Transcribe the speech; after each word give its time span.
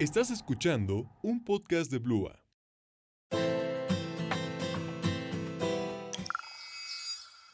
Estás 0.00 0.30
escuchando 0.30 1.10
un 1.20 1.44
podcast 1.44 1.90
de 1.90 1.98
Blua. 1.98 2.42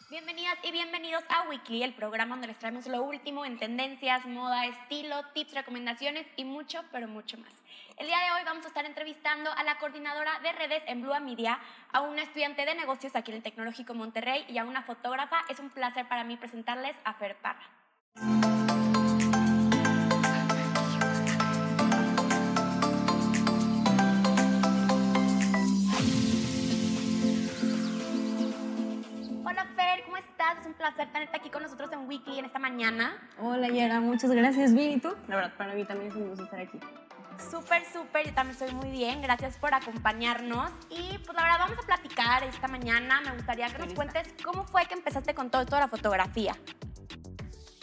Bienvenidas 0.09 0.57
y 0.63 0.71
bienvenidos 0.71 1.25
a 1.29 1.49
Weekly, 1.49 1.83
el 1.83 1.93
programa 1.95 2.37
donde 2.37 2.47
les 2.47 2.57
traemos 2.61 2.87
lo 2.87 3.03
último 3.03 3.45
en 3.45 3.59
tendencias, 3.59 4.25
moda, 4.27 4.65
estilo, 4.67 5.17
tips, 5.35 5.55
recomendaciones 5.55 6.25
y 6.37 6.45
mucho, 6.45 6.85
pero 6.93 7.09
mucho 7.09 7.37
más. 7.37 7.53
El 7.97 8.07
día 8.07 8.19
de 8.19 8.39
hoy 8.39 8.45
vamos 8.45 8.65
a 8.65 8.69
estar 8.69 8.85
entrevistando 8.85 9.51
a 9.51 9.65
la 9.65 9.79
coordinadora 9.81 10.39
de 10.39 10.53
redes 10.53 10.85
en 10.87 11.03
Blua 11.03 11.19
Media, 11.19 11.59
a 11.93 12.03
una 12.03 12.23
estudiante 12.23 12.65
de 12.65 12.77
negocios 12.77 13.17
aquí 13.17 13.33
en 13.33 13.39
el 13.39 13.43
Tecnológico 13.43 13.93
Monterrey 13.93 14.45
y 14.49 14.59
a 14.59 14.65
una 14.65 14.85
fotógrafa. 14.85 15.39
Es 15.49 15.59
un 15.59 15.71
placer 15.71 16.07
para 16.07 16.23
mí 16.23 16.37
presentarles 16.37 16.95
a 17.03 17.15
Fer 17.15 17.37
Parra. 17.43 18.66
Estás? 30.47 30.61
Es 30.61 30.67
un 30.67 30.75
placer 30.75 31.11
tenerte 31.13 31.37
aquí 31.37 31.51
con 31.51 31.63
nosotros 31.63 31.91
en 31.93 32.09
Weekly 32.09 32.39
en 32.39 32.45
esta 32.45 32.59
mañana. 32.59 33.17
Hola 33.41 33.69
Yara, 33.69 34.01
muchas 34.01 34.31
gracias. 34.31 34.75
Bien, 34.75 34.93
¿y 34.93 35.01
tú? 35.01 35.15
La 35.29 35.37
verdad, 35.37 35.53
para 35.57 35.75
mí 35.75 35.85
también 35.85 36.11
es 36.11 36.17
un 36.17 36.29
gusto 36.29 36.45
estar 36.45 36.61
aquí. 36.61 36.79
Súper, 37.51 37.85
súper, 37.85 38.27
yo 38.27 38.35
también 38.35 38.57
estoy 38.59 38.75
muy 38.75 38.91
bien. 38.91 39.21
Gracias 39.23 39.57
por 39.59 39.75
acompañarnos. 39.75 40.71
Y 40.89 41.19
pues 41.19 41.37
la 41.37 41.43
verdad 41.43 41.59
vamos 41.59 41.79
a 41.79 41.87
platicar 41.87 42.43
esta 42.45 42.69
mañana. 42.69 43.21
Me 43.23 43.33
gustaría 43.33 43.69
que 43.69 43.79
nos 43.79 43.93
cuentes 43.93 44.35
cómo 44.43 44.65
fue 44.65 44.87
que 44.87 44.95
empezaste 44.95 45.35
con 45.35 45.51
todo 45.51 45.63
esto 45.63 45.77
de 45.77 45.83
la 45.83 45.89
fotografía. 45.89 46.55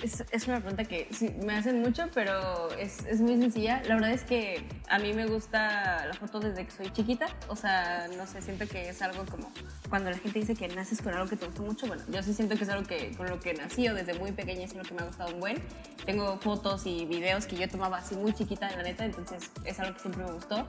Es, 0.04 0.22
es, 0.32 0.48
una 0.50 0.60
pregunta 0.60 0.84
que 0.84 1.08
me 1.46 1.56
hacen 1.56 1.80
mucho, 1.80 2.10
pero 2.14 2.70
es, 2.78 3.06
es, 3.06 3.22
muy 3.22 3.40
sencilla. 3.40 3.82
La 3.88 3.96
verdad 3.96 4.12
es 4.12 4.24
que 4.24 4.62
a 4.90 5.00
mí 5.00 5.14
me 5.14 5.28
gusta 5.28 6.06
la 6.06 6.14
foto 6.14 6.42
desde 6.42 6.66
que 6.66 6.72
soy 6.72 6.92
chiquita. 6.92 7.28
O 7.48 7.56
sea, 7.56 8.10
no 8.18 8.28
sé, 8.28 8.42
siento 8.42 8.68
que 8.68 8.90
es 8.90 9.02
algo 9.02 9.26
como 9.26 9.50
cuando 9.88 10.12
la 10.12 10.18
gente 10.18 10.40
dice 10.40 10.56
que 10.56 10.68
naces 10.68 11.02
con 11.02 11.14
algo 11.14 11.30
que 11.30 11.38
te 11.38 11.45
gusta 11.45 11.62
mucho. 11.62 11.88
Bueno, 11.88 12.04
yo 12.10 12.22
sí 12.22 12.34
siento 12.34 12.58
que 12.58 12.66
es 12.66 12.70
algo 12.70 12.86
que 12.86 13.16
con 13.16 13.30
lo 13.30 13.40
que 13.40 13.54
nací 13.54 13.88
o 13.88 13.94
desde 13.94 14.14
muy 14.16 14.34
pequeña 14.34 14.66
es 14.66 14.76
lo 14.76 14.84
que 14.84 14.94
me 14.94 15.04
ha 15.04 15.06
gustado 15.06 15.34
un 15.34 15.40
buen. 15.40 15.64
Tengo 16.06 16.38
fotos 16.38 16.86
y 16.86 17.06
videos 17.06 17.45
que 17.45 17.56
yo 17.56 17.70
tomaba 17.70 18.00
así 18.00 18.16
muy 18.16 18.34
chiquita, 18.34 18.70
la 18.76 18.84
neta, 18.84 19.06
entonces 19.06 19.52
es 19.64 19.80
algo 19.80 19.94
que 19.94 20.02
siempre 20.02 20.26
me 20.26 20.34
gustó. 20.34 20.67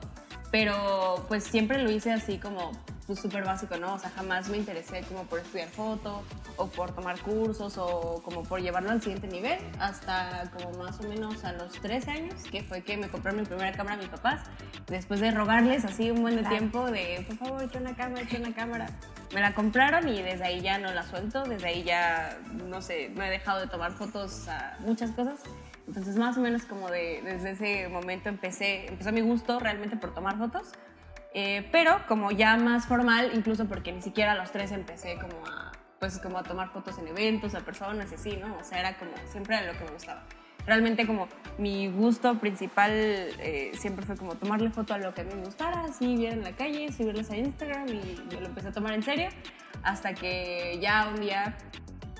Pero 0.49 1.25
pues 1.27 1.43
siempre 1.43 1.83
lo 1.83 1.91
hice 1.91 2.13
así 2.13 2.37
como 2.37 2.71
pues 3.05 3.19
súper 3.19 3.43
básico, 3.43 3.77
¿no? 3.77 3.93
O 3.93 3.99
sea, 3.99 4.09
jamás 4.09 4.49
me 4.49 4.57
interesé 4.57 5.01
como 5.01 5.23
por 5.23 5.39
estudiar 5.39 5.69
foto 5.69 6.23
o 6.57 6.67
por 6.67 6.93
tomar 6.93 7.19
cursos 7.19 7.77
o 7.77 8.21
como 8.23 8.43
por 8.43 8.61
llevarlo 8.61 8.89
al 8.89 9.01
siguiente 9.01 9.27
nivel 9.27 9.59
hasta 9.79 10.49
como 10.51 10.83
más 10.83 10.99
o 10.99 11.03
menos 11.03 11.43
a 11.43 11.53
los 11.53 11.73
13 11.73 12.11
años, 12.11 12.43
que 12.51 12.63
fue 12.63 12.81
que 12.81 12.97
me 12.97 13.07
compraron 13.09 13.41
mi 13.41 13.45
primera 13.45 13.71
cámara 13.73 13.95
a 13.95 13.99
mis 13.99 14.07
papás. 14.07 14.41
Después 14.87 15.19
de 15.19 15.31
rogarles 15.31 15.85
así 15.85 16.09
un 16.09 16.21
buen 16.21 16.35
de 16.35 16.43
tiempo 16.43 16.89
de, 16.89 17.23
por 17.27 17.37
favor, 17.37 17.63
echa 17.63 17.79
una 17.79 17.95
cámara, 17.95 18.21
echa 18.21 18.37
una 18.37 18.53
cámara. 18.55 18.87
Me 19.33 19.41
la 19.41 19.53
compraron 19.53 20.07
y 20.07 20.21
desde 20.21 20.43
ahí 20.43 20.61
ya 20.61 20.79
no 20.79 20.91
la 20.91 21.03
suelto, 21.03 21.43
desde 21.43 21.67
ahí 21.67 21.83
ya, 21.83 22.39
no 22.53 22.81
sé, 22.81 23.09
no 23.09 23.23
he 23.23 23.29
dejado 23.29 23.59
de 23.59 23.67
tomar 23.67 23.91
fotos 23.91 24.47
a 24.47 24.77
muchas 24.79 25.11
cosas. 25.11 25.41
Entonces 25.87 26.15
más 26.15 26.37
o 26.37 26.41
menos 26.41 26.63
como 26.65 26.89
de, 26.89 27.21
desde 27.23 27.51
ese 27.51 27.87
momento 27.89 28.29
empecé, 28.29 28.87
empezó 28.87 29.11
mi 29.11 29.21
gusto 29.21 29.59
realmente 29.59 29.95
por 29.95 30.13
tomar 30.13 30.37
fotos. 30.37 30.71
Eh, 31.37 31.67
pero 31.69 31.99
como 32.07 32.31
ya 32.31 32.55
más 32.55 32.85
formal, 32.87 33.31
incluso 33.33 33.65
porque 33.65 33.91
ni 33.91 34.01
siquiera 34.01 34.31
a 34.31 34.35
los 34.35 34.53
tres 34.53 34.71
empecé 34.71 35.17
como 35.19 35.45
a, 35.45 35.73
pues 35.99 36.17
como 36.19 36.37
a 36.37 36.43
tomar 36.43 36.69
fotos 36.69 36.97
en 36.97 37.09
eventos, 37.09 37.53
a 37.55 37.59
personas 37.59 38.09
y 38.13 38.15
así, 38.15 38.37
¿no? 38.37 38.55
O 38.55 38.63
sea, 38.63 38.79
era 38.79 38.97
como 38.97 39.11
siempre 39.29 39.57
era 39.57 39.73
lo 39.73 39.77
que 39.77 39.83
me 39.83 39.91
gustaba. 39.91 40.23
Realmente 40.65 41.05
como 41.05 41.27
mi 41.57 41.89
gusto 41.89 42.39
principal 42.39 42.91
eh, 42.93 43.71
siempre 43.77 44.05
fue 44.05 44.15
como 44.15 44.35
tomarle 44.35 44.69
foto 44.69 44.93
a 44.93 44.97
lo 44.97 45.13
que 45.13 45.21
a 45.21 45.23
mí 45.25 45.35
me 45.35 45.43
gustara, 45.43 45.83
así 45.83 46.15
ver 46.15 46.33
en 46.33 46.43
la 46.45 46.53
calle, 46.53 46.89
subirles 46.93 47.29
a 47.29 47.35
Instagram 47.35 47.89
y 47.89 48.15
yo 48.29 48.39
lo 48.39 48.45
empecé 48.45 48.69
a 48.69 48.71
tomar 48.71 48.93
en 48.93 49.03
serio 49.03 49.27
hasta 49.83 50.13
que 50.13 50.79
ya 50.81 51.09
un 51.13 51.19
día 51.19 51.57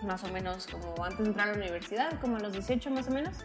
más 0.04 0.24
o 0.24 0.28
menos 0.30 0.68
como 0.68 1.04
antes 1.04 1.20
de 1.20 1.26
entrar 1.26 1.50
a 1.50 1.52
la 1.52 1.58
universidad, 1.58 2.20
como 2.20 2.38
a 2.38 2.40
los 2.40 2.54
18 2.54 2.90
más 2.92 3.08
o 3.08 3.12
menos, 3.12 3.36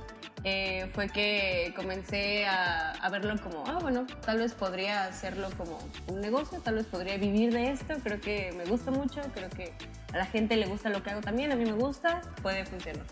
eh, 0.44 0.91
fue 0.94 1.09
que 1.09 1.72
comencé 1.77 2.47
a, 2.47 2.93
a, 2.93 3.11
verlo 3.11 3.34
como, 3.43 3.65
ah, 3.66 3.78
bueno, 3.81 4.06
tal 4.25 4.38
vez 4.38 4.55
podría 4.55 5.05
hacerlo 5.05 5.49
como 5.56 5.78
un 6.09 6.21
negocio, 6.21 6.61
tal 6.61 6.77
vez 6.77 6.87
podría 6.87 7.19
vivir 7.19 7.53
de 7.53 7.71
esto, 7.71 7.94
creo 8.03 8.21
que 8.21 8.53
me 8.56 8.65
gusta 8.65 8.91
mucho, 8.91 9.21
creo 9.34 9.50
que 9.50 9.72
a 10.12 10.16
la 10.16 10.27
gente 10.27 10.56
le 10.56 10.66
gusta 10.66 10.88
lo 10.88 11.03
que 11.03 11.11
hago 11.11 11.21
también, 11.21 11.53
a 11.53 11.56
mí 11.56 11.65
me 11.65 11.72
gusta, 11.72 12.22
puede 12.43 12.65
funcionar. 12.65 13.05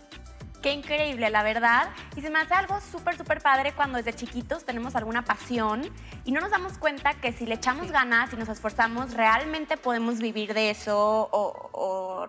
Qué 0.61 0.73
increíble, 0.73 1.29
la 1.29 1.41
verdad. 1.41 1.89
Y 2.17 2.21
se 2.21 2.29
me 2.29 2.39
hace 2.39 2.53
algo 2.53 2.81
súper, 2.81 3.15
súper 3.17 3.41
padre 3.41 3.71
cuando 3.73 3.97
desde 3.97 4.13
chiquitos 4.13 4.65
tenemos 4.65 4.95
alguna 4.95 5.23
pasión 5.23 5.89
y 6.25 6.33
no 6.33 6.41
nos 6.41 6.51
damos 6.51 6.77
cuenta 6.77 7.13
que 7.13 7.31
si 7.31 7.45
le 7.45 7.55
echamos 7.55 7.91
ganas 7.91 8.33
y 8.33 8.35
nos 8.35 8.49
esforzamos, 8.49 9.13
realmente 9.13 9.77
podemos 9.77 10.19
vivir 10.19 10.53
de 10.53 10.71
eso 10.71 11.29
o, 11.31 11.69
o 11.71 12.27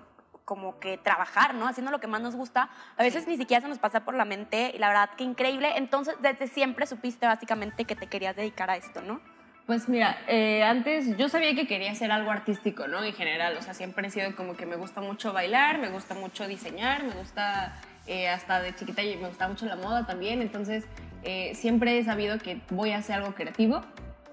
como 0.51 0.81
que 0.81 0.99
trabajar, 0.99 1.55
¿no? 1.55 1.69
Haciendo 1.69 1.93
lo 1.93 2.01
que 2.01 2.09
más 2.09 2.21
nos 2.21 2.35
gusta. 2.35 2.71
A 2.97 3.05
veces 3.05 3.29
ni 3.29 3.37
siquiera 3.37 3.61
se 3.61 3.69
nos 3.69 3.79
pasa 3.79 4.01
por 4.01 4.15
la 4.15 4.25
mente 4.25 4.73
y 4.75 4.79
la 4.79 4.89
verdad 4.89 5.11
que 5.17 5.23
increíble. 5.23 5.75
Entonces, 5.77 6.17
desde 6.21 6.49
siempre 6.49 6.89
supiste 6.89 7.25
básicamente 7.25 7.85
que 7.85 7.95
te 7.95 8.09
querías 8.09 8.35
dedicar 8.35 8.69
a 8.69 8.77
esto, 8.77 9.01
¿no? 9.01 9.21
Pues 9.67 9.89
mira, 9.89 10.19
eh, 10.27 10.65
antes 10.65 11.17
yo 11.17 11.29
sabía 11.29 11.55
que 11.55 11.69
quería 11.69 11.93
hacer 11.93 12.11
algo 12.11 12.33
artístico, 12.33 12.89
¿no? 12.89 13.05
En 13.05 13.13
general, 13.13 13.57
o 13.59 13.63
sea, 13.63 13.75
siempre 13.75 14.09
he 14.09 14.11
sido 14.11 14.35
como 14.35 14.57
que 14.57 14.67
me 14.67 14.75
gusta 14.75 15.01
mucho 15.01 15.33
bailar, 15.33 15.79
me 15.79 15.89
gusta 15.89 16.17
mucho 16.17 16.49
diseñar, 16.49 17.05
me 17.05 17.15
gusta 17.15 17.81
eh, 18.09 18.29
hasta 18.29 18.61
de 18.61 18.75
chiquita 18.75 19.03
me 19.03 19.29
gusta 19.29 19.47
mucho 19.47 19.67
la 19.67 19.77
moda 19.77 20.05
también, 20.05 20.43
entonces 20.43 20.85
eh, 21.23 21.55
siempre 21.55 21.97
he 21.97 22.03
sabido 22.03 22.39
que 22.39 22.61
voy 22.71 22.91
a 22.91 22.99
hacer 22.99 23.15
algo 23.15 23.37
creativo, 23.37 23.83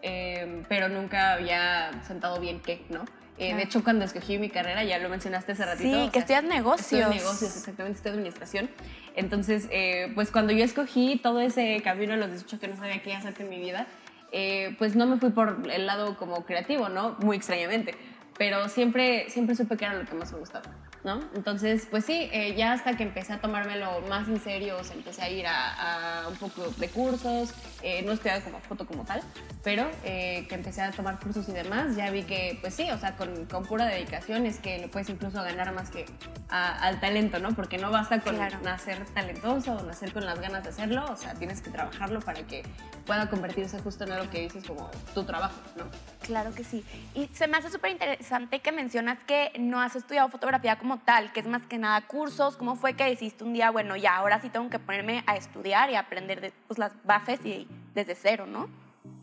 eh, 0.02 0.64
pero 0.68 0.90
nunca 0.90 1.34
había 1.34 1.92
sentado 2.08 2.40
bien 2.40 2.60
qué, 2.60 2.84
¿no? 2.90 3.06
Eh, 3.38 3.56
de 3.56 3.64
hecho, 3.64 3.84
cuando 3.84 4.04
escogí 4.04 4.40
mi 4.40 4.50
carrera, 4.50 4.84
ya 4.84 4.98
lo 4.98 5.10
mencionaste 5.10 5.52
hace 5.52 5.66
ratito. 5.66 5.84
Sí, 5.84 5.92
que 5.92 6.08
o 6.08 6.12
sea, 6.12 6.22
estudias 6.22 6.44
negocios. 6.44 7.10
Negocios, 7.10 7.56
exactamente, 7.56 7.98
estudio 7.98 8.16
administración. 8.16 8.70
Entonces, 9.16 9.68
eh, 9.72 10.12
pues 10.16 10.32
cuando 10.32 10.54
yo 10.54 10.64
escogí 10.64 11.20
todo 11.22 11.42
ese 11.42 11.82
camino 11.84 12.14
a 12.14 12.18
los 12.18 12.32
18 12.32 12.60
que 12.60 12.68
no 12.68 12.76
sabía 12.76 13.02
qué 13.04 13.14
hacer 13.14 13.36
en 13.40 13.50
mi 13.50 13.60
vida, 13.60 13.86
eh, 14.32 14.76
pues 14.80 14.96
no 14.96 15.06
me 15.06 15.18
fui 15.18 15.30
por 15.30 15.62
el 15.72 15.86
lado 15.86 16.18
como 16.18 16.46
creativo, 16.46 16.90
¿no? 16.90 17.16
Muy 17.20 17.38
extrañamente. 17.38 17.96
Pero 18.38 18.70
siempre, 18.70 19.30
siempre 19.30 19.56
supe 19.56 19.78
que 19.78 19.86
era 19.86 19.94
lo 19.94 20.06
que 20.06 20.16
más 20.16 20.32
me 20.32 20.40
gustaba. 20.40 20.66
¿No? 21.08 21.22
Entonces, 21.34 21.88
pues 21.90 22.04
sí, 22.04 22.30
eh, 22.34 22.54
ya 22.58 22.74
hasta 22.74 22.98
que 22.98 23.04
empecé 23.04 23.32
a 23.32 23.40
tomármelo 23.40 24.02
más 24.10 24.28
en 24.28 24.42
serio, 24.42 24.76
o 24.78 24.84
sea, 24.84 24.98
empecé 24.98 25.22
a 25.22 25.30
ir 25.30 25.48
a, 25.48 26.26
a 26.26 26.28
un 26.28 26.36
poco 26.36 26.68
de 26.70 26.90
cursos, 26.90 27.54
eh, 27.82 28.02
no 28.04 28.12
estudiaba 28.12 28.44
como 28.44 28.60
foto 28.60 28.86
como 28.86 29.06
tal, 29.06 29.22
pero 29.64 29.90
eh, 30.04 30.46
que 30.50 30.56
empecé 30.56 30.82
a 30.82 30.92
tomar 30.92 31.18
cursos 31.22 31.48
y 31.48 31.54
demás, 31.54 31.96
ya 31.96 32.12
vi 32.12 32.24
que, 32.24 32.58
pues 32.60 32.74
sí, 32.74 32.92
o 32.92 32.98
sea, 33.00 33.16
con, 33.16 33.46
con 33.46 33.66
pura 33.66 33.86
dedicación 33.86 34.46
es 34.46 34.60
que 34.60 34.80
le 34.80 34.90
puedes 34.90 35.08
incluso 35.08 35.42
ganar 35.42 35.74
más 35.74 35.90
que 35.90 36.06
a, 36.50 36.78
al 36.80 37.00
talento, 37.00 37.40
¿no? 37.40 37.56
Porque 37.56 37.78
no 37.78 37.90
basta 37.90 38.20
con 38.20 38.36
claro. 38.36 38.60
nacer 38.62 39.06
talentoso 39.14 39.78
o 39.78 39.84
nacer 39.84 40.12
con 40.12 40.26
las 40.26 40.42
ganas 40.42 40.64
de 40.64 40.72
hacerlo, 40.72 41.06
o 41.10 41.16
sea, 41.16 41.36
tienes 41.36 41.62
que 41.62 41.70
trabajarlo 41.70 42.20
para 42.20 42.42
que 42.42 42.64
pueda 43.08 43.30
convertirse 43.30 43.80
justo 43.80 44.04
en 44.04 44.12
algo 44.12 44.30
que 44.30 44.42
dices 44.42 44.66
como 44.66 44.92
tu 45.16 45.24
trabajo, 45.24 45.56
¿no? 45.78 45.86
Claro 46.22 46.54
que 46.54 46.64
sí. 46.64 46.84
Y 47.16 47.28
se 47.34 47.48
me 47.48 47.58
hace 47.58 47.72
súper 47.72 47.92
interesante 47.92 48.60
que 48.60 48.72
mencionas 48.72 49.18
que 49.24 49.52
no 49.58 49.82
has 49.82 49.96
estudiado 49.96 50.28
fotografía 50.30 50.78
como 50.78 51.00
tal, 51.00 51.32
que 51.32 51.40
es 51.40 51.48
más 51.48 51.64
que 51.64 51.78
nada 51.78 52.02
cursos. 52.02 52.58
¿Cómo 52.58 52.76
fue 52.76 52.94
que 52.94 53.06
decidiste 53.06 53.46
un 53.46 53.54
día, 53.54 53.72
bueno, 53.72 53.96
ya 53.96 54.18
ahora 54.18 54.42
sí 54.42 54.50
tengo 54.50 54.70
que 54.70 54.78
ponerme 54.78 55.24
a 55.26 55.38
estudiar 55.38 55.90
y 55.90 55.96
aprender 55.96 56.42
de, 56.42 56.54
pues, 56.68 56.78
las 56.78 56.92
bases 57.06 57.40
y 57.46 57.68
desde 57.96 58.14
cero, 58.14 58.46
¿no? 58.46 58.70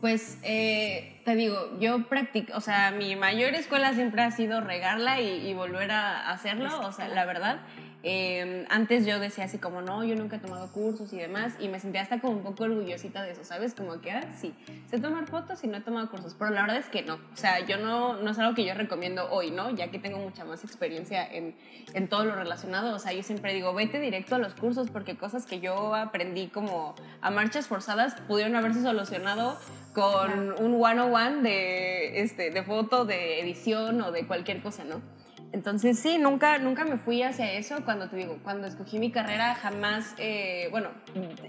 Pues 0.01 0.39
eh, 0.41 1.21
te 1.23 1.35
digo, 1.35 1.79
yo 1.79 2.07
practico, 2.07 2.53
o 2.55 2.61
sea, 2.61 2.91
mi 2.91 3.15
mayor 3.15 3.53
escuela 3.53 3.93
siempre 3.93 4.23
ha 4.23 4.31
sido 4.31 4.61
regarla 4.61 5.21
y, 5.21 5.47
y 5.47 5.53
volver 5.53 5.91
a 5.91 6.31
hacerlo, 6.31 6.79
o 6.79 6.91
sea, 6.91 7.07
la 7.07 7.25
verdad. 7.25 7.59
Eh, 8.07 8.67
antes 8.69 9.03
yo 9.07 9.19
decía 9.19 9.45
así 9.45 9.57
como, 9.57 9.81
no, 9.81 10.03
yo 10.03 10.15
nunca 10.15 10.35
he 10.35 10.39
tomado 10.39 10.71
cursos 10.71 11.11
y 11.11 11.17
demás, 11.17 11.53
y 11.59 11.69
me 11.69 11.79
sentía 11.79 12.01
hasta 12.01 12.19
como 12.21 12.33
un 12.33 12.43
poco 12.43 12.65
orgullosita 12.65 13.23
de 13.23 13.31
eso, 13.31 13.43
¿sabes? 13.43 13.73
Como 13.73 13.99
que, 13.99 14.11
ah, 14.11 14.31
sí, 14.39 14.53
sé 14.91 14.99
tomar 14.99 15.25
fotos 15.25 15.63
y 15.63 15.67
no 15.67 15.77
he 15.77 15.81
tomado 15.81 16.11
cursos, 16.11 16.35
pero 16.37 16.51
la 16.51 16.61
verdad 16.61 16.77
es 16.77 16.85
que 16.85 17.01
no, 17.01 17.15
o 17.15 17.35
sea, 17.35 17.65
yo 17.65 17.77
no, 17.77 18.17
no 18.17 18.29
es 18.29 18.37
algo 18.37 18.53
que 18.53 18.63
yo 18.63 18.75
recomiendo 18.75 19.27
hoy, 19.31 19.49
¿no? 19.49 19.71
Ya 19.71 19.89
que 19.89 19.97
tengo 19.97 20.19
mucha 20.19 20.45
más 20.45 20.63
experiencia 20.63 21.25
en, 21.25 21.55
en 21.95 22.07
todo 22.07 22.25
lo 22.25 22.35
relacionado, 22.35 22.95
o 22.95 22.99
sea, 22.99 23.11
yo 23.11 23.23
siempre 23.23 23.55
digo, 23.55 23.73
vete 23.73 23.99
directo 23.99 24.35
a 24.35 24.37
los 24.37 24.53
cursos, 24.53 24.91
porque 24.91 25.17
cosas 25.17 25.47
que 25.47 25.59
yo 25.59 25.95
aprendí 25.95 26.49
como 26.49 26.93
a 27.21 27.31
marchas 27.31 27.65
forzadas 27.65 28.21
pudieron 28.27 28.55
haberse 28.55 28.83
solucionado 28.83 29.57
con 29.95 30.53
un 30.63 30.79
one-on-one 30.79 31.41
de, 31.41 32.21
este, 32.21 32.51
de 32.51 32.61
foto, 32.61 33.05
de 33.05 33.39
edición 33.39 33.99
o 34.03 34.11
de 34.11 34.27
cualquier 34.27 34.61
cosa, 34.61 34.83
¿no? 34.83 35.01
Entonces 35.51 35.99
sí, 35.99 36.17
nunca, 36.17 36.57
nunca 36.57 36.83
me 36.83 36.97
fui 36.97 37.23
hacia 37.23 37.53
eso. 37.53 37.83
Cuando 37.85 38.09
te 38.09 38.17
digo, 38.17 38.37
cuando 38.43 38.67
escogí 38.67 38.99
mi 38.99 39.11
carrera, 39.11 39.55
jamás, 39.55 40.13
eh, 40.17 40.67
bueno, 40.71 40.89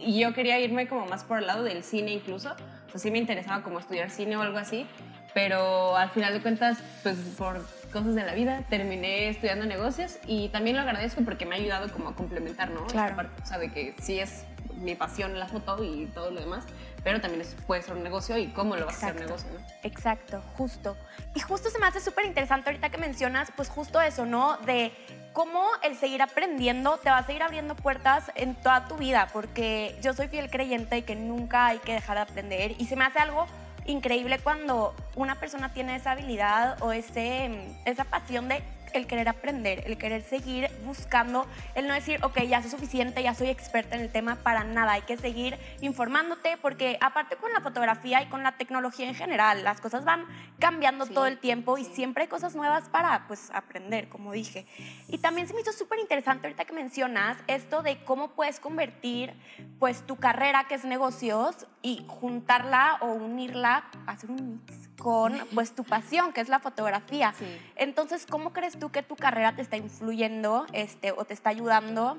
y 0.00 0.20
yo 0.20 0.32
quería 0.32 0.60
irme 0.60 0.86
como 0.88 1.06
más 1.06 1.24
por 1.24 1.38
el 1.38 1.46
lado 1.46 1.64
del 1.64 1.82
cine 1.82 2.12
incluso. 2.12 2.54
O 2.86 2.90
sea, 2.90 3.00
sí 3.00 3.10
me 3.10 3.18
interesaba 3.18 3.62
como 3.62 3.78
estudiar 3.78 4.10
cine 4.10 4.36
o 4.36 4.42
algo 4.42 4.58
así, 4.58 4.86
pero 5.34 5.96
al 5.96 6.10
final 6.10 6.32
de 6.32 6.40
cuentas, 6.40 6.78
pues 7.02 7.16
por 7.36 7.66
cosas 7.92 8.14
de 8.14 8.24
la 8.24 8.34
vida, 8.34 8.62
terminé 8.68 9.28
estudiando 9.28 9.66
negocios 9.66 10.18
y 10.26 10.48
también 10.50 10.76
lo 10.76 10.82
agradezco 10.82 11.22
porque 11.22 11.46
me 11.46 11.56
ha 11.56 11.58
ayudado 11.58 11.92
como 11.92 12.10
a 12.10 12.14
complementar, 12.14 12.70
¿no? 12.70 12.86
Claro. 12.86 13.16
Parte, 13.16 13.42
o 13.42 13.46
sea, 13.46 13.58
de 13.58 13.70
que 13.72 13.94
sí 13.98 14.18
es 14.18 14.44
mi 14.76 14.94
pasión 14.94 15.38
la 15.38 15.46
foto 15.46 15.82
y 15.82 16.06
todo 16.06 16.30
lo 16.30 16.40
demás, 16.40 16.64
pero 17.02 17.20
también 17.20 17.40
es- 17.42 17.56
puede 17.66 17.82
ser 17.82 17.94
un 17.94 18.02
negocio 18.02 18.36
y 18.36 18.48
cómo 18.48 18.76
lo 18.76 18.86
vas 18.86 19.02
a 19.02 19.08
hacer 19.08 19.20
negocio, 19.20 19.48
¿no? 19.52 19.60
Exacto, 19.82 20.42
justo. 20.56 20.96
Y 21.34 21.40
justo 21.40 21.70
se 21.70 21.78
me 21.78 21.86
hace 21.86 22.00
súper 22.00 22.24
interesante 22.26 22.68
ahorita 22.70 22.90
que 22.90 22.98
mencionas, 22.98 23.50
pues 23.56 23.68
justo 23.68 24.00
eso, 24.00 24.26
¿no? 24.26 24.56
De 24.58 24.92
cómo 25.32 25.64
el 25.82 25.96
seguir 25.96 26.22
aprendiendo 26.22 26.96
te 26.98 27.10
va 27.10 27.18
a 27.18 27.26
seguir 27.26 27.42
abriendo 27.42 27.74
puertas 27.76 28.30
en 28.34 28.54
toda 28.54 28.86
tu 28.88 28.96
vida, 28.96 29.28
porque 29.32 29.98
yo 30.02 30.14
soy 30.14 30.28
fiel 30.28 30.50
creyente 30.50 30.96
de 30.96 31.04
que 31.04 31.14
nunca 31.14 31.66
hay 31.66 31.78
que 31.78 31.92
dejar 31.92 32.16
de 32.16 32.22
aprender 32.22 32.74
y 32.78 32.86
se 32.86 32.96
me 32.96 33.04
hace 33.04 33.18
algo 33.18 33.46
increíble 33.84 34.38
cuando 34.40 34.94
una 35.14 35.36
persona 35.38 35.72
tiene 35.72 35.94
esa 35.94 36.12
habilidad 36.12 36.82
o 36.82 36.90
ese, 36.92 37.76
esa 37.84 38.04
pasión 38.04 38.48
de 38.48 38.62
el 38.92 39.06
querer 39.06 39.28
aprender, 39.28 39.82
el 39.86 39.98
querer 39.98 40.22
seguir 40.22 40.70
buscando, 40.84 41.46
el 41.74 41.86
no 41.86 41.94
decir, 41.94 42.18
ok, 42.24 42.40
ya 42.42 42.60
soy 42.62 42.70
suficiente, 42.70 43.22
ya 43.22 43.34
soy 43.34 43.48
experta 43.48 43.96
en 43.96 44.02
el 44.02 44.10
tema, 44.10 44.36
para 44.36 44.64
nada, 44.64 44.92
hay 44.92 45.02
que 45.02 45.16
seguir 45.16 45.58
informándote 45.80 46.56
porque 46.62 46.98
aparte 47.00 47.36
con 47.36 47.52
la 47.52 47.60
fotografía 47.60 48.22
y 48.22 48.26
con 48.26 48.42
la 48.42 48.52
tecnología 48.56 49.08
en 49.08 49.14
general, 49.14 49.64
las 49.64 49.80
cosas 49.80 50.04
van 50.04 50.24
cambiando 50.58 51.06
Sí, 51.06 51.14
todo 51.14 51.26
el 51.26 51.38
tiempo 51.38 51.78
y 51.78 51.84
sí. 51.84 51.92
siempre 51.94 52.22
hay 52.24 52.28
cosas 52.28 52.54
nuevas 52.54 52.88
para 52.88 53.26
pues 53.28 53.50
aprender, 53.52 54.08
como 54.08 54.32
dije. 54.32 54.66
Y 55.08 55.18
también 55.18 55.46
se 55.46 55.54
me 55.54 55.60
hizo 55.60 55.72
súper 55.72 55.98
interesante 55.98 56.46
ahorita 56.46 56.64
que 56.64 56.72
mencionas 56.72 57.36
esto 57.46 57.82
de 57.82 58.02
cómo 58.04 58.28
puedes 58.28 58.60
convertir 58.60 59.34
pues 59.78 60.06
tu 60.06 60.16
carrera 60.16 60.64
que 60.68 60.74
es 60.74 60.84
negocios 60.84 61.66
y 61.82 62.04
juntarla 62.08 62.98
o 63.00 63.06
unirla, 63.12 63.84
hacer 64.06 64.30
un 64.30 64.60
mix 64.64 64.88
con 64.98 65.38
pues 65.54 65.74
tu 65.74 65.84
pasión 65.84 66.32
que 66.32 66.40
es 66.40 66.48
la 66.48 66.58
fotografía. 66.58 67.34
Sí. 67.38 67.44
Entonces, 67.76 68.26
¿cómo 68.26 68.52
crees 68.52 68.75
tú 68.76 68.90
que 68.90 69.02
tu 69.02 69.16
carrera 69.16 69.54
te 69.54 69.62
está 69.62 69.76
influyendo 69.76 70.66
este, 70.72 71.12
o 71.12 71.24
te 71.24 71.34
está 71.34 71.50
ayudando 71.50 72.16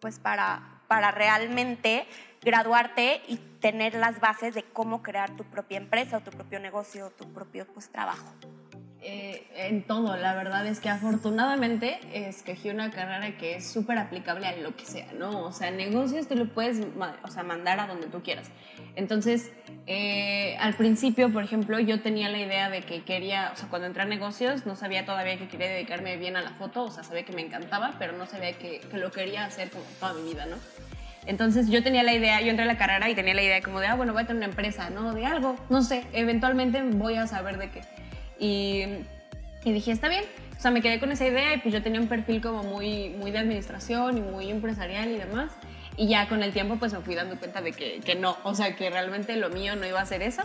pues 0.00 0.18
para, 0.18 0.82
para 0.88 1.10
realmente 1.10 2.06
graduarte 2.42 3.22
y 3.28 3.36
tener 3.60 3.94
las 3.94 4.20
bases 4.20 4.54
de 4.54 4.62
cómo 4.62 5.02
crear 5.02 5.30
tu 5.36 5.44
propia 5.44 5.78
empresa 5.78 6.18
o 6.18 6.20
tu 6.20 6.30
propio 6.30 6.58
negocio 6.60 7.06
o 7.06 7.10
tu 7.10 7.32
propio 7.32 7.66
pues, 7.66 7.90
trabajo? 7.90 8.26
Eh, 9.02 9.46
en 9.56 9.82
todo, 9.82 10.14
la 10.16 10.34
verdad 10.34 10.66
es 10.66 10.78
que 10.78 10.90
afortunadamente 10.90 12.00
escogí 12.12 12.68
una 12.68 12.90
carrera 12.90 13.38
que 13.38 13.56
es 13.56 13.66
súper 13.66 13.96
aplicable 13.96 14.46
a 14.46 14.54
lo 14.56 14.76
que 14.76 14.84
sea, 14.84 15.06
¿no? 15.18 15.42
O 15.42 15.52
sea, 15.52 15.70
negocios 15.70 16.28
tú 16.28 16.34
lo 16.34 16.48
puedes 16.48 16.86
o 17.22 17.30
sea, 17.30 17.42
mandar 17.42 17.80
a 17.80 17.86
donde 17.86 18.08
tú 18.08 18.22
quieras. 18.22 18.50
Entonces, 18.96 19.52
eh, 19.86 20.54
al 20.60 20.74
principio, 20.74 21.32
por 21.32 21.42
ejemplo, 21.42 21.78
yo 21.80 22.02
tenía 22.02 22.28
la 22.28 22.40
idea 22.40 22.68
de 22.68 22.82
que 22.82 23.02
quería, 23.02 23.50
o 23.54 23.56
sea, 23.56 23.70
cuando 23.70 23.86
entré 23.86 24.02
a 24.02 24.06
negocios 24.06 24.66
no 24.66 24.76
sabía 24.76 25.06
todavía 25.06 25.38
que 25.38 25.48
quería 25.48 25.68
dedicarme 25.68 26.18
bien 26.18 26.36
a 26.36 26.42
la 26.42 26.50
foto, 26.50 26.84
o 26.84 26.90
sea, 26.90 27.02
sabía 27.02 27.24
que 27.24 27.32
me 27.32 27.40
encantaba, 27.40 27.94
pero 27.98 28.12
no 28.12 28.26
sabía 28.26 28.52
que, 28.52 28.80
que 28.80 28.98
lo 28.98 29.10
quería 29.10 29.46
hacer 29.46 29.70
como 29.70 29.84
toda 29.98 30.12
mi 30.12 30.28
vida, 30.28 30.44
¿no? 30.44 30.56
Entonces 31.24 31.68
yo 31.68 31.82
tenía 31.82 32.02
la 32.02 32.12
idea, 32.12 32.40
yo 32.42 32.50
entré 32.50 32.64
a 32.64 32.66
la 32.66 32.76
carrera 32.76 33.08
y 33.08 33.14
tenía 33.14 33.32
la 33.32 33.42
idea 33.42 33.62
como 33.62 33.80
de, 33.80 33.86
ah, 33.86 33.94
bueno, 33.94 34.12
voy 34.12 34.24
a 34.24 34.26
tener 34.26 34.42
una 34.42 34.50
empresa, 34.50 34.90
¿no? 34.90 35.14
De 35.14 35.24
algo, 35.24 35.56
no 35.70 35.82
sé, 35.82 36.04
eventualmente 36.12 36.82
voy 36.82 37.16
a 37.16 37.26
saber 37.26 37.56
de 37.56 37.70
qué. 37.70 37.80
Y, 38.40 38.84
y 39.64 39.72
dije, 39.72 39.92
está 39.92 40.08
bien. 40.08 40.24
O 40.58 40.60
sea, 40.60 40.70
me 40.70 40.82
quedé 40.82 40.98
con 40.98 41.12
esa 41.12 41.26
idea 41.26 41.54
y 41.54 41.58
pues 41.58 41.72
yo 41.72 41.82
tenía 41.82 42.00
un 42.00 42.08
perfil 42.08 42.42
como 42.42 42.62
muy, 42.62 43.10
muy 43.10 43.30
de 43.30 43.38
administración 43.38 44.18
y 44.18 44.20
muy 44.20 44.50
empresarial 44.50 45.08
y 45.10 45.16
demás. 45.16 45.52
Y 45.96 46.08
ya 46.08 46.28
con 46.28 46.42
el 46.42 46.52
tiempo 46.52 46.76
pues 46.76 46.92
me 46.92 47.00
fui 47.00 47.14
dando 47.14 47.36
cuenta 47.36 47.60
de 47.62 47.72
que, 47.72 48.00
que 48.00 48.14
no, 48.14 48.36
o 48.44 48.54
sea, 48.54 48.74
que 48.76 48.90
realmente 48.90 49.36
lo 49.36 49.50
mío 49.50 49.76
no 49.76 49.86
iba 49.86 50.00
a 50.00 50.06
ser 50.06 50.22
eso. 50.22 50.42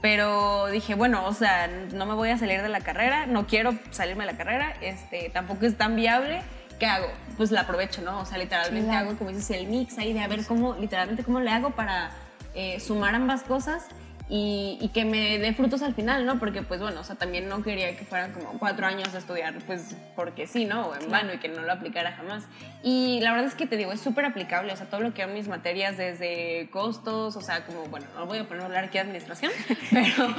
Pero 0.00 0.66
dije, 0.68 0.94
bueno, 0.94 1.26
o 1.26 1.34
sea, 1.34 1.66
no 1.92 2.06
me 2.06 2.14
voy 2.14 2.30
a 2.30 2.38
salir 2.38 2.62
de 2.62 2.68
la 2.68 2.80
carrera, 2.80 3.26
no 3.26 3.46
quiero 3.46 3.74
salirme 3.90 4.24
de 4.26 4.32
la 4.32 4.38
carrera, 4.38 4.74
este, 4.80 5.28
tampoco 5.30 5.66
es 5.66 5.76
tan 5.76 5.96
viable. 5.96 6.40
¿Qué 6.78 6.86
hago? 6.86 7.08
Pues 7.36 7.50
la 7.50 7.62
aprovecho, 7.62 8.00
¿no? 8.02 8.20
O 8.20 8.24
sea, 8.24 8.38
literalmente 8.38 8.88
Claro. 8.88 9.08
hago, 9.08 9.18
como 9.18 9.30
dices, 9.30 9.50
el 9.50 9.66
mix 9.66 9.98
ahí 9.98 10.12
de 10.12 10.20
a 10.20 10.28
ver 10.28 10.44
cómo, 10.46 10.76
literalmente, 10.76 11.24
cómo 11.24 11.40
le 11.40 11.50
hago 11.50 11.70
para 11.70 12.12
eh, 12.54 12.78
sumar 12.78 13.14
ambas 13.16 13.42
cosas 13.42 13.86
y, 14.30 14.78
y 14.80 14.88
que 14.88 15.04
me 15.04 15.38
dé 15.38 15.54
frutos 15.54 15.80
al 15.82 15.94
final, 15.94 16.26
¿no? 16.26 16.38
Porque, 16.38 16.62
pues 16.62 16.80
bueno, 16.80 17.00
o 17.00 17.04
sea, 17.04 17.16
también 17.16 17.48
no 17.48 17.62
quería 17.62 17.96
que 17.96 18.04
fueran 18.04 18.32
como 18.32 18.58
cuatro 18.58 18.86
años 18.86 19.12
de 19.12 19.18
estudiar, 19.20 19.54
pues 19.66 19.96
porque 20.16 20.46
sí, 20.46 20.64
¿no? 20.66 20.88
O 20.88 20.94
en 20.94 21.10
vano 21.10 21.32
y 21.32 21.38
que 21.38 21.48
no 21.48 21.62
lo 21.62 21.72
aplicara 21.72 22.12
jamás. 22.12 22.44
Y 22.82 23.20
la 23.22 23.32
verdad 23.32 23.46
es 23.46 23.54
que 23.54 23.66
te 23.66 23.76
digo, 23.76 23.90
es 23.92 24.00
súper 24.00 24.24
aplicable, 24.26 24.72
o 24.72 24.76
sea, 24.76 24.86
todo 24.86 25.00
lo 25.00 25.14
que 25.14 25.22
son 25.22 25.32
mis 25.34 25.48
materias, 25.48 25.96
desde 25.96 26.68
costos, 26.70 27.36
o 27.36 27.40
sea, 27.40 27.64
como, 27.64 27.84
bueno, 27.86 28.06
no 28.16 28.26
voy 28.26 28.38
a 28.38 28.44
poner 28.46 28.62
a 28.62 28.66
hablar 28.66 28.84
aquí 28.84 28.94
de 28.94 29.00
administración, 29.00 29.50
pero, 29.90 30.34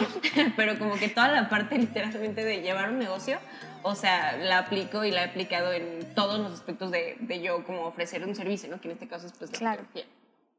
pero 0.55 0.77
como 0.79 0.95
que 0.95 1.09
toda 1.09 1.29
la 1.29 1.49
parte 1.49 1.77
literalmente 1.77 2.43
de 2.45 2.61
llevar 2.61 2.89
un 2.91 2.99
negocio, 2.99 3.39
o 3.81 3.95
sea, 3.95 4.37
la 4.37 4.59
aplico 4.59 5.03
y 5.03 5.11
la 5.11 5.21
he 5.23 5.25
aplicado 5.29 5.73
en 5.73 6.13
todos 6.13 6.39
los 6.39 6.51
aspectos 6.53 6.91
de, 6.91 7.15
de 7.21 7.41
yo 7.41 7.63
como 7.63 7.85
ofrecer 7.85 8.23
un 8.25 8.35
servicio, 8.35 8.69
¿no? 8.69 8.79
Que 8.79 8.89
en 8.89 8.93
este 8.93 9.07
caso 9.07 9.25
es 9.27 9.33
pues 9.33 9.51
la 9.51 9.57
Claro. 9.57 9.77
fotografía. 9.83 10.13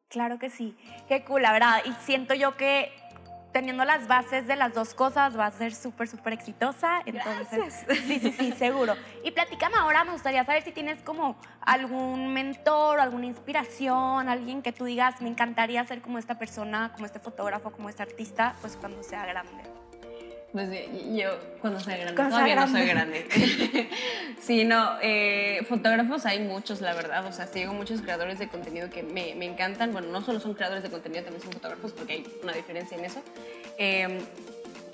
Claro 0.09 0.39
que 0.41 0.51
sí. 0.51 0.77
Qué 1.09 1.23
cool, 1.23 1.43
la 1.43 1.53
verdad. 1.53 1.83
Y 1.85 1.93
siento 2.05 2.35
yo 2.35 2.57
que 2.57 2.91
teniendo 3.53 3.85
las 3.85 4.07
bases 4.07 4.47
de 4.47 4.57
las 4.57 4.75
dos 4.75 4.95
cosas 4.95 5.39
va 5.39 5.47
a 5.47 5.51
ser 5.51 5.75
súper, 5.75 6.09
súper 6.09 6.33
exitosa. 6.33 7.03
Entonces, 7.07 7.85
sí, 8.07 8.19
sí, 8.21 8.33
sí, 8.33 8.53
seguro. 8.53 8.95
Y 9.25 9.31
platícame 9.31 9.77
ahora, 9.77 10.05
me 10.05 10.13
gustaría 10.13 10.45
saber 10.45 10.63
si 10.63 10.73
tienes 10.73 11.03
como 11.03 11.37
algún 11.61 12.33
mentor, 12.33 13.01
alguna 13.01 13.27
inspiración, 13.27 14.29
alguien 14.29 14.63
que 14.63 14.73
tú 14.73 14.85
digas, 14.85 15.21
me 15.21 15.29
encantaría 15.29 15.85
ser 15.87 16.01
como 16.01 16.19
esta 16.19 16.39
persona, 16.39 16.93
como 16.93 17.07
este 17.07 17.19
fotógrafo, 17.19 17.71
como 17.71 17.89
este 17.89 18.03
artista, 18.03 18.55
pues 18.61 18.77
cuando 18.77 19.03
sea 19.03 19.27
grande. 19.27 19.80
Pues 20.53 20.69
yo 21.13 21.31
cuando 21.61 21.79
sea 21.79 21.97
grande, 21.97 22.17
Cuando 22.17 22.35
todavía 22.35 22.55
sea 22.55 22.67
no 22.67 22.73
soy 22.73 22.87
grande. 22.87 23.89
sí, 24.41 24.65
no, 24.65 24.99
eh, 25.01 25.65
fotógrafos 25.69 26.27
hay 26.27 26.41
muchos, 26.41 26.81
la 26.81 26.93
verdad. 26.95 27.25
O 27.27 27.33
sea, 27.33 27.47
sigo 27.47 27.73
muchos 27.73 28.03
creadores 28.03 28.39
de 28.41 28.49
contenido 28.49 28.91
que 28.91 29.05
me, 29.05 29.35
me 29.37 29.47
encantan. 29.47 29.93
Bueno, 29.93 30.09
no 30.09 30.23
solo 30.23 30.41
son 30.41 30.55
creadores 30.55 30.83
de 30.83 30.91
contenido, 30.91 31.23
también 31.23 31.43
son 31.43 31.53
fotógrafos 31.53 31.93
porque 31.93 32.15
hay 32.15 32.27
una 32.43 32.53
diferencia 32.53 32.99
en 32.99 33.05
eso. 33.05 33.23
Eh, 33.79 34.19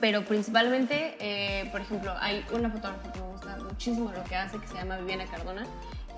pero 0.00 0.24
principalmente, 0.24 1.14
eh, 1.20 1.68
por 1.72 1.80
ejemplo, 1.80 2.14
hay 2.20 2.44
una 2.52 2.70
fotógrafa 2.70 3.12
que 3.12 3.20
me 3.20 3.26
gusta 3.28 3.56
muchísimo 3.56 4.12
lo 4.12 4.24
que 4.24 4.36
hace, 4.36 4.58
que 4.58 4.66
se 4.66 4.74
llama 4.74 4.98
Viviana 4.98 5.24
Cardona. 5.26 5.66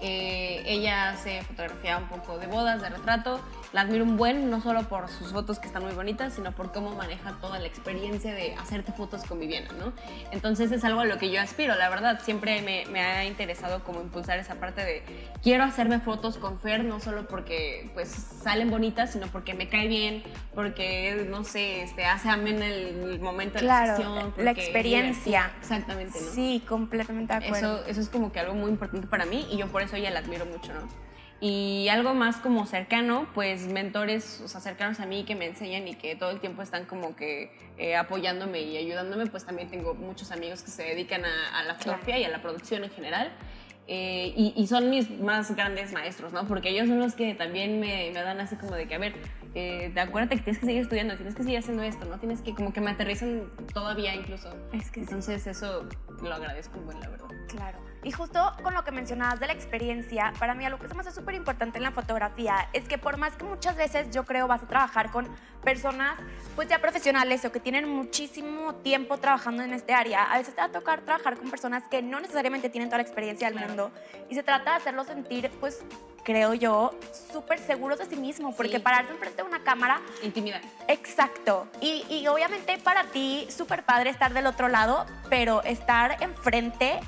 Eh, 0.01 0.63
ella 0.67 1.11
hace 1.11 1.43
fotografía 1.43 1.97
un 1.99 2.09
poco 2.09 2.39
de 2.39 2.47
bodas, 2.47 2.81
de 2.81 2.89
retrato. 2.89 3.41
La 3.73 3.83
admiro 3.83 4.03
un 4.05 4.17
buen, 4.17 4.49
no 4.51 4.63
solo 4.63 4.85
por 4.89 5.09
sus 5.11 5.33
fotos 5.33 5.59
que 5.59 5.67
están 5.67 5.83
muy 5.83 5.93
bonitas, 5.93 6.33
sino 6.33 6.53
por 6.53 6.73
cómo 6.73 6.95
maneja 6.95 7.33
toda 7.41 7.59
la 7.59 7.67
experiencia 7.67 8.33
de 8.33 8.55
hacerte 8.55 8.93
fotos 8.93 9.25
con 9.25 9.39
Viviana, 9.41 9.69
¿no? 9.79 9.93
Entonces 10.31 10.73
es 10.73 10.85
algo 10.85 11.01
a 11.01 11.05
lo 11.05 11.19
que 11.19 11.31
yo 11.31 11.41
aspiro, 11.43 11.75
la 11.75 11.91
verdad. 11.91 12.19
Siempre 12.23 12.63
me, 12.63 12.87
me 12.91 13.01
ha 13.03 13.27
interesado 13.27 13.85
como 13.85 14.01
impulsar 14.01 14.39
esa 14.39 14.55
parte 14.55 14.83
de 14.85 15.03
quiero 15.43 15.65
hacerme 15.65 16.01
fotos 16.01 16.39
con 16.39 16.59
Fer, 16.61 16.83
no 16.83 16.99
solo 17.01 17.27
porque 17.29 17.91
pues 17.93 18.09
salen 18.09 18.71
bonitas, 18.71 19.13
sino 19.13 19.27
porque 19.27 19.53
me 19.53 19.69
cae 19.69 19.87
bien, 19.87 20.23
porque, 20.55 21.27
no 21.29 21.45
sé, 21.45 21.83
este, 21.83 22.07
hace 22.07 22.31
amén 22.31 22.63
el 22.63 23.21
momento 23.21 23.59
de 23.59 23.67
la 23.67 23.85
Claro, 23.85 23.97
sesión. 23.97 24.35
la 24.39 24.51
experiencia. 24.53 25.51
Exactamente, 25.61 26.19
¿no? 26.19 26.31
Sí, 26.33 26.63
completamente 26.67 27.35
de 27.39 27.47
acuerdo. 27.47 27.81
Eso, 27.81 27.87
eso 27.87 28.01
es 28.01 28.09
como 28.09 28.33
que 28.33 28.41
algo 28.41 28.55
muy 28.55 28.71
importante 28.71 29.07
para 29.07 29.27
mí 29.27 29.47
y 29.51 29.59
yo 29.59 29.67
por 29.69 29.83
eso 29.83 29.88
a 29.97 29.99
ella 29.99 30.11
la 30.11 30.21
admiro 30.21 30.47
mucho, 30.47 30.73
¿no? 30.73 30.89
Y 31.41 31.87
algo 31.89 32.15
más 32.15 32.39
como 32.39 32.67
cercano, 32.67 33.29
pues 33.33 33.69
mentores, 33.69 34.41
o 34.41 34.49
sea, 34.49 34.61
cercanos 34.61 34.99
a 34.99 35.07
mí 35.07 35.25
que 35.25 35.37
me 35.37 35.47
enseñan 35.47 35.87
y 35.87 35.95
que 35.95 36.17
todo 36.17 36.31
el 36.31 36.41
tiempo 36.41 36.63
están 36.63 36.85
como 36.87 37.15
que 37.15 37.53
eh, 37.77 37.95
apoyándome 37.95 38.63
y 38.63 38.77
ayudándome, 38.77 39.27
pues 39.27 39.45
también 39.45 39.71
tengo 39.71 39.95
muchos 39.95 40.33
amigos 40.33 40.63
que 40.63 40.73
se 40.73 40.83
dedican 40.83 41.25
a, 41.25 41.61
a 41.61 41.63
la 41.63 41.75
fotografía 41.77 42.19
y 42.19 42.25
a 42.25 42.29
la 42.29 42.43
producción 42.43 42.83
en 42.83 42.91
general. 42.91 43.31
Eh, 43.91 44.35
y, 44.37 44.53
y 44.55 44.67
son 44.67 44.91
mis 44.91 45.09
más 45.19 45.55
grandes 45.57 45.93
maestros, 45.93 46.33
¿no? 46.33 46.47
Porque 46.47 46.69
ellos 46.69 46.89
son 46.89 46.99
los 46.99 47.15
que 47.15 47.35
también 47.35 47.81
me, 47.81 48.11
me 48.13 48.21
dan 48.21 48.39
así 48.39 48.57
como 48.57 48.75
de 48.75 48.87
que, 48.87 48.95
a 48.97 48.99
ver, 48.99 49.15
eh, 49.55 49.91
te 49.95 50.01
acuérdate 50.01 50.37
que 50.37 50.43
tienes 50.43 50.59
que 50.61 50.67
seguir 50.67 50.83
estudiando, 50.83 51.17
tienes 51.17 51.35
que 51.35 51.43
seguir 51.43 51.59
haciendo 51.59 51.83
esto, 51.83 52.05
¿no? 52.05 52.19
Tienes 52.19 52.43
que, 52.43 52.53
como 52.53 52.73
que 52.73 52.83
me 52.83 52.91
aterrizan 52.91 53.51
todavía 53.73 54.15
incluso. 54.15 54.53
Es 54.73 54.91
que 54.91 55.01
sí. 55.01 55.07
Entonces 55.09 55.47
eso 55.47 55.89
lo 56.21 56.35
agradezco 56.35 56.79
un 56.79 56.85
buen, 56.85 57.01
la 57.01 57.09
verdad. 57.09 57.29
Claro. 57.49 57.79
Y 58.05 58.13
justo 58.13 58.53
con 58.63 58.75
lo 58.75 58.85
que 58.85 58.93
mencionabas 58.93 59.41
de 59.41 59.47
la 59.49 59.53
experiencia, 59.53 60.33
para 60.39 60.55
mí 60.55 60.65
algo 60.65 60.79
que 60.79 60.89
se 60.89 60.95
me 60.95 61.01
hace 61.01 61.13
súper 61.13 61.35
importante 61.35 61.79
en 61.79 61.85
la 61.85 61.91
fotografía 61.91 62.69
es 62.73 62.89
que 62.89 62.97
por 62.99 63.17
más 63.17 63.35
que 63.37 63.45
muchas 63.45 63.77
veces 63.77 64.09
yo 64.11 64.25
creo 64.25 64.47
vas 64.47 64.63
a 64.63 64.67
trabajar 64.67 65.11
con 65.11 65.29
personas 65.65 66.19
pues 66.55 66.69
ya 66.69 66.79
profesionales 66.81 67.45
o 67.45 67.51
que 67.53 67.61
tienen 67.61 67.89
muchísimo 67.89 68.77
tiempo 68.77 69.19
trabajando 69.19 69.63
en 69.65 69.73
este 69.73 69.95
área, 69.95 70.25
a 70.33 70.39
veces 70.39 70.55
te 70.55 70.61
va 70.61 70.69
a 70.69 70.71
tocar 70.71 71.01
trabajar 71.03 71.37
con 71.37 71.51
personas 71.51 71.83
que 71.91 72.01
no 72.03 72.21
necesariamente 72.21 72.71
tienen 72.71 72.89
toda 72.89 72.99
la 72.99 73.03
experiencia 73.03 73.51
del 73.51 73.59
mundo 73.59 73.91
y 74.31 74.35
se 74.35 74.43
trata 74.43 74.71
de 74.73 74.77
hacerlos 74.77 75.09
sentir 75.09 75.51
pues 75.61 75.83
creo 76.25 76.55
yo 76.55 76.91
súper 77.33 77.59
seguros 77.59 77.99
de 77.99 78.07
sí 78.07 78.17
mismos 78.17 78.55
porque 78.55 78.77
Sí. 78.77 78.79
pararse 78.79 79.13
enfrente 79.13 79.43
de 79.43 79.49
una 79.49 79.63
cámara 79.65 80.01
Intimidad. 80.23 80.61
Exacto. 80.87 81.67
Y, 81.81 82.05
y 82.09 82.27
obviamente 82.29 82.79
para 82.79 83.05
ti, 83.05 83.47
súper 83.51 83.83
padre 83.83 84.11
estar 84.11 84.33
del 84.35 84.47
otro 84.47 84.69
lado, 84.69 85.07
pero 85.31 85.63
estar 85.65 86.23
enfrente, 86.23 87.01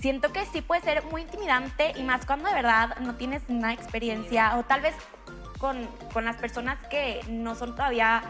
siento 0.00 0.32
que 0.32 0.44
sí 0.46 0.62
puede 0.62 0.80
ser 0.82 1.04
muy 1.06 1.22
intimidante 1.22 1.92
y 1.96 2.02
más 2.02 2.24
cuando 2.26 2.48
de 2.48 2.54
verdad 2.54 2.96
no 3.00 3.14
tienes 3.16 3.42
una 3.48 3.72
experiencia 3.72 4.56
o 4.56 4.62
tal 4.64 4.80
vez 4.80 4.94
con, 5.58 5.86
con 6.12 6.24
las 6.24 6.36
personas 6.36 6.78
que 6.88 7.20
no 7.28 7.54
son 7.54 7.74
todavía 7.74 8.22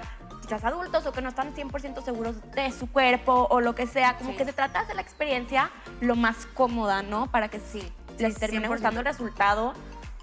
quizás 0.42 0.64
adultos 0.64 1.06
o 1.06 1.12
que 1.12 1.22
no 1.22 1.28
están 1.28 1.54
100% 1.54 2.02
seguros 2.02 2.36
de 2.52 2.72
su 2.72 2.90
cuerpo 2.90 3.46
o 3.50 3.60
lo 3.60 3.74
que 3.74 3.86
sea, 3.86 4.16
como 4.16 4.30
Sí. 4.30 4.36
que 4.36 4.44
se 4.44 4.52
trata 4.52 4.84
de 4.84 4.94
la 4.94 5.00
experiencia 5.02 5.70
lo 6.00 6.16
más 6.16 6.46
cómoda, 6.46 7.02
¿no? 7.02 7.30
Para 7.30 7.48
que 7.48 7.60
sí, 7.60 7.82
les 8.18 8.34
termine 8.34 8.66
100%. 8.66 8.68
gustando 8.68 9.00
el 9.00 9.06
resultado 9.06 9.74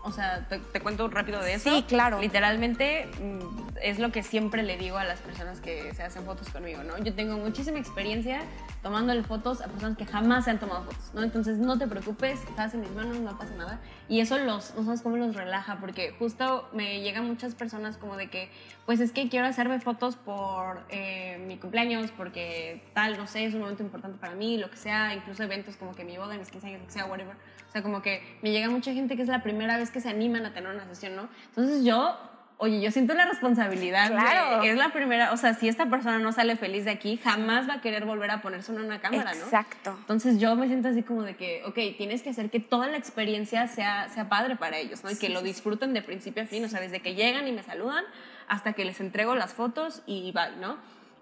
O 0.08 0.12
sea, 0.12 0.48
te, 0.48 0.60
te 0.60 0.80
cuento 0.80 1.08
rápido 1.10 1.42
de 1.42 1.56
eso. 1.56 1.70
Sí, 1.70 1.84
claro. 1.84 2.22
Literalmente 2.22 3.10
mm, 3.22 3.68
es 3.82 4.00
lo 4.00 4.12
que 4.12 4.24
siempre 4.24 4.64
le 4.64 4.78
digo 4.78 4.98
a 4.98 5.04
las 5.04 5.20
personas 5.20 5.60
que 5.60 5.94
se 5.94 6.04
hacen 6.04 6.24
fotos 6.24 6.50
conmigo, 6.50 6.82
¿no? 6.84 6.98
Yo 6.98 7.14
tengo 7.14 7.38
muchísima 7.38 7.78
experiencia 7.78 8.42
tomándole 8.82 9.24
fotos 9.24 9.62
a 9.62 9.68
personas 9.68 9.98
que 9.98 10.06
jamás 10.06 10.46
se 10.46 10.52
han 10.52 10.60
tomado 10.60 10.86
fotos, 10.86 11.12
¿no? 11.14 11.24
Entonces 11.24 11.58
no 11.58 11.78
te 11.78 11.88
preocupes, 11.88 12.42
estás 12.44 12.74
en 12.74 12.82
mis 12.82 12.92
manos, 12.92 13.20
no 13.20 13.38
pasa 13.38 13.54
nada. 13.56 13.80
Y 14.08 14.22
eso 14.22 14.38
los, 14.38 14.74
no 14.76 14.86
sabes 14.86 15.02
cómo 15.02 15.18
los 15.18 15.36
relaja, 15.36 15.78
porque 15.80 16.16
justo 16.18 16.70
me 16.72 17.02
llegan 17.02 17.26
muchas 17.26 17.54
personas 17.54 17.98
como 17.98 18.16
de 18.16 18.30
que, 18.30 18.50
pues 18.86 19.00
es 19.02 19.12
que 19.12 19.28
quiero 19.28 19.46
hacerme 19.46 19.82
fotos 19.82 20.16
por 20.16 20.84
eh, 20.90 21.44
mi 21.46 21.58
cumpleaños, 21.58 22.12
porque 22.12 22.82
tal, 22.94 23.18
no 23.18 23.28
sé, 23.28 23.46
es 23.46 23.54
un 23.54 23.62
momento 23.62 23.84
importante 23.84 24.18
para 24.18 24.36
mí, 24.36 24.58
lo 24.58 24.70
que 24.72 24.78
sea, 24.78 25.14
incluso 25.14 25.44
eventos 25.44 25.76
como 25.76 25.94
que 25.94 26.06
mi 26.06 26.18
boda, 26.18 26.38
mis 26.38 26.50
15 26.50 26.68
años, 26.68 26.80
lo 26.82 26.88
que 26.88 26.94
sea, 26.94 27.06
whatever. 27.06 27.36
O 27.68 27.72
sea, 27.72 27.82
como 27.82 28.02
que 28.02 28.22
me 28.42 28.52
llega 28.52 28.70
mucha 28.70 28.94
gente 28.94 29.16
que 29.16 29.22
es 29.22 29.28
la 29.28 29.44
primera 29.44 29.78
vez 29.78 29.92
que 29.92 30.00
se 30.02 30.10
animan 30.10 30.46
a 30.46 30.54
tener 30.54 30.74
una 30.74 30.86
sesión, 30.86 31.16
¿no? 31.16 31.28
Entonces 31.50 31.84
yo 31.84 32.18
oye, 32.60 32.82
yo 32.82 32.90
siento 32.90 33.14
la 33.14 33.26
responsabilidad. 33.26 34.10
Claro. 34.10 34.62
de- 34.62 34.72
es 34.72 34.78
la 34.78 34.90
primera, 34.90 35.32
o 35.32 35.38
sea, 35.38 35.54
si 35.54 35.68
esta 35.68 35.86
persona 35.92 36.18
no 36.18 36.32
sale 36.32 36.56
feliz 36.56 36.86
de 36.86 36.92
aquí, 36.92 37.18
jamás 37.24 37.70
va 37.70 37.76
a 37.76 37.82
querer 37.82 38.04
volver 38.06 38.32
a 38.32 38.42
ponerse 38.42 38.72
en 38.72 38.80
una 38.82 39.00
cámara, 39.00 39.34
¿no? 39.36 39.44
Exacto. 39.44 39.96
Entonces 40.00 40.40
yo 40.40 40.56
me 40.56 40.66
siento 40.68 40.88
así 40.88 41.04
como 41.04 41.22
de 41.22 41.36
que, 41.36 41.62
ok, 41.66 41.76
tienes 41.98 42.24
que 42.24 42.32
hacer 42.32 42.50
que 42.50 42.60
toda 42.60 42.88
la 42.88 42.98
experiencia 42.98 43.68
sea, 43.68 44.10
sea 44.10 44.28
padre 44.28 44.56
para 44.56 44.78
ellos, 44.80 45.04
¿no? 45.04 45.12
Y 45.12 45.18
que 45.20 45.30
lo 45.30 45.44
disfruten 45.44 45.94
de 45.94 46.02
principio 46.02 46.42
a 46.42 46.46
fin, 46.48 46.66
o 46.66 46.68
sea, 46.70 46.80
desde 46.80 47.00
que 47.00 47.14
llegan 47.14 47.48
y 47.48 47.52
me 47.52 47.62
saludan 47.62 48.04
hasta 48.48 48.74
que 48.74 48.86
les 48.86 49.00
entrego 49.02 49.36
las 49.36 49.54
fotos 49.54 50.02
y 50.08 50.32
bye, 50.32 50.56
¿no? 50.60 50.78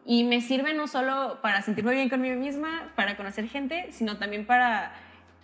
Y 0.05 0.23
me 0.23 0.39
sirve 0.39 0.73
no 0.73 0.87
solo 0.87 1.39
para 1.41 1.61
sentirme 1.63 1.95
bien 1.95 2.07
conmigo 2.07 2.39
misma, 2.39 2.93
para 2.95 3.17
conocer 3.17 3.49
gente, 3.49 3.87
sino 3.91 4.15
también 4.17 4.45
para 4.45 4.93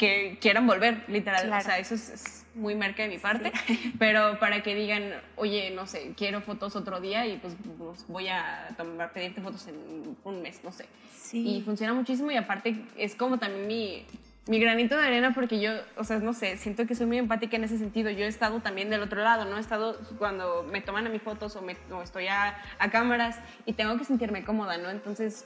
que 0.02 0.40
quieran 0.42 0.66
volver, 0.66 1.04
literal. 1.08 1.46
Claro. 1.46 1.62
O 1.62 1.64
sea, 1.64 1.78
eso 1.78 1.94
es, 1.94 2.10
es 2.10 2.46
muy 2.56 2.74
merca 2.74 3.04
de 3.04 3.10
mi 3.10 3.20
parte, 3.20 3.52
pero 4.00 4.40
para 4.40 4.64
que 4.64 4.74
digan, 4.74 5.04
oye, 5.36 5.70
no 5.76 5.86
sé, 5.86 6.14
quiero 6.18 6.42
fotos 6.42 6.76
otro 6.76 7.00
día 7.00 7.28
y 7.28 7.38
pues, 7.38 7.54
pues, 7.78 8.08
voy 8.08 8.28
a 8.28 8.70
tomar, 8.76 9.14
pedirte 9.14 9.42
fotos 9.42 9.68
en 9.68 10.18
un 10.24 10.42
mes, 10.42 10.64
no 10.64 10.72
sé. 10.72 10.88
Sí. 11.16 11.48
Y 11.48 11.62
funciona 11.62 11.94
muchísimo 11.94 12.32
y 12.32 12.36
aparte 12.36 12.84
es 12.98 13.14
como 13.14 13.38
también 13.38 13.68
mi, 13.68 14.08
mi 14.48 14.60
granito 14.60 14.98
de 14.98 15.06
arena 15.06 15.36
porque 15.36 15.62
yo, 15.62 15.74
o 15.96 16.04
sea, 16.04 16.18
no 16.18 16.34
sé, 16.34 16.58
siento 16.58 16.88
que 16.88 16.96
soy 16.96 17.06
muy 17.06 17.20
empática 17.20 17.56
en 17.58 17.66
ese 17.66 17.78
sentido. 17.78 18.10
Yo 18.10 18.26
he 18.26 18.28
estado 18.28 18.60
también 18.60 18.90
del 18.90 19.04
otro 19.04 19.22
lado, 19.22 19.46
¿no? 19.46 19.58
He 19.58 19.62
estado 19.62 20.00
cuando 20.18 20.64
me 20.64 20.82
toman 20.82 21.06
a 21.06 21.12
mis 21.12 21.22
fotos 21.22 21.56
o, 21.56 21.62
me, 21.62 21.78
o 21.92 22.02
estoy 22.02 22.26
a, 22.26 22.58
a 22.80 22.90
cámaras 22.90 23.38
y 23.68 23.74
tengo 23.74 23.96
que 24.00 24.04
sentirme 24.06 24.44
cómoda, 24.44 24.80
¿no? 24.80 24.90
Entonces, 24.90 25.46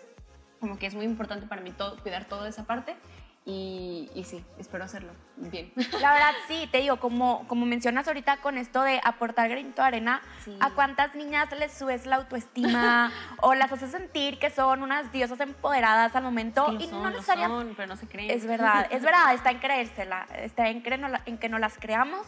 como 0.61 0.79
que 0.79 0.85
es 0.85 0.95
muy 0.95 1.03
importante 1.03 1.45
para 1.45 1.61
mí 1.61 1.71
todo, 1.71 2.01
cuidar 2.01 2.23
toda 2.23 2.47
esa 2.47 2.65
parte 2.65 2.95
y, 3.47 4.09
y 4.15 4.23
sí, 4.23 4.43
espero 4.57 4.85
hacerlo 4.85 5.13
bien. 5.37 5.71
La 6.01 6.13
verdad, 6.13 6.31
sí, 6.47 6.67
te 6.71 6.79
digo, 6.79 6.97
como, 6.99 7.47
como 7.47 7.65
mencionas 7.67 8.07
ahorita 8.07 8.37
con 8.37 8.57
esto 8.57 8.81
de 8.81 8.99
aportar 9.03 9.49
granito 9.49 9.83
de 9.83 9.87
arena, 9.87 10.21
Sí. 10.43 10.57
¿a 10.59 10.71
cuántas 10.71 11.13
niñas 11.15 11.47
les 11.59 11.71
subes 11.71 12.05
la 12.07 12.15
autoestima 12.17 13.11
o 13.41 13.53
las 13.53 13.71
haces 13.71 13.91
sentir 13.91 14.39
que 14.39 14.49
son 14.49 14.81
unas 14.81 15.11
diosas 15.11 15.39
empoderadas 15.41 16.15
al 16.15 16.23
momento? 16.23 16.71
Lo 16.71 16.79
y 16.79 16.87
son, 16.87 17.03
no 17.03 17.09
lo 17.09 17.15
necesariamente. 17.17 17.73
pero 17.77 17.87
no 17.87 17.95
se 17.97 18.07
creen. 18.07 18.31
Es 18.31 18.47
verdad, 18.47 18.87
es 18.89 19.03
verdad, 19.03 19.33
está 19.35 19.51
en 19.51 19.59
creérsela, 19.59 20.25
está 20.37 20.69
en, 20.69 20.81
que 20.81 20.97
no 20.97 21.07
en 21.25 21.37
que 21.37 21.49
no 21.49 21.59
las 21.59 21.77
creamos. 21.77 22.25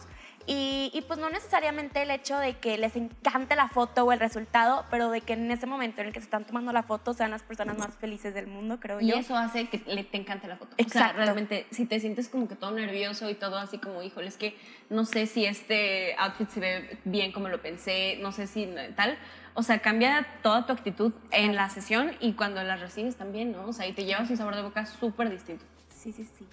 Y, 0.50 0.90
y 0.94 1.02
pues 1.02 1.18
no 1.18 1.28
necesariamente 1.28 2.00
el 2.00 2.10
hecho 2.10 2.38
de 2.38 2.54
que 2.56 2.78
les 2.78 2.96
encante 2.96 3.54
la 3.54 3.68
foto 3.68 4.04
o 4.04 4.12
el 4.12 4.18
resultado, 4.18 4.86
pero 4.90 5.10
de 5.10 5.20
que 5.20 5.34
en 5.34 5.50
ese 5.50 5.66
momento 5.66 6.00
en 6.00 6.06
el 6.06 6.12
que 6.14 6.20
se 6.20 6.24
están 6.24 6.46
tomando 6.46 6.72
la 6.72 6.82
foto 6.82 7.12
sean 7.12 7.30
las 7.30 7.42
personas 7.42 7.76
más 7.76 7.94
felices 7.96 8.32
del 8.32 8.46
mundo, 8.46 8.80
creo 8.80 8.98
Y 8.98 9.08
yo. 9.08 9.16
eso 9.16 9.36
hace 9.36 9.68
que 9.68 9.82
le, 9.86 10.04
te 10.04 10.16
encante 10.16 10.48
la 10.48 10.56
foto. 10.56 10.70
O 10.72 10.76
sea, 10.76 10.86
Exacto. 10.86 11.16
realmente, 11.18 11.66
si 11.70 11.84
te 11.84 12.00
sientes 12.00 12.30
como 12.30 12.48
que 12.48 12.56
todo 12.56 12.70
nervioso 12.70 13.28
y 13.28 13.34
todo 13.34 13.58
así 13.58 13.76
como, 13.76 14.02
híjole, 14.02 14.26
es 14.28 14.38
que 14.38 14.56
no 14.88 15.04
sé 15.04 15.26
si 15.26 15.44
este 15.44 16.14
outfit 16.16 16.48
se 16.48 16.60
ve 16.60 16.98
bien 17.04 17.30
como 17.30 17.48
lo 17.50 17.60
pensé, 17.60 18.16
no 18.22 18.32
sé 18.32 18.46
si 18.46 18.66
tal. 18.96 19.18
O 19.52 19.62
sea, 19.62 19.80
cambia 19.80 20.26
toda 20.42 20.64
tu 20.64 20.72
actitud 20.72 21.12
en 21.30 21.56
la 21.56 21.68
sesión 21.68 22.12
y 22.20 22.32
cuando 22.32 22.62
la 22.62 22.76
recibes 22.76 23.16
también, 23.16 23.52
¿no? 23.52 23.66
O 23.66 23.72
sea, 23.74 23.86
y 23.86 23.92
te 23.92 24.06
llevas 24.06 24.30
un 24.30 24.38
sabor 24.38 24.56
de 24.56 24.62
boca 24.62 24.86
súper 24.86 25.28
distinto. 25.28 25.64
Sí, 25.90 26.10
sí, 26.12 26.24
sí. 26.24 26.46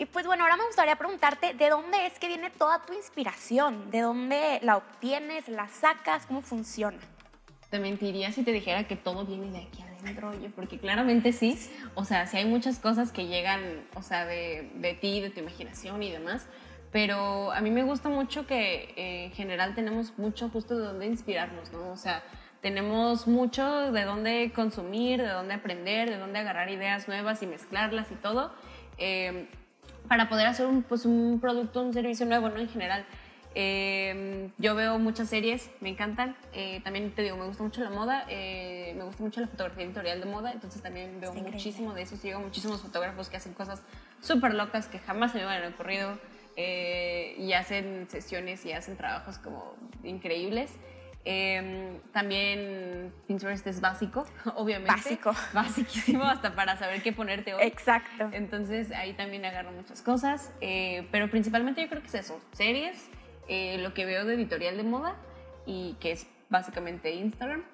Y 0.00 0.06
pues 0.06 0.24
bueno, 0.24 0.44
ahora 0.44 0.56
me 0.56 0.64
gustaría 0.64 0.96
preguntarte, 0.96 1.52
¿de 1.52 1.68
dónde 1.68 2.06
es 2.06 2.18
que 2.18 2.26
viene 2.26 2.48
toda 2.48 2.86
tu 2.86 2.94
inspiración? 2.94 3.90
¿De 3.90 4.00
dónde 4.00 4.58
la 4.62 4.78
obtienes, 4.78 5.46
la 5.46 5.68
sacas? 5.68 6.24
¿Cómo 6.24 6.40
funciona? 6.40 6.96
Te 7.68 7.78
mentiría 7.78 8.32
si 8.32 8.42
te 8.42 8.50
dijera 8.50 8.84
que 8.84 8.96
todo 8.96 9.26
viene 9.26 9.50
de 9.50 9.58
aquí 9.58 9.82
adentro, 9.82 10.30
oye, 10.30 10.48
porque 10.56 10.78
claramente 10.78 11.34
sí. 11.34 11.58
O 11.94 12.06
sea, 12.06 12.26
sí 12.26 12.38
hay 12.38 12.46
muchas 12.46 12.78
cosas 12.78 13.12
que 13.12 13.26
llegan, 13.26 13.60
o 13.94 14.00
sea, 14.00 14.24
de, 14.24 14.70
de 14.76 14.94
ti, 14.94 15.20
de 15.20 15.28
tu 15.28 15.40
imaginación 15.40 16.02
y 16.02 16.10
demás. 16.10 16.48
Pero 16.92 17.52
a 17.52 17.60
mí 17.60 17.70
me 17.70 17.82
gusta 17.82 18.08
mucho 18.08 18.46
que 18.46 18.94
eh, 18.96 19.24
en 19.26 19.32
general 19.32 19.74
tenemos 19.74 20.18
mucho 20.18 20.48
justo 20.48 20.78
de 20.78 20.86
dónde 20.86 21.04
inspirarnos, 21.08 21.72
¿no? 21.72 21.90
O 21.90 21.98
sea, 21.98 22.22
tenemos 22.62 23.26
mucho 23.26 23.92
de 23.92 24.04
dónde 24.04 24.50
consumir, 24.54 25.20
de 25.20 25.28
dónde 25.28 25.52
aprender, 25.52 26.08
de 26.08 26.16
dónde 26.16 26.38
agarrar 26.38 26.70
ideas 26.70 27.06
nuevas 27.06 27.42
y 27.42 27.46
mezclarlas 27.46 28.10
y 28.10 28.14
todo. 28.14 28.54
eh, 28.96 29.46
para 30.08 30.28
poder 30.28 30.46
hacer 30.46 30.66
un, 30.66 30.82
pues, 30.82 31.04
un 31.06 31.38
producto, 31.40 31.82
un 31.82 31.92
servicio 31.92 32.26
nuevo, 32.26 32.48
¿no? 32.48 32.58
En 32.58 32.68
general. 32.68 33.04
Eh, 33.54 34.48
yo 34.58 34.76
veo 34.76 34.98
muchas 34.98 35.28
series, 35.28 35.70
me 35.80 35.88
encantan. 35.88 36.36
Eh, 36.52 36.80
también 36.84 37.10
te 37.12 37.22
digo, 37.22 37.36
me 37.36 37.46
gusta 37.46 37.62
mucho 37.64 37.82
la 37.82 37.90
moda, 37.90 38.24
eh, 38.28 38.94
me 38.96 39.02
gusta 39.04 39.22
mucho 39.24 39.40
la 39.40 39.48
fotografía 39.48 39.84
editorial 39.84 40.20
de 40.20 40.26
moda, 40.26 40.52
entonces 40.52 40.80
también 40.82 41.20
veo 41.20 41.30
Está 41.30 41.40
increíble. 41.40 41.56
muchísimo 41.56 41.94
de 41.94 42.02
eso. 42.02 42.16
Sigo 42.16 42.38
muchísimos 42.38 42.80
fotógrafos 42.80 43.28
que 43.28 43.36
hacen 43.38 43.52
cosas 43.54 43.82
súper 44.20 44.54
locas 44.54 44.86
que 44.86 44.98
jamás 45.00 45.32
se 45.32 45.38
me 45.38 45.46
hubieran 45.46 45.72
ocurrido 45.72 46.16
eh, 46.56 47.34
y 47.38 47.52
hacen 47.54 48.06
sesiones 48.08 48.64
y 48.66 48.72
hacen 48.72 48.96
trabajos 48.96 49.38
como 49.38 49.74
increíbles. 50.04 50.70
Eh, 51.24 52.00
también 52.12 53.12
Pinterest 53.26 53.66
es 53.66 53.80
básico, 53.80 54.26
obviamente. 54.56 54.92
Básico. 54.92 55.32
Basiquísimo 55.52 56.24
hasta 56.24 56.54
para 56.54 56.76
saber 56.76 57.02
qué 57.02 57.12
ponerte 57.12 57.54
hoy. 57.54 57.62
Exacto. 57.62 58.30
Entonces 58.32 58.90
ahí 58.92 59.12
también 59.12 59.44
agarro 59.44 59.72
muchas 59.72 60.02
cosas, 60.02 60.52
eh, 60.60 61.06
pero 61.10 61.30
principalmente 61.30 61.82
yo 61.82 61.88
creo 61.88 62.00
que 62.02 62.08
es 62.08 62.14
eso, 62.14 62.40
series, 62.52 63.10
eh, 63.48 63.78
lo 63.78 63.92
que 63.94 64.06
veo 64.06 64.24
de 64.24 64.34
editorial 64.34 64.76
de 64.76 64.84
moda 64.84 65.16
y 65.66 65.96
que 66.00 66.12
es 66.12 66.26
básicamente 66.48 67.12
Instagram 67.12 67.64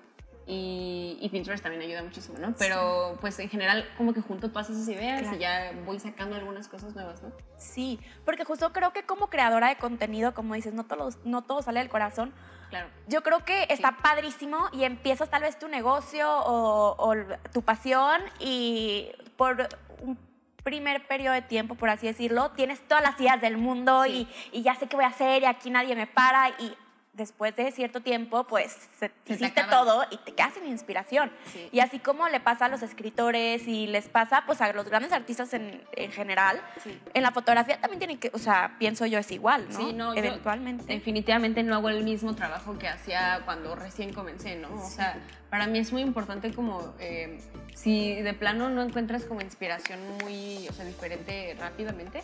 y, 0.46 1.18
y 1.20 1.28
Pinterest 1.28 1.62
también 1.62 1.82
ayuda 1.82 2.02
muchísimo, 2.04 2.38
¿no? 2.38 2.54
Pero 2.56 3.18
pues 3.20 3.38
en 3.40 3.48
general 3.48 3.84
como 3.96 4.14
que 4.14 4.20
junto 4.20 4.48
todas 4.50 4.70
esas 4.70 4.88
ideas 4.88 5.22
Claro. 5.22 5.36
y 5.36 5.40
ya 5.40 5.72
voy 5.84 5.98
sacando 5.98 6.36
algunas 6.36 6.68
cosas 6.68 6.94
nuevas, 6.94 7.22
¿no? 7.22 7.32
Sí, 7.58 7.98
porque 8.24 8.44
justo 8.44 8.72
creo 8.72 8.92
que 8.92 9.02
como 9.04 9.28
creadora 9.28 9.68
de 9.68 9.76
contenido, 9.76 10.34
como 10.34 10.54
dices, 10.54 10.72
no 10.72 10.84
todo, 10.84 11.08
no 11.24 11.42
todo 11.42 11.62
sale 11.62 11.80
del 11.80 11.88
corazón. 11.88 12.32
Claro. 12.70 12.88
Yo 13.08 13.22
creo 13.22 13.44
que 13.44 13.66
está 13.70 13.96
padrísimo 14.02 14.68
y 14.72 14.84
empiezas 14.84 15.30
tal 15.30 15.42
vez 15.42 15.58
tu 15.58 15.68
negocio 15.68 16.28
o, 16.30 16.94
o 16.98 17.14
tu 17.52 17.62
pasión 17.62 18.20
y 18.40 19.10
por 19.36 19.68
un 20.02 20.18
primer 20.64 21.06
periodo 21.06 21.34
de 21.34 21.42
tiempo, 21.42 21.76
por 21.76 21.88
así 21.90 22.06
decirlo, 22.08 22.50
tienes 22.52 22.80
todas 22.88 23.02
las 23.04 23.20
ideas 23.20 23.40
del 23.40 23.56
mundo 23.56 24.02
Sí. 24.04 24.28
y, 24.52 24.58
y 24.58 24.62
ya 24.62 24.74
sé 24.74 24.88
qué 24.88 24.96
voy 24.96 25.04
a 25.04 25.08
hacer 25.08 25.42
y 25.42 25.46
aquí 25.46 25.70
nadie 25.70 25.94
me 25.94 26.06
para 26.08 26.50
y 26.58 26.74
después 27.16 27.56
de 27.56 27.70
cierto 27.72 28.00
tiempo, 28.00 28.44
pues 28.44 28.76
se, 28.98 29.08
te 29.08 29.32
hiciste 29.34 29.64
todo 29.70 30.04
y 30.10 30.18
te 30.18 30.34
quedas 30.34 30.54
sin 30.54 30.66
inspiración. 30.66 31.32
Sí. 31.52 31.68
Y 31.72 31.80
así 31.80 31.98
como 31.98 32.28
le 32.28 32.40
pasa 32.40 32.66
a 32.66 32.68
los 32.68 32.82
escritores 32.82 33.66
y 33.66 33.86
les 33.86 34.08
pasa 34.08 34.44
pues 34.46 34.60
a 34.60 34.72
los 34.72 34.86
grandes 34.88 35.12
artistas 35.12 35.52
en, 35.54 35.82
en 35.92 36.12
general, 36.12 36.60
Sí. 36.82 36.98
en 37.14 37.22
la 37.22 37.32
fotografía 37.32 37.80
también 37.80 37.98
tienen 37.98 38.18
que, 38.18 38.30
o 38.34 38.38
sea, 38.38 38.76
pienso 38.78 39.06
yo 39.06 39.18
es 39.18 39.30
igual, 39.30 39.66
¿no? 39.70 39.78
Sí, 39.78 39.92
no, 39.92 40.14
yo 40.14 40.18
Eventualmente. 40.20 40.84
definitivamente 40.92 41.62
no 41.62 41.74
hago 41.76 41.88
el 41.88 42.04
mismo 42.04 42.34
trabajo 42.34 42.78
que 42.78 42.88
hacía 42.88 43.40
cuando 43.44 43.74
recién 43.74 44.12
comencé, 44.12 44.56
¿no? 44.56 44.68
O 44.74 44.88
sea, 44.88 45.18
para 45.50 45.66
mí 45.66 45.78
es 45.78 45.92
muy 45.92 46.02
importante 46.02 46.52
como 46.52 46.94
eh, 46.98 47.40
si 47.74 48.14
de 48.20 48.34
plano 48.34 48.68
no 48.68 48.82
encuentras 48.82 49.24
como 49.24 49.40
inspiración 49.40 49.98
muy, 50.22 50.68
o 50.68 50.72
sea, 50.72 50.84
diferente 50.84 51.56
rápidamente, 51.58 52.22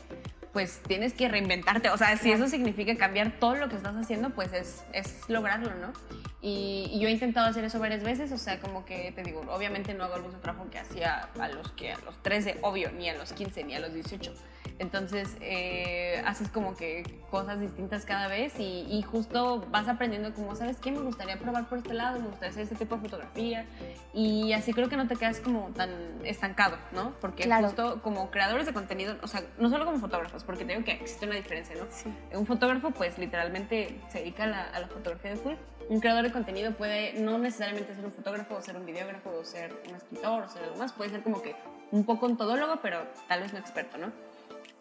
pues 0.52 0.80
tienes 0.86 1.14
que 1.14 1.28
reinventarte. 1.28 1.90
O 1.90 1.96
sea, 1.96 2.16
si 2.16 2.30
eso 2.30 2.48
significa 2.48 2.94
cambiar 2.96 3.38
todo 3.38 3.56
lo 3.56 3.68
que 3.68 3.76
estás 3.76 3.96
haciendo, 3.96 4.30
pues 4.30 4.52
es, 4.52 4.84
es 4.92 5.28
lograrlo, 5.28 5.74
¿no? 5.74 5.92
Y, 6.40 6.90
y 6.92 7.00
yo 7.00 7.08
he 7.08 7.12
intentado 7.12 7.46
hacer 7.46 7.64
eso 7.64 7.78
varias 7.78 8.02
veces, 8.02 8.32
o 8.32 8.38
sea, 8.38 8.60
como 8.60 8.84
que 8.84 9.12
te 9.12 9.22
digo, 9.22 9.42
obviamente 9.48 9.94
no 9.94 10.04
hago 10.04 10.16
el 10.16 10.22
mismo 10.24 10.40
trabajo 10.40 10.68
que 10.70 10.78
hacía 10.78 11.28
a 11.38 11.48
los 11.48 11.70
que 11.72 11.92
a 11.92 11.98
los 11.98 12.20
13, 12.22 12.58
obvio, 12.62 12.90
ni 12.92 13.08
a 13.08 13.14
los 13.14 13.32
15, 13.32 13.64
ni 13.64 13.74
a 13.74 13.80
los 13.80 13.94
18. 13.94 14.32
Entonces, 14.78 15.36
eh, 15.40 16.22
haces 16.26 16.48
como 16.48 16.76
que 16.76 17.02
cosas 17.30 17.60
distintas 17.60 18.04
cada 18.04 18.28
vez 18.28 18.58
y, 18.58 18.86
y 18.90 19.02
justo 19.02 19.64
vas 19.70 19.88
aprendiendo 19.88 20.32
como, 20.34 20.54
¿sabes 20.56 20.76
qué? 20.78 20.90
Me 20.90 21.00
gustaría 21.00 21.38
probar 21.38 21.68
por 21.68 21.78
este 21.78 21.94
lado, 21.94 22.18
me 22.20 22.26
gustaría 22.26 22.50
hacer 22.50 22.62
este 22.64 22.74
tipo 22.76 22.96
de 22.96 23.02
fotografía 23.02 23.66
y 24.12 24.52
así 24.52 24.72
creo 24.72 24.88
que 24.88 24.96
no 24.96 25.06
te 25.08 25.16
quedas 25.16 25.40
como 25.40 25.68
tan 25.70 25.90
estancado, 26.24 26.76
¿no? 26.92 27.12
Porque 27.20 27.44
Claro. 27.44 27.66
justo 27.68 28.02
como 28.02 28.30
creadores 28.30 28.66
de 28.66 28.72
contenido, 28.72 29.16
o 29.22 29.26
sea, 29.26 29.42
no 29.58 29.70
solo 29.70 29.84
como 29.84 29.98
fotógrafos, 29.98 30.44
porque 30.44 30.64
te 30.64 30.72
digo 30.72 30.84
que 30.84 30.92
existe 30.92 31.26
una 31.26 31.36
diferencia, 31.36 31.76
¿no? 31.76 31.86
Sí. 31.90 32.12
Un 32.34 32.46
fotógrafo, 32.46 32.90
pues 32.90 33.18
literalmente 33.18 34.00
se 34.08 34.18
dedica 34.18 34.44
a 34.44 34.46
la, 34.48 34.62
a 34.62 34.80
la 34.80 34.88
fotografía 34.88 35.30
de 35.32 35.36
full. 35.36 35.54
Un 35.88 36.00
creador 36.00 36.22
de 36.22 36.32
contenido 36.32 36.72
puede 36.72 37.14
no 37.14 37.38
necesariamente 37.38 37.94
ser 37.94 38.04
un 38.04 38.12
fotógrafo, 38.12 38.54
o 38.54 38.62
ser 38.62 38.76
un 38.76 38.86
videógrafo, 38.86 39.30
o 39.30 39.44
ser 39.44 39.74
un 39.88 39.94
escritor, 39.96 40.44
o 40.44 40.48
ser 40.48 40.62
algo 40.64 40.76
más. 40.76 40.92
Puede 40.92 41.10
ser 41.10 41.22
como 41.22 41.42
que 41.42 41.54
un 41.90 42.04
poco 42.04 42.26
un 42.26 42.36
todólogo, 42.36 42.78
pero 42.80 43.04
tal 43.28 43.40
vez 43.42 43.52
no 43.52 43.58
experto, 43.58 43.98
¿no? 43.98 44.12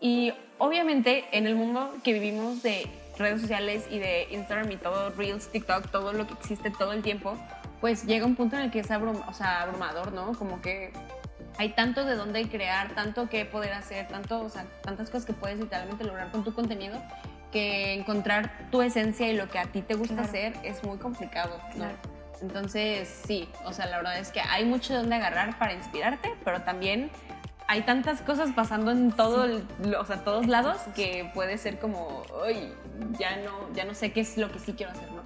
Y 0.02 0.34
obviamente 0.58 1.26
en 1.32 1.48
el 1.48 1.56
mundo 1.56 1.94
que 2.04 2.12
vivimos 2.12 2.62
de 2.64 2.88
redes 3.18 3.40
sociales 3.40 3.86
y 3.90 4.00
de 4.00 4.28
Instagram 4.32 4.72
y 4.72 4.78
todo, 4.78 5.12
Reels, 5.12 5.50
TikTok, 5.50 5.90
todo 5.92 6.12
lo 6.12 6.28
que 6.28 6.34
existe 6.34 6.72
todo 6.72 6.92
el 6.92 7.04
tiempo, 7.04 7.38
pues 7.80 8.06
llega 8.06 8.26
un 8.26 8.36
punto 8.36 8.56
en 8.56 8.64
el 8.64 8.72
que 8.72 8.80
es 8.80 8.90
abrum 8.92 9.22
o 9.28 9.34
sea, 9.34 9.62
abrumador, 9.62 10.12
¿no? 10.12 10.34
Como 10.34 10.62
que 10.62 10.92
hay 11.58 11.70
tanto 11.70 12.04
de 12.04 12.16
dónde 12.16 12.48
crear, 12.50 12.96
tanto 12.96 13.30
que 13.30 13.46
poder 13.46 13.74
hacer, 13.74 14.08
tanto, 14.08 14.42
o 14.42 14.50
sea, 14.50 14.66
tantas 14.82 15.10
cosas 15.10 15.26
que 15.26 15.34
puedes 15.34 15.60
literalmente 15.60 16.04
lograr 16.04 16.32
con 16.32 16.44
tu 16.44 16.54
contenido 16.54 17.00
que 17.52 17.94
encontrar 17.94 18.70
tu 18.72 18.82
esencia 18.82 19.30
y 19.30 19.36
lo 19.36 19.50
que 19.50 19.60
a 19.60 19.66
ti 19.66 19.82
te 19.82 19.94
gusta 19.96 20.16
Claro. 20.16 20.30
hacer 20.30 20.54
es 20.64 20.84
muy 20.84 20.98
complicado, 20.98 21.60
¿no? 21.70 21.76
Claro. 21.76 21.96
Entonces, 22.42 23.08
sí, 23.28 23.48
o 23.66 23.74
sea, 23.74 23.86
la 23.86 23.98
verdad 23.98 24.18
es 24.18 24.32
que 24.32 24.40
hay 24.42 24.66
mucho 24.66 24.94
de 24.94 25.00
dónde 25.00 25.16
agarrar 25.16 25.60
para 25.60 25.74
inspirarte, 25.74 26.34
pero 26.44 26.62
también 26.62 27.12
hay 27.72 27.84
tantas 27.84 28.22
cosas 28.22 28.50
pasando 28.54 28.92
en 28.92 29.14
todo, 29.14 29.46
el- 29.46 29.64
o 29.98 30.06
sea, 30.06 30.24
todos 30.26 30.46
lados 30.48 30.78
que 30.94 31.32
puede 31.34 31.58
ser 31.58 31.80
como, 31.80 32.24
uy, 32.46 32.74
ya 33.18 33.38
no, 33.38 33.74
ya 33.74 33.86
no 33.86 33.94
sé 33.94 34.12
qué 34.12 34.20
es 34.20 34.38
lo 34.38 34.52
que 34.52 34.60
sí 34.60 34.74
quiero 34.74 34.92
hacer, 34.92 35.10
¿no? 35.14 35.22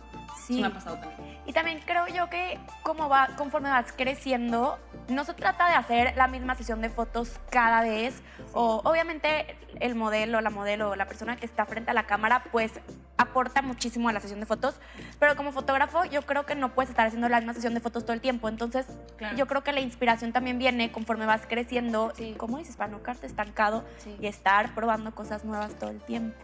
Sí. 0.45 0.53
Eso 0.53 0.61
me 0.61 0.67
ha 0.67 0.73
pasado 0.73 0.97
también. 0.97 1.39
Y 1.47 1.53
también 1.53 1.79
creo 1.85 2.07
yo 2.07 2.29
que 2.29 2.59
como 2.83 3.07
va, 3.09 3.29
conforme 3.37 3.69
vas 3.69 3.91
creciendo, 3.91 4.79
no 5.09 5.23
se 5.23 5.33
trata 5.33 5.67
de 5.67 5.75
hacer 5.75 6.15
la 6.17 6.27
misma 6.27 6.55
sesión 6.55 6.81
de 6.81 6.89
fotos 6.89 7.39
cada 7.51 7.81
vez. 7.81 8.21
O 8.53 8.81
obviamente 8.83 9.55
el 9.79 9.95
modelo, 9.95 10.41
la 10.41 10.49
modelo 10.49 10.95
la 10.95 11.05
persona 11.05 11.35
que 11.35 11.45
está 11.45 11.65
frente 11.65 11.91
a 11.91 11.93
la 11.93 12.03
cámara, 12.07 12.43
pues 12.51 12.71
aporta 13.17 13.61
muchísimo 13.61 14.09
a 14.09 14.13
la 14.13 14.19
sesión 14.19 14.39
de 14.39 14.45
fotos. 14.45 14.75
Pero 15.19 15.35
como 15.35 15.51
fotógrafo, 15.51 16.03
yo 16.05 16.23
creo 16.23 16.45
que 16.45 16.55
no 16.55 16.73
puedes 16.73 16.89
estar 16.89 17.05
haciendo 17.07 17.29
la 17.29 17.37
misma 17.37 17.53
sesión 17.53 17.73
de 17.73 17.79
fotos 17.79 18.03
todo 18.03 18.13
el 18.13 18.21
tiempo. 18.21 18.49
Entonces, 18.49 18.85
Claro. 19.17 19.37
yo 19.37 19.47
creo 19.47 19.63
que 19.63 19.71
la 19.71 19.79
inspiración 19.81 20.33
también 20.33 20.57
viene 20.57 20.91
conforme 20.91 21.25
vas 21.25 21.41
creciendo. 21.47 22.11
Sí. 22.15 22.33
como 22.37 22.57
dices, 22.57 22.75
para 22.75 22.91
no 22.91 23.01
quedarte 23.01 23.27
estancado 23.27 23.83
Sí. 23.99 24.15
y 24.19 24.27
estar 24.27 24.73
probando 24.75 25.13
cosas 25.13 25.43
nuevas 25.45 25.75
todo 25.75 25.89
el 25.91 26.01
tiempo. 26.01 26.37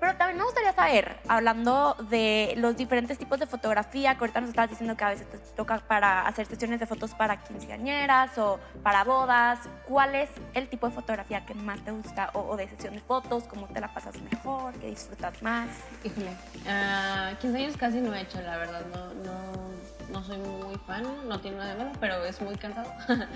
Pero 0.00 0.16
también 0.16 0.38
me 0.38 0.44
gustaría 0.44 0.72
saber, 0.72 1.16
hablando 1.28 1.96
de 2.10 2.54
los 2.56 2.76
diferentes 2.76 3.18
tipos 3.18 3.38
de 3.38 3.46
fotografía, 3.46 4.14
que 4.14 4.20
ahorita 4.20 4.40
nos 4.40 4.50
estabas 4.50 4.70
diciendo 4.70 4.96
que 4.96 5.04
a 5.04 5.10
veces 5.10 5.30
te 5.30 5.38
toca 5.56 5.78
para 5.78 6.26
hacer 6.26 6.46
sesiones 6.46 6.80
de 6.80 6.86
fotos 6.86 7.14
para 7.14 7.42
quinceañeras 7.42 8.36
o 8.38 8.58
para 8.82 9.04
bodas, 9.04 9.60
¿cuál 9.86 10.14
es 10.14 10.30
el 10.54 10.68
tipo 10.68 10.88
de 10.88 10.94
fotografía 10.94 11.44
que 11.46 11.54
más 11.54 11.80
te 11.80 11.90
gusta 11.90 12.30
o, 12.34 12.56
de 12.56 12.68
sesión 12.68 12.94
de 12.94 13.00
fotos? 13.00 13.44
¿Cómo 13.44 13.66
te 13.68 13.80
la 13.80 13.92
pasas 13.92 14.20
mejor? 14.20 14.74
¿Qué 14.74 14.88
disfrutas 14.88 15.42
más? 15.42 15.68
Híjole, 16.04 16.30
ah, 16.68 17.32
15 17.40 17.58
años 17.58 17.76
casi 17.76 18.00
no 18.00 18.14
he 18.14 18.20
hecho, 18.20 18.40
la 18.42 18.58
verdad, 18.58 18.82
no, 18.94 19.14
no, 19.14 20.12
no 20.12 20.24
soy 20.24 20.38
muy 20.38 20.76
fan, 20.86 21.04
no 21.28 21.40
tiene 21.40 21.56
nada 21.56 21.70
de 21.74 21.84
malo, 21.84 21.92
pero 22.00 22.24
es 22.24 22.40
muy 22.40 22.56
cansado. 22.56 22.92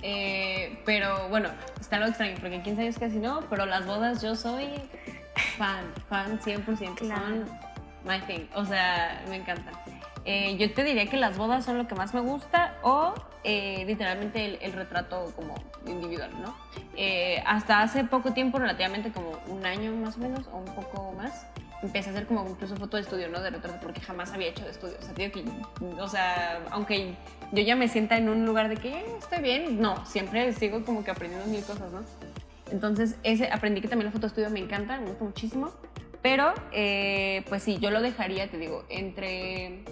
Eh, 0.00 0.80
pero 0.86 1.28
bueno, 1.28 1.48
está 1.80 1.96
algo 1.96 2.08
extraño, 2.08 2.36
porque 2.40 2.62
15 2.62 2.82
años 2.82 2.98
casi 3.00 3.18
no, 3.18 3.40
pero 3.50 3.66
las 3.66 3.84
bodas 3.84 4.22
yo 4.22 4.36
soy 4.36 4.68
fan, 5.56 5.84
fan 6.08 6.38
100%, 6.40 6.94
Claro. 6.96 7.22
son 7.24 7.44
my 8.04 8.20
thing, 8.26 8.46
o 8.54 8.64
sea, 8.64 9.22
me 9.28 9.36
encantan. 9.36 9.74
Eh, 10.24 10.56
yo 10.58 10.72
te 10.72 10.84
diría 10.84 11.06
que 11.06 11.16
las 11.16 11.36
bodas 11.38 11.64
son 11.64 11.78
lo 11.78 11.86
que 11.88 11.94
más 11.94 12.12
me 12.14 12.20
gusta 12.20 12.74
o 12.82 13.14
eh, 13.44 13.84
literalmente 13.86 14.44
el, 14.44 14.58
el 14.60 14.72
retrato 14.72 15.32
como 15.34 15.54
individual, 15.86 16.30
¿no? 16.42 16.54
Eh, 16.96 17.42
hasta 17.46 17.80
hace 17.80 18.04
poco 18.04 18.32
tiempo, 18.32 18.58
relativamente 18.58 19.10
como 19.10 19.38
un 19.46 19.64
año 19.64 19.92
más 19.92 20.16
o 20.16 20.20
menos, 20.20 20.46
o 20.52 20.58
un 20.58 20.74
poco 20.74 21.12
más, 21.12 21.46
empecé 21.82 22.10
a 22.10 22.12
hacer 22.12 22.26
como 22.26 22.46
incluso 22.48 22.76
foto 22.76 22.96
de 22.98 23.04
estudio, 23.04 23.28
¿no? 23.28 23.40
De 23.40 23.50
retrato, 23.50 23.78
porque 23.80 24.00
jamás 24.00 24.32
había 24.32 24.48
hecho 24.48 24.64
de 24.64 24.70
estudio. 24.72 24.96
O 25.00 25.02
sea, 25.04 25.14
digo 25.14 25.32
que, 25.32 25.44
o 26.00 26.08
sea, 26.08 26.60
aunque 26.72 27.14
yo 27.52 27.62
ya 27.62 27.76
me 27.76 27.88
sienta 27.88 28.18
en 28.18 28.28
un 28.28 28.44
lugar 28.44 28.68
de 28.68 28.76
que 28.76 28.98
"Eh, 28.98 29.04
estoy 29.18 29.38
bien, 29.42 29.80
no, 29.80 30.04
siempre 30.04 30.52
sigo 30.52 30.84
como 30.84 31.04
que 31.04 31.10
aprendiendo 31.10 31.46
mil 31.46 31.64
cosas, 31.64 31.90
¿no? 31.92 32.00
Entonces, 32.70 33.16
ese, 33.22 33.48
aprendí 33.50 33.80
que 33.80 33.88
también 33.88 34.06
la 34.06 34.12
foto 34.12 34.22
de 34.22 34.28
estudio 34.28 34.50
me 34.50 34.60
encanta, 34.60 34.98
me 35.00 35.06
gusta 35.08 35.24
muchísimo. 35.24 35.70
Pero, 36.22 36.52
eh, 36.72 37.44
pues 37.48 37.62
sí, 37.62 37.78
yo 37.80 37.90
lo 37.90 38.00
dejaría, 38.02 38.50
te 38.50 38.58
digo, 38.58 38.84
entre. 38.88 39.84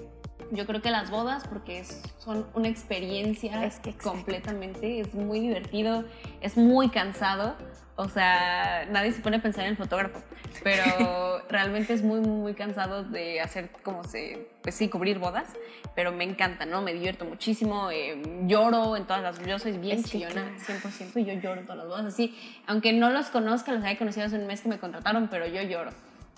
Yo 0.52 0.64
creo 0.66 0.80
que 0.80 0.90
las 0.90 1.10
bodas, 1.10 1.46
porque 1.48 1.80
es- 1.80 2.02
son 2.18 2.46
una 2.54 2.68
experiencia 2.68 3.64
Es 3.64 3.80
que 3.80 3.94
completamente, 3.96 5.00
es 5.00 5.12
muy 5.14 5.40
divertido, 5.40 6.04
es 6.40 6.56
muy 6.56 6.88
cansado. 6.88 7.56
O 7.96 8.08
sea, 8.08 8.86
nadie 8.90 9.10
se 9.12 9.20
pone 9.22 9.38
a 9.38 9.42
pensar 9.42 9.64
en 9.64 9.70
el 9.70 9.76
fotógrafo, 9.76 10.20
pero 10.62 10.84
realmente 11.48 11.92
es 11.92 12.02
muy, 12.02 12.20
muy, 12.20 12.40
muy 12.40 12.54
cansado 12.54 13.04
de 13.04 13.40
hacer 13.40 13.70
como 13.82 14.04
se, 14.04 14.48
pues 14.62 14.74
sí, 14.74 14.88
cubrir 14.88 15.18
bodas, 15.18 15.52
pero 15.94 16.12
me 16.12 16.24
encanta, 16.24 16.66
¿no? 16.66 16.82
Me 16.82 16.92
divierto 16.92 17.24
muchísimo, 17.24 17.90
eh, 17.90 18.20
lloro 18.46 18.96
en 18.96 19.04
todas 19.04 19.22
las, 19.22 19.44
yo 19.46 19.58
soy 19.58 19.78
bien 19.78 19.98
Es 19.98 20.06
chillona, 20.06 20.52
claro. 20.64 20.80
100%, 20.82 21.20
y 21.20 21.24
yo 21.24 21.34
lloro 21.34 21.60
en 21.60 21.66
todas 21.66 21.78
las 21.78 21.86
bodas, 21.88 22.06
así, 22.06 22.36
aunque 22.66 22.92
no 22.92 23.10
los 23.10 23.26
conozca, 23.26 23.72
los 23.72 23.84
haya 23.84 23.98
conocido 23.98 24.26
hace 24.26 24.36
un 24.36 24.46
mes 24.46 24.60
que 24.60 24.68
me 24.68 24.78
contrataron, 24.78 25.28
pero 25.28 25.46
yo 25.46 25.62
lloro. 25.62 25.90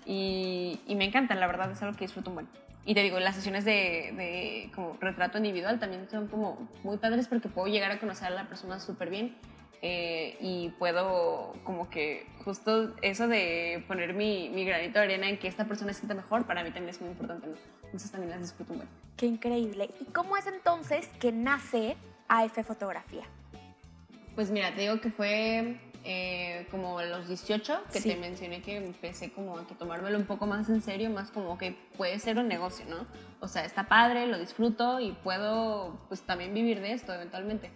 Y, 0.07 0.81
y 0.87 0.95
me 0.95 1.05
encantan, 1.05 1.39
la 1.41 1.47
verdad, 1.47 1.71
es 1.71 1.83
algo 1.83 1.97
que 1.97 2.05
disfruto 2.05 2.31
un 2.31 2.37
buen. 2.37 2.49
Y 2.87 2.95
te 2.95 3.03
digo, 3.03 3.21
las 3.21 3.35
sesiones 3.35 3.67
de, 3.67 4.15
de 4.17 4.71
como 4.75 4.97
retrato 4.99 5.37
individual 5.37 5.79
también 5.79 6.09
son 6.11 6.29
como 6.29 6.71
muy 6.83 6.97
padres 6.97 7.29
porque 7.29 7.49
puedo 7.49 7.67
llegar 7.69 7.91
a 7.91 7.99
conocer 7.99 8.29
a 8.29 8.31
la 8.31 8.49
persona 8.49 8.81
súper 8.81 9.11
bien 9.11 9.37
eh, 9.83 10.37
y 10.41 10.71
puedo 10.79 11.55
como 11.65 11.89
que 11.91 12.27
justo 12.45 12.95
eso 13.03 13.29
de 13.29 13.85
poner 13.87 14.15
mi, 14.15 14.49
mi 14.51 14.65
granito 14.65 14.99
de 14.99 15.05
arena 15.05 15.29
en 15.29 15.39
que 15.39 15.49
esta 15.49 15.65
persona 15.67 15.93
se 15.93 16.01
sienta 16.01 16.15
mejor, 16.15 16.47
para 16.47 16.63
mí 16.65 16.71
también 16.71 16.91
es 16.91 17.01
muy 17.01 17.11
importante, 17.11 17.47
¿no? 17.47 17.55
Entonces 17.85 18.11
también 18.11 18.31
las 18.31 18.41
disfruto 18.41 18.75
buen. 18.75 18.89
Qué 19.17 19.27
increíble. 19.27 19.91
¿Y 20.01 20.05
cómo 20.07 20.37
es 20.37 20.47
entonces 20.47 21.09
que 21.21 21.33
nace 21.33 21.97
AF 22.29 22.59
Fotografía? 22.67 23.25
Pues 24.35 24.51
mira, 24.51 24.75
te 24.75 24.83
digo 24.83 25.01
que 25.01 25.11
fue 25.11 25.81
eh, 26.05 26.67
como 26.71 26.99
a 26.99 27.05
los 27.05 27.27
18 27.29 27.81
que 27.93 28.01
Sí. 28.01 28.09
te 28.11 28.17
mencioné 28.17 28.63
que 28.63 28.77
empecé 28.77 29.33
como 29.33 29.59
a 29.59 29.67
que 29.67 29.75
tomármelo 29.75 30.17
un 30.19 30.27
poco 30.27 30.47
más 30.47 30.69
en 30.69 30.81
serio, 30.81 31.11
más 31.11 31.31
como 31.31 31.59
que 31.59 31.77
puede 31.97 32.19
ser 32.19 32.39
un 32.39 32.47
negocio, 32.49 32.85
¿no? 32.89 33.07
O 33.41 33.49
sea, 33.49 33.65
está 33.65 33.89
padre, 33.89 34.27
lo 34.27 34.39
disfruto 34.39 35.01
y 35.01 35.13
puedo 35.13 35.99
pues 36.09 36.23
también 36.23 36.55
vivir 36.55 36.81
de 36.81 36.93
esto 36.93 37.13
eventualmente. 37.13 37.71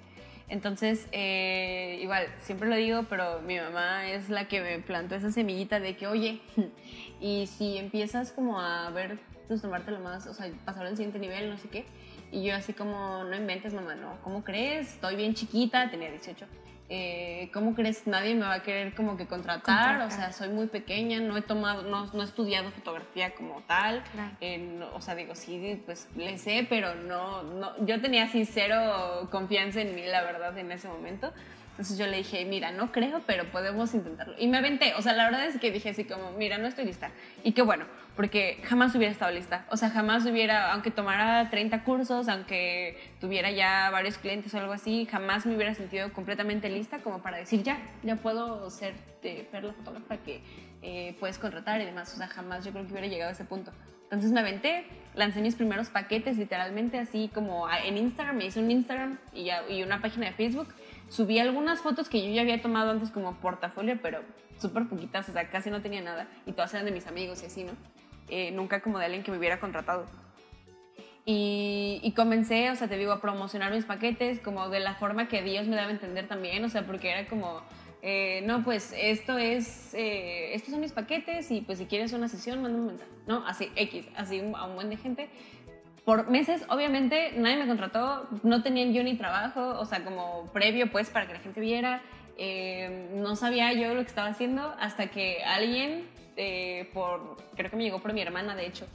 Entonces, 0.52 1.08
eh, 1.12 1.98
igual, 2.02 2.26
siempre 2.40 2.68
lo 2.68 2.76
digo, 2.76 3.06
pero 3.08 3.40
mi 3.40 3.58
mamá 3.58 4.06
es 4.08 4.28
la 4.28 4.48
que 4.48 4.60
me 4.60 4.80
plantó 4.80 5.14
esa 5.14 5.32
semillita 5.32 5.80
de 5.80 5.96
que, 5.96 6.06
oye, 6.06 6.42
y 7.22 7.46
si 7.46 7.78
empiezas 7.78 8.32
como 8.32 8.60
a 8.60 8.90
ver, 8.90 9.18
pues 9.48 9.62
tomártelo 9.62 10.00
más, 10.00 10.26
o 10.26 10.34
sea, 10.34 10.52
pasar 10.66 10.84
al 10.84 10.94
siguiente 10.94 11.18
nivel, 11.18 11.48
no 11.48 11.56
sé 11.56 11.70
qué, 11.70 11.86
y 12.32 12.42
yo 12.42 12.56
así 12.56 12.72
como, 12.72 13.22
no 13.24 13.36
inventes, 13.36 13.72
mamá, 13.74 13.94
no, 13.94 14.16
¿cómo 14.24 14.42
crees? 14.42 14.94
Estoy 14.94 15.14
bien 15.16 15.34
chiquita, 15.34 15.90
tenía 15.90 16.10
18. 16.10 16.46
Eh, 16.94 17.48
¿Cómo 17.54 17.74
crees? 17.74 18.06
Nadie 18.06 18.34
me 18.34 18.42
va 18.42 18.54
a 18.54 18.62
querer 18.62 18.94
como 18.94 19.16
que 19.16 19.26
contratar, 19.26 20.00
o 20.02 20.10
sea, 20.10 20.32
soy 20.32 20.48
muy 20.50 20.66
pequeña, 20.66 21.20
no 21.20 21.36
he 21.38 21.42
tomado, 21.42 21.82
no, 21.84 22.06
no 22.12 22.20
he 22.20 22.24
estudiado 22.24 22.70
fotografía 22.70 23.30
como 23.34 23.62
tal, 23.66 24.02
Claro. 24.12 24.30
eh, 24.40 24.58
no- 24.58 24.92
o 24.94 25.00
sea, 25.00 25.14
digo, 25.14 25.34
sí, 25.34 25.80
pues 25.86 26.08
le 26.16 26.36
sé, 26.38 26.66
pero 26.68 26.94
no, 26.94 27.42
no, 27.44 27.86
yo 27.86 28.00
tenía 28.02 28.24
así 28.24 28.44
cero 28.44 29.28
confianza 29.30 29.80
en 29.80 29.94
mí, 29.94 30.02
la 30.06 30.22
verdad, 30.22 30.56
en 30.58 30.70
ese 30.72 30.88
momento. 30.88 31.32
Entonces 31.70 31.96
yo 31.96 32.06
le 32.06 32.18
dije, 32.18 32.44
mira, 32.44 32.70
no 32.72 32.92
creo, 32.92 33.22
pero 33.26 33.46
podemos 33.50 33.94
intentarlo. 33.94 34.34
Y 34.38 34.46
me 34.46 34.58
aventé, 34.58 34.92
o 34.94 35.00
sea, 35.00 35.14
la 35.14 35.24
verdad 35.24 35.46
es 35.46 35.58
que 35.58 35.70
dije 35.70 35.88
así 35.90 36.04
como, 36.04 36.32
mira, 36.32 36.58
no 36.58 36.66
estoy 36.68 36.84
lista. 36.84 37.10
Y 37.42 37.52
qué 37.52 37.62
bueno, 37.62 37.86
porque 38.16 38.60
jamás 38.64 38.94
hubiera 38.94 39.10
estado 39.12 39.32
lista. 39.32 39.64
O 39.70 39.76
sea, 39.76 39.90
jamás 39.90 40.24
hubiera, 40.26 40.72
aunque 40.72 40.90
tomara 40.90 41.48
30 41.50 41.82
cursos, 41.84 42.28
aunque 42.28 42.98
tuviera 43.20 43.50
ya 43.50 43.88
varios 43.90 44.18
clientes 44.18 44.52
o 44.54 44.58
algo 44.58 44.72
así, 44.72 45.06
jamás 45.10 45.46
me 45.46 45.54
hubiera 45.56 45.74
sentido 45.74 46.12
completamente 46.12 46.68
lista 46.68 46.98
como 46.98 47.20
para 47.22 47.38
decir, 47.38 47.62
ya, 47.62 47.78
ya 48.02 48.16
puedo 48.16 48.68
ser 48.70 48.94
eh, 49.22 49.46
Fer 49.50 49.64
la 49.64 49.72
fotógrafa 49.72 50.16
que 50.18 50.40
eh, 50.82 51.16
puedes 51.20 51.38
contratar 51.38 51.80
y 51.80 51.84
demás. 51.84 52.12
O 52.14 52.16
sea, 52.18 52.26
jamás 52.28 52.64
yo 52.64 52.72
creo 52.72 52.84
que 52.86 52.92
hubiera 52.92 53.06
llegado 53.08 53.30
a 53.30 53.32
ese 53.32 53.44
punto. 53.44 53.72
Entonces 54.04 54.30
me 54.32 54.40
aventé, 54.40 54.84
lancé 55.14 55.40
mis 55.40 55.54
primeros 55.54 55.88
paquetes 55.88 56.36
literalmente 56.36 56.98
así 56.98 57.30
como 57.32 57.66
en 57.70 57.96
Instagram, 57.96 58.36
me 58.36 58.44
hice 58.46 58.60
un 58.60 58.70
Instagram 58.70 59.18
y, 59.32 59.44
ya- 59.44 59.66
y 59.70 59.82
una 59.82 60.02
página 60.02 60.26
de 60.26 60.32
Facebook. 60.32 60.68
Subí 61.08 61.38
algunas 61.38 61.80
fotos 61.80 62.08
que 62.10 62.22
yo 62.22 62.30
ya 62.30 62.42
había 62.42 62.60
tomado 62.60 62.90
antes 62.90 63.10
como 63.10 63.34
portafolio, 63.36 63.98
pero 64.02 64.20
súper 64.58 64.86
poquitas, 64.86 65.28
o 65.28 65.32
sea, 65.32 65.48
casi 65.48 65.70
no 65.70 65.80
tenía 65.80 66.02
nada. 66.02 66.26
Y 66.46 66.52
todas 66.52 66.74
eran 66.74 66.84
de 66.84 66.92
mis 66.92 67.06
amigos 67.06 67.42
y 67.42 67.46
así, 67.46 67.64
¿no? 67.64 67.72
Eh, 68.34 68.50
nunca 68.50 68.80
como 68.80 68.98
de 68.98 69.04
alguien 69.04 69.22
que 69.22 69.30
me 69.30 69.36
hubiera 69.36 69.60
contratado. 69.60 70.06
Y, 71.26 72.00
y 72.02 72.12
comencé, 72.12 72.70
o 72.70 72.74
sea, 72.76 72.88
te 72.88 72.96
digo, 72.96 73.12
a 73.12 73.20
promocionar 73.20 73.70
mis 73.72 73.84
paquetes 73.84 74.40
como 74.40 74.70
de 74.70 74.80
la 74.80 74.94
forma 74.94 75.28
que 75.28 75.42
Dios 75.42 75.68
me 75.68 75.76
daba 75.76 75.88
a 75.88 75.90
entender 75.90 76.28
también, 76.28 76.64
o 76.64 76.70
sea, 76.70 76.86
porque 76.86 77.10
era 77.10 77.28
como, 77.28 77.60
eh, 78.00 78.42
no, 78.46 78.64
pues 78.64 78.94
esto 78.96 79.36
es, 79.36 79.92
eh, 79.92 80.54
estos 80.54 80.70
son 80.70 80.80
mis 80.80 80.92
paquetes 80.92 81.50
y 81.50 81.60
pues 81.60 81.76
si 81.76 81.84
quieres 81.84 82.14
una 82.14 82.26
sesión, 82.26 82.62
manda 82.62 82.78
un 82.78 82.86
mensaje, 82.86 83.10
¿no? 83.26 83.46
Así, 83.46 83.70
X, 83.76 84.08
así 84.16 84.40
a 84.40 84.64
un 84.64 84.76
buen 84.76 84.88
de 84.88 84.96
gente. 84.96 85.28
Por 86.06 86.30
meses, 86.30 86.64
obviamente, 86.70 87.34
nadie 87.36 87.58
me 87.58 87.66
contrató, 87.66 88.26
no 88.42 88.62
tenía 88.62 88.86
yo 88.86 89.04
ni 89.04 89.18
trabajo, 89.18 89.78
o 89.78 89.84
sea, 89.84 90.02
como 90.02 90.50
previo, 90.54 90.90
pues, 90.90 91.10
para 91.10 91.26
que 91.26 91.34
la 91.34 91.40
gente 91.40 91.60
viera. 91.60 92.00
Eh, 92.38 93.10
no 93.12 93.36
sabía 93.36 93.74
yo 93.74 93.92
lo 93.92 94.00
que 94.00 94.08
estaba 94.08 94.28
haciendo 94.28 94.74
hasta 94.80 95.08
que 95.08 95.44
alguien, 95.44 96.08
eh, 96.36 96.88
por, 96.92 97.36
creo 97.56 97.70
que 97.70 97.76
me 97.76 97.84
llegó 97.84 98.00
por 98.00 98.12
mi 98.12 98.20
hermana, 98.20 98.54
de 98.54 98.66
hecho, 98.66 98.86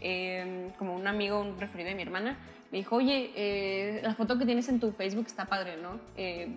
eh, 0.00 0.70
como 0.78 0.96
un 0.96 1.06
amigo, 1.06 1.40
un 1.40 1.58
referido 1.58 1.88
de 1.88 1.94
mi 1.94 2.02
hermana, 2.02 2.38
me 2.70 2.78
dijo, 2.78 2.96
oye, 2.96 3.30
eh, 3.36 4.00
la 4.02 4.14
foto 4.14 4.38
que 4.38 4.46
tienes 4.46 4.68
en 4.68 4.80
tu 4.80 4.92
Facebook 4.92 5.26
está 5.26 5.44
padre, 5.44 5.76
¿no? 5.76 6.00
Eh, 6.16 6.48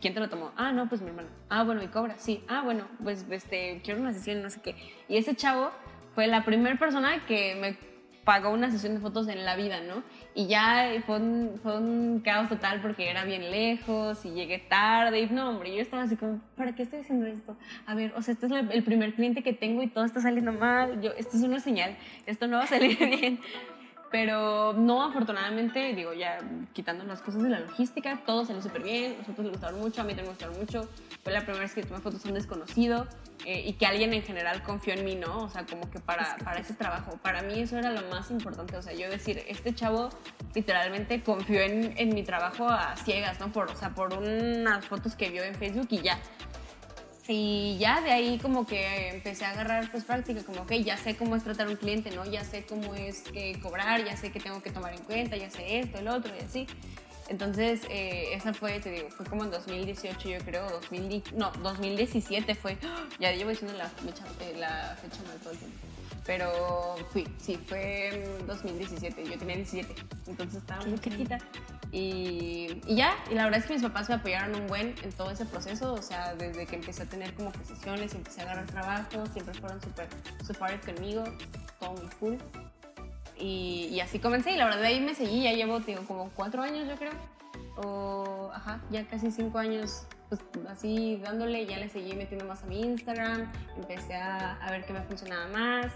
¿Quién 0.00 0.12
te 0.12 0.20
lo 0.20 0.28
tomó? 0.28 0.52
Ah, 0.56 0.72
no, 0.72 0.88
pues 0.88 1.00
mi 1.00 1.08
hermana. 1.08 1.28
Ah, 1.48 1.62
bueno, 1.62 1.82
¿y 1.82 1.86
cobra? 1.86 2.18
Sí. 2.18 2.44
Ah, 2.48 2.62
bueno, 2.62 2.86
pues 3.02 3.24
este, 3.30 3.80
quiero 3.82 4.00
una 4.00 4.12
sesión, 4.12 4.42
no 4.42 4.50
sé 4.50 4.60
qué. 4.60 4.74
Y 5.08 5.16
ese 5.16 5.34
chavo 5.34 5.70
fue 6.14 6.26
la 6.26 6.44
primera 6.44 6.76
persona 6.76 7.24
que 7.26 7.54
me 7.54 7.76
pagó 8.24 8.50
una 8.50 8.70
sesión 8.70 8.94
de 8.94 9.00
fotos 9.00 9.28
en 9.28 9.44
la 9.44 9.56
vida, 9.56 9.80
¿no? 9.80 10.02
Y 10.38 10.48
ya 10.48 10.92
fue 11.06 11.16
un, 11.16 11.58
fue 11.62 11.78
un 11.78 12.20
caos 12.20 12.50
total 12.50 12.82
porque 12.82 13.08
era 13.08 13.24
bien 13.24 13.50
lejos 13.50 14.22
y 14.26 14.32
llegué 14.32 14.58
tarde 14.58 15.20
y 15.22 15.26
no, 15.30 15.48
hombre, 15.48 15.74
yo 15.74 15.80
estaba 15.80 16.02
así 16.02 16.14
como, 16.14 16.42
¿para 16.54 16.74
qué 16.74 16.82
estoy 16.82 17.00
haciendo 17.00 17.24
esto? 17.24 17.56
A 17.86 17.94
ver, 17.94 18.12
o 18.14 18.20
sea, 18.20 18.34
este 18.34 18.44
es 18.44 18.52
el 18.52 18.84
primer 18.84 19.14
cliente 19.14 19.42
que 19.42 19.54
tengo 19.54 19.82
y 19.82 19.86
todo 19.86 20.04
está 20.04 20.20
saliendo 20.20 20.52
mal, 20.52 21.00
yo, 21.00 21.12
esto 21.16 21.38
es 21.38 21.42
una 21.42 21.58
señal, 21.58 21.96
esto 22.26 22.48
no 22.48 22.58
va 22.58 22.64
a 22.64 22.66
salir 22.66 22.98
bien. 23.18 23.40
Pero 24.10 24.72
no, 24.72 25.02
afortunadamente, 25.02 25.92
digo, 25.94 26.12
ya 26.12 26.38
quitando 26.72 27.04
las 27.04 27.22
cosas 27.22 27.42
de 27.42 27.48
la 27.48 27.60
logística, 27.60 28.22
todo 28.24 28.44
salió 28.44 28.62
súper 28.62 28.82
bien, 28.82 29.16
nosotros 29.18 29.46
le 29.46 29.50
gustaron 29.50 29.80
mucho, 29.80 30.00
a 30.00 30.04
mí 30.04 30.10
también 30.10 30.26
me 30.26 30.30
gustaron 30.30 30.56
mucho. 30.58 30.88
Fue 31.24 31.32
la 31.32 31.40
primera 31.40 31.60
vez 31.60 31.74
que 31.74 31.82
tomé 31.82 32.00
fotos 32.00 32.24
a 32.24 32.28
un 32.28 32.34
desconocido 32.34 33.08
eh, 33.44 33.64
y 33.66 33.72
que 33.72 33.86
alguien 33.86 34.14
en 34.14 34.22
general 34.22 34.62
confió 34.62 34.94
en 34.94 35.04
mí, 35.04 35.16
¿no? 35.16 35.44
O 35.44 35.48
sea, 35.48 35.66
como 35.66 35.90
que 35.90 35.98
para, 35.98 36.36
para 36.44 36.60
ese 36.60 36.74
trabajo. 36.74 37.18
Para 37.22 37.42
mí 37.42 37.60
eso 37.60 37.78
era 37.78 37.90
lo 37.90 38.08
más 38.08 38.30
importante, 38.30 38.76
o 38.76 38.82
sea, 38.82 38.92
yo 38.92 39.10
decir, 39.10 39.42
este 39.48 39.74
chavo 39.74 40.10
literalmente 40.54 41.22
confió 41.22 41.60
en, 41.60 41.94
en 41.96 42.14
mi 42.14 42.22
trabajo 42.22 42.68
a 42.68 42.96
ciegas, 42.96 43.40
¿no? 43.40 43.50
Por, 43.50 43.70
o 43.70 43.76
sea, 43.76 43.90
por 43.94 44.14
unas 44.14 44.84
fotos 44.86 45.16
que 45.16 45.30
vio 45.30 45.42
en 45.42 45.54
Facebook 45.56 45.88
y 45.90 46.02
ya. 46.02 46.18
Y 47.28 47.76
ya 47.78 48.00
de 48.00 48.12
ahí 48.12 48.38
como 48.38 48.66
que 48.66 49.08
empecé 49.08 49.44
a 49.44 49.50
agarrar 49.50 49.90
pues 49.90 50.04
práctica, 50.04 50.44
como 50.44 50.66
que 50.66 50.84
ya 50.84 50.96
sé 50.96 51.16
cómo 51.16 51.34
es 51.34 51.42
tratar 51.42 51.66
a 51.66 51.70
un 51.70 51.76
cliente, 51.76 52.10
¿no? 52.12 52.24
Ya 52.24 52.44
sé 52.44 52.64
cómo 52.64 52.94
es 52.94 53.22
que 53.22 53.58
cobrar, 53.60 54.04
ya 54.04 54.16
sé 54.16 54.30
que 54.30 54.38
tengo 54.38 54.62
que 54.62 54.70
tomar 54.70 54.92
en 54.94 55.02
cuenta, 55.02 55.36
ya 55.36 55.50
sé 55.50 55.80
esto, 55.80 55.98
el 55.98 56.08
otro 56.08 56.32
y 56.34 56.44
así. 56.44 56.66
Entonces, 57.28 57.82
eh, 57.90 58.34
esa 58.34 58.54
fue, 58.54 58.78
te 58.78 58.90
digo, 58.90 59.10
fue 59.10 59.26
como 59.26 59.44
en 59.44 59.50
2018 59.50 60.28
yo 60.28 60.38
creo, 60.44 60.70
2000, 60.70 61.24
no, 61.34 61.50
2017 61.62 62.54
fue, 62.54 62.78
ya 63.18 63.32
llevo 63.32 63.50
diciendo 63.50 63.76
la 63.76 63.88
fecha, 63.88 64.24
eh, 64.40 64.54
la 64.56 64.96
fecha 65.02 65.22
mal 65.26 65.36
todo 65.42 65.52
el 65.52 65.58
tiempo. 65.58 65.76
Pero 66.24 66.96
fui, 67.12 67.26
sí, 67.38 67.56
fue 67.66 68.08
en 68.08 68.46
2017, 68.46 69.24
yo 69.24 69.38
tenía 69.38 69.56
17, 69.56 69.94
entonces 70.26 70.58
estaba 70.60 70.84
muy 70.84 70.98
chiquita. 70.98 71.38
Y, 71.92 72.80
y, 72.86 72.96
ya, 72.96 73.14
y 73.30 73.34
la 73.34 73.44
verdad 73.44 73.60
es 73.60 73.66
que 73.66 73.74
mis 73.74 73.82
papás 73.82 74.08
me 74.08 74.16
apoyaron 74.16 74.54
un 74.54 74.66
buen 74.66 74.94
en 75.02 75.12
todo 75.12 75.30
ese 75.30 75.46
proceso, 75.46 75.94
o 75.94 76.02
sea, 76.02 76.34
desde 76.34 76.66
que 76.66 76.76
empecé 76.76 77.04
a 77.04 77.06
tener 77.06 77.32
como 77.34 77.52
posiciones, 77.52 78.14
empecé 78.14 78.40
a 78.40 78.44
agarrar 78.44 78.66
trabajo, 78.66 79.26
siempre 79.32 79.54
fueron 79.54 79.80
súper 79.80 80.08
supportive 80.44 80.94
conmigo, 80.94 81.24
todo 81.78 81.92
muy 81.92 82.08
cool. 82.20 82.38
Y, 83.38 83.88
y, 83.92 84.00
así 84.00 84.18
comencé, 84.18 84.52
y 84.52 84.56
la 84.56 84.64
verdad 84.64 84.80
de 84.80 84.86
ahí 84.88 85.00
me 85.00 85.14
seguí, 85.14 85.44
ya 85.44 85.52
llevo 85.52 85.80
digo, 85.80 86.02
como 86.06 86.30
cuatro 86.30 86.62
años 86.62 86.88
yo 86.88 86.96
creo, 86.96 87.12
o 87.76 88.50
ajá, 88.54 88.80
ya 88.90 89.06
casi 89.06 89.30
cinco 89.30 89.58
años, 89.58 90.06
pues 90.28 90.40
así 90.68 91.20
dándole, 91.22 91.66
ya 91.66 91.78
le 91.78 91.88
seguí 91.88 92.14
metiendo 92.14 92.46
más 92.46 92.62
a 92.62 92.66
mi 92.66 92.80
Instagram, 92.80 93.52
empecé 93.76 94.14
a, 94.14 94.54
a 94.56 94.70
ver 94.70 94.84
qué 94.86 94.92
me 94.92 95.02
funcionaba 95.02 95.46
más, 95.48 95.92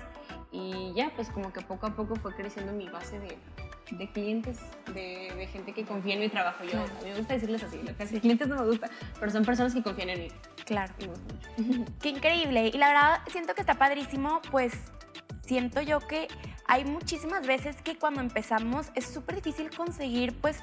y 0.53 0.93
ya, 0.95 1.11
pues 1.17 1.31
como 1.31 1.53
que 1.53 1.61
poco 1.61 1.87
a 1.87 1.95
poco 1.95 2.17
fue 2.17 2.35
creciendo 2.35 2.73
mi 2.73 2.89
base 2.89 3.19
de, 3.19 3.39
de 3.91 4.09
clientes, 4.09 4.59
de, 4.95 5.33
de, 5.37 5.47
gente 5.47 5.73
que 5.73 5.85
confía 5.85 6.15
en 6.15 6.21
mi 6.21 6.29
trabajo. 6.29 6.65
Yo, 6.65 6.81
a 6.81 6.85
mí 7.03 7.11
me 7.11 7.19
gusta 7.19 7.35
decirles 7.35 7.63
así, 7.63 7.79
casi 7.99 8.21
clientes 8.21 8.49
no 8.49 8.57
me 8.57 8.67
gusta, 8.67 8.91
pero 9.19 9.33
son 9.33 9.45
personas 9.45 9.75
que 9.75 9.83
confían 9.83 10.11
en 10.11 10.21
mí. 10.21 10.29
Claro. 10.65 10.93
Qué 12.01 12.11
increíble. 12.11 12.69
Y 12.69 12.79
la 12.79 12.89
verdad, 12.89 13.21
siento 13.29 13.55
que 13.55 13.63
está 13.63 13.75
padrísimo, 13.75 14.41
pues 14.51 14.73
siento 15.45 15.81
yo 15.81 16.01
que 16.01 16.29
hay 16.67 16.85
muchísimas 16.85 17.47
veces 17.47 17.77
que 17.83 17.99
cuando 17.99 18.21
empezamos 18.21 18.91
es 18.95 19.07
súper 19.07 19.37
difícil 19.37 19.71
conseguir, 19.75 20.35
pues, 20.41 20.59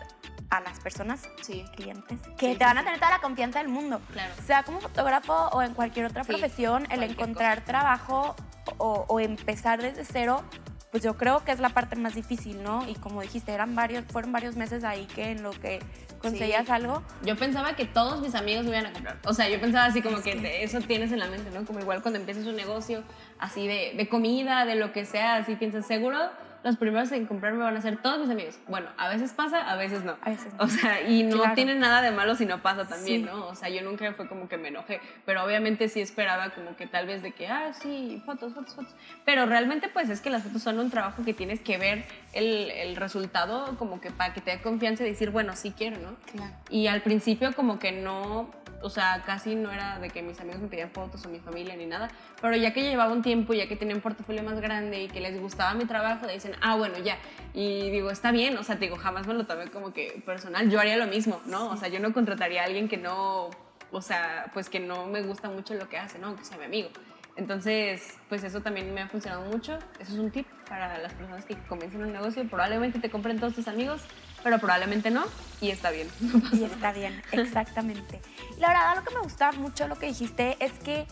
a 0.49 0.61
las 0.61 0.79
personas, 0.79 1.27
sí. 1.41 1.65
clientes, 1.75 2.19
que 2.37 2.53
sí, 2.53 2.57
te 2.57 2.63
van 2.63 2.77
a 2.77 2.83
tener 2.83 2.99
toda 2.99 3.11
la 3.11 3.19
confianza 3.19 3.59
del 3.59 3.67
mundo. 3.67 3.99
Claro. 4.13 4.33
Sea 4.45 4.63
como 4.63 4.79
fotógrafo 4.79 5.33
o 5.51 5.61
en 5.61 5.73
cualquier 5.73 6.05
otra 6.05 6.23
profesión, 6.23 6.87
el 6.89 7.03
encontrar 7.03 7.59
cosa. 7.59 7.65
trabajo 7.65 8.35
o, 8.77 9.05
o 9.09 9.19
empezar 9.19 9.81
desde 9.81 10.05
cero 10.05 10.45
pues 10.91 11.03
yo 11.03 11.17
creo 11.17 11.43
que 11.43 11.51
es 11.51 11.59
la 11.59 11.69
parte 11.69 11.95
más 11.95 12.15
difícil, 12.15 12.63
¿no? 12.63 12.87
Y 12.87 12.95
como 12.95 13.21
dijiste, 13.21 13.51
eran 13.51 13.75
varios, 13.75 14.05
fueron 14.05 14.31
varios 14.31 14.55
meses 14.55 14.83
ahí 14.83 15.05
que 15.05 15.31
en 15.31 15.43
lo 15.43 15.51
que 15.51 15.79
conseguías 16.19 16.65
sí. 16.65 16.71
algo. 16.71 17.03
Yo 17.23 17.35
pensaba 17.35 17.75
que 17.75 17.85
todos 17.85 18.21
mis 18.21 18.35
amigos 18.35 18.65
me 18.65 18.71
iban 18.71 18.87
a 18.87 18.93
comprar. 18.93 19.19
O 19.25 19.33
sea, 19.33 19.49
yo 19.49 19.59
pensaba 19.59 19.85
así 19.85 20.01
como 20.01 20.21
que 20.21 20.35
te, 20.35 20.63
eso 20.63 20.79
tienes 20.81 21.11
en 21.11 21.19
la 21.19 21.27
mente, 21.27 21.51
¿no? 21.51 21.65
Como 21.65 21.79
igual 21.79 22.01
cuando 22.01 22.19
empiezas 22.19 22.45
un 22.45 22.55
negocio 22.55 23.03
así 23.37 23.67
de, 23.67 23.93
de 23.95 24.09
comida, 24.09 24.65
de 24.65 24.75
lo 24.75 24.93
que 24.93 25.05
sea, 25.05 25.37
así 25.37 25.55
piensas, 25.55 25.85
seguro 25.85 26.17
los 26.63 26.77
primeros 26.77 27.11
en 27.11 27.25
comprarme 27.25 27.63
van 27.63 27.77
a 27.77 27.81
ser 27.81 27.97
todos 28.01 28.19
mis 28.19 28.29
amigos. 28.29 28.59
Bueno, 28.67 28.87
a 28.97 29.09
veces 29.09 29.31
pasa, 29.33 29.69
a 29.71 29.75
veces 29.75 30.03
no. 30.03 30.17
A 30.21 30.29
veces 30.29 30.53
no. 30.53 30.63
O 30.63 30.67
sea, 30.67 31.07
y 31.07 31.23
no 31.23 31.37
claro. 31.37 31.55
tiene 31.55 31.75
nada 31.75 32.01
de 32.01 32.11
malo 32.11 32.35
si 32.35 32.45
no 32.45 32.61
pasa 32.61 32.87
también, 32.87 33.21
sí. 33.21 33.27
¿no? 33.27 33.47
O 33.47 33.55
sea, 33.55 33.69
yo 33.69 33.81
nunca 33.81 34.11
fue 34.13 34.27
como 34.27 34.47
que 34.49 34.57
me 34.57 34.69
enojé, 34.69 34.99
pero 35.25 35.43
obviamente 35.43 35.87
sí 35.89 36.01
esperaba 36.01 36.49
como 36.49 36.75
que 36.75 36.87
tal 36.87 37.07
vez 37.07 37.21
de 37.21 37.31
que, 37.31 37.47
ah, 37.47 37.73
sí, 37.73 38.21
fotos, 38.25 38.53
fotos, 38.53 38.75
fotos. 38.75 38.95
Pero 39.25 39.45
realmente 39.45 39.89
pues 39.89 40.09
es 40.09 40.21
que 40.21 40.29
las 40.29 40.43
fotos 40.43 40.61
son 40.61 40.79
un 40.79 40.89
trabajo 40.89 41.23
que 41.23 41.33
tienes 41.33 41.61
que 41.61 41.77
ver 41.77 42.05
el, 42.33 42.71
el 42.71 42.95
resultado 42.95 43.77
como 43.77 44.01
que 44.01 44.11
para 44.11 44.33
que 44.33 44.41
te 44.41 44.51
dé 44.51 44.61
confianza 44.61 45.03
y 45.03 45.09
decir, 45.09 45.29
bueno, 45.29 45.55
sí 45.55 45.73
quiero, 45.77 45.97
¿no? 45.97 46.15
Claro. 46.31 46.53
Y 46.69 46.87
al 46.87 47.01
principio 47.01 47.53
como 47.53 47.79
que 47.79 47.91
no 47.91 48.49
o 48.81 48.89
sea, 48.89 49.23
casi 49.25 49.55
no 49.55 49.71
era 49.71 49.99
de 49.99 50.09
que 50.09 50.21
mis 50.21 50.39
amigos 50.39 50.61
me 50.61 50.67
pedían 50.67 50.91
fotos 50.91 51.25
o 51.25 51.29
mi 51.29 51.39
familia 51.39 51.75
ni 51.75 51.85
nada, 51.85 52.09
pero 52.41 52.55
ya 52.55 52.73
que 52.73 52.81
llevaba 52.81 53.11
un 53.11 53.21
tiempo, 53.21 53.53
ya 53.53 53.67
que 53.67 53.75
tenía 53.75 53.95
un 53.95 54.01
portafolio 54.01 54.43
más 54.43 54.59
grande 54.59 55.03
y 55.03 55.07
que 55.07 55.19
les 55.19 55.39
gustaba 55.39 55.73
mi 55.73 55.85
trabajo, 55.85 56.27
dicen, 56.27 56.53
ah, 56.61 56.75
bueno, 56.75 56.97
ya. 56.99 57.17
Y 57.53 57.89
digo, 57.89 58.11
está 58.11 58.31
bien, 58.31 58.57
o 58.57 58.63
sea, 58.63 58.75
digo, 58.75 58.95
jamás 58.97 59.27
me 59.27 59.33
lo 59.33 59.45
tomé 59.45 59.67
como 59.67 59.93
que 59.93 60.21
personal, 60.25 60.69
yo 60.69 60.79
haría 60.79 60.97
lo 60.97 61.07
mismo, 61.07 61.41
¿no? 61.45 61.69
O 61.69 61.77
sea, 61.77 61.89
yo 61.89 61.99
no 61.99 62.13
contrataría 62.13 62.61
a 62.61 62.65
alguien 62.65 62.87
que 62.87 62.97
no, 62.97 63.49
o 63.91 64.01
sea, 64.01 64.51
pues 64.53 64.69
que 64.69 64.79
no 64.79 65.07
me 65.07 65.21
gusta 65.23 65.49
mucho 65.49 65.73
lo 65.73 65.89
que 65.89 65.97
hace, 65.97 66.19
¿no? 66.19 66.35
Que 66.35 66.45
sea 66.45 66.57
mi 66.57 66.65
amigo. 66.65 66.89
Entonces, 67.37 68.17
pues 68.29 68.43
eso 68.43 68.61
también 68.61 68.91
me 68.93 69.01
ha 69.01 69.07
funcionado 69.07 69.43
mucho. 69.43 69.77
Eso 69.99 70.13
es 70.13 70.19
un 70.19 70.31
tip 70.31 70.47
para 70.67 70.97
las 70.97 71.13
personas 71.13 71.45
que 71.45 71.55
comienzan 71.67 72.01
un 72.01 72.11
negocio. 72.11 72.43
Probablemente 72.49 72.99
te 72.99 73.11
compren 73.11 73.39
todos 73.39 73.53
tus 73.53 73.67
amigos, 73.67 74.01
pero 74.43 74.59
probablemente 74.59 75.11
no, 75.11 75.25
y 75.61 75.69
está 75.69 75.91
bien. 75.91 76.09
No 76.21 76.41
y 76.51 76.63
está 76.63 76.91
bien, 76.91 77.21
exactamente. 77.31 78.21
La 78.57 78.69
verdad, 78.69 78.95
lo 78.95 79.03
que 79.03 79.13
me 79.13 79.21
gusta 79.21 79.51
mucho 79.53 79.87
lo 79.87 79.95
que 79.95 80.07
dijiste 80.07 80.57
es 80.59 80.71
que 80.73 81.07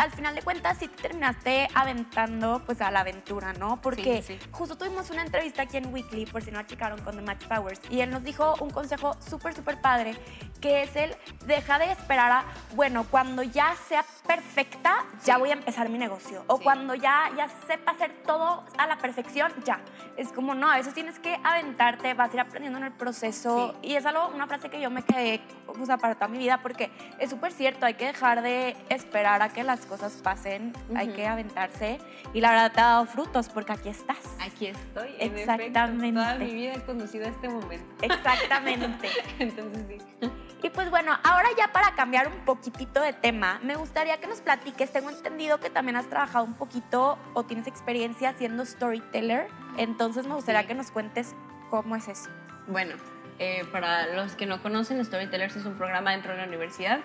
al 0.00 0.10
final 0.12 0.34
de 0.34 0.40
cuentas 0.40 0.78
sí 0.78 0.88
te 0.88 1.02
terminaste 1.02 1.68
aventando 1.74 2.62
pues 2.64 2.80
a 2.80 2.90
la 2.90 3.00
aventura, 3.00 3.52
¿no? 3.52 3.82
Porque 3.82 4.22
sí, 4.22 4.38
sí. 4.38 4.48
justo 4.50 4.78
tuvimos 4.78 5.10
una 5.10 5.22
entrevista 5.22 5.62
aquí 5.62 5.76
en 5.76 5.92
Weekly, 5.92 6.24
por 6.24 6.42
si 6.42 6.50
no 6.50 6.62
checaron, 6.62 7.00
con 7.02 7.16
The 7.16 7.22
Match 7.22 7.44
Powers, 7.46 7.80
y 7.90 8.00
él 8.00 8.10
nos 8.10 8.24
dijo 8.24 8.54
un 8.60 8.70
consejo 8.70 9.14
súper, 9.20 9.54
súper 9.54 9.78
padre, 9.82 10.14
que 10.60 10.82
es 10.82 10.94
el 10.96 11.16
deja 11.46 11.78
de 11.78 11.90
esperar 11.90 12.30
a, 12.30 12.44
bueno, 12.74 13.06
cuando 13.10 13.42
ya 13.42 13.74
sea 13.88 14.04
perfecta, 14.26 15.04
ya 15.24 15.38
voy 15.38 15.50
a 15.50 15.54
empezar 15.54 15.88
mi 15.88 15.98
negocio. 15.98 16.44
O 16.46 16.58
cuando 16.58 16.94
ya, 16.94 17.30
ya 17.36 17.48
sepa 17.66 17.92
hacer 17.92 18.12
todo 18.26 18.64
a 18.78 18.86
la 18.86 18.96
perfección, 18.98 19.52
ya. 19.64 19.80
Es 20.16 20.32
como, 20.32 20.54
no, 20.54 20.70
a 20.70 20.76
veces 20.76 20.94
tienes 20.94 21.18
que 21.18 21.38
aventarte, 21.42 22.14
vas 22.14 22.30
a 22.30 22.34
ir 22.34 22.40
aprendiendo 22.40 22.78
en 22.78 22.84
el 22.84 22.92
proceso. 22.92 23.74
Y 23.82 23.94
es 23.94 24.06
algo, 24.06 24.28
una 24.28 24.46
frase 24.46 24.68
que 24.68 24.80
yo 24.80 24.90
me 24.90 25.02
quedé, 25.02 25.40
o 25.66 25.86
sea, 25.86 25.96
para 25.96 26.14
toda 26.14 26.28
mi 26.28 26.38
vida, 26.38 26.60
porque 26.62 26.90
es 27.18 27.30
súper 27.30 27.52
cierto, 27.52 27.86
hay 27.86 27.94
que 27.94 28.06
dejar 28.06 28.42
de 28.42 28.76
esperar 28.88 29.42
a 29.42 29.48
que 29.48 29.64
las 29.64 29.86
cosas 29.86 30.12
pasen, 30.22 30.72
uh 30.88 30.92
-huh. 30.92 30.98
hay 30.98 31.08
que 31.08 31.26
aventarse. 31.26 31.98
Y 32.34 32.40
la 32.40 32.50
verdad 32.50 32.72
te 32.72 32.80
ha 32.80 32.84
dado 32.84 33.06
frutos, 33.06 33.48
porque 33.48 33.72
aquí 33.72 33.88
estás. 33.88 34.18
Aquí 34.40 34.66
estoy. 34.66 35.08
Exactamente. 35.18 35.78
Efecto, 35.80 36.20
toda 36.20 36.34
mi 36.34 36.54
vida 36.54 36.74
he 36.74 36.82
conducido 36.82 37.26
a 37.26 37.30
este 37.30 37.48
momento. 37.48 38.04
Exactamente. 38.04 39.08
Entonces 39.38 40.02
sí. 40.20 40.30
Y 40.62 40.70
pues 40.70 40.90
bueno, 40.90 41.16
ahora 41.24 41.48
ya 41.56 41.72
para 41.72 41.94
cambiar 41.94 42.28
un 42.28 42.44
poquitito 42.44 43.00
de 43.00 43.12
tema, 43.12 43.60
me 43.62 43.76
gustaría 43.76 44.20
que 44.20 44.26
nos 44.26 44.40
platiques. 44.40 44.92
Tengo 44.92 45.10
entendido 45.10 45.58
que 45.58 45.70
también 45.70 45.96
has 45.96 46.08
trabajado 46.08 46.44
un 46.44 46.54
poquito 46.54 47.18
o 47.34 47.44
tienes 47.44 47.66
experiencia 47.66 48.34
siendo 48.34 48.66
storyteller. 48.66 49.48
Entonces 49.78 50.26
me 50.26 50.34
gustaría 50.34 50.62
sí. 50.62 50.66
que 50.68 50.74
nos 50.74 50.90
cuentes 50.90 51.34
cómo 51.70 51.96
es 51.96 52.08
eso. 52.08 52.28
Bueno, 52.66 52.96
eh, 53.38 53.64
para 53.72 54.14
los 54.14 54.34
que 54.34 54.44
no 54.44 54.62
conocen, 54.62 55.02
Storytellers 55.02 55.56
es 55.56 55.64
un 55.64 55.76
programa 55.76 56.10
dentro 56.10 56.32
de 56.32 56.38
la 56.38 56.46
universidad 56.46 57.00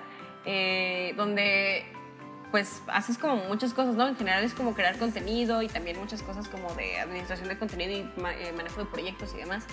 eh, 0.45 1.13
donde 1.15 1.85
pues 2.51 2.81
haces 2.87 3.17
como 3.17 3.37
muchas 3.47 3.73
cosas, 3.73 3.95
¿no? 3.95 4.07
En 4.07 4.15
general 4.15 4.43
es 4.43 4.53
como 4.53 4.73
crear 4.73 4.97
contenido 4.97 5.61
y 5.61 5.67
también 5.67 5.99
muchas 5.99 6.21
cosas 6.21 6.47
como 6.47 6.73
de 6.75 6.99
administración 6.99 7.49
de 7.49 7.57
contenido 7.57 7.91
y 7.91 7.99
eh, 7.99 8.53
manejo 8.55 8.81
de 8.81 8.85
proyectos 8.85 9.33
y 9.33 9.37
demás. 9.37 9.65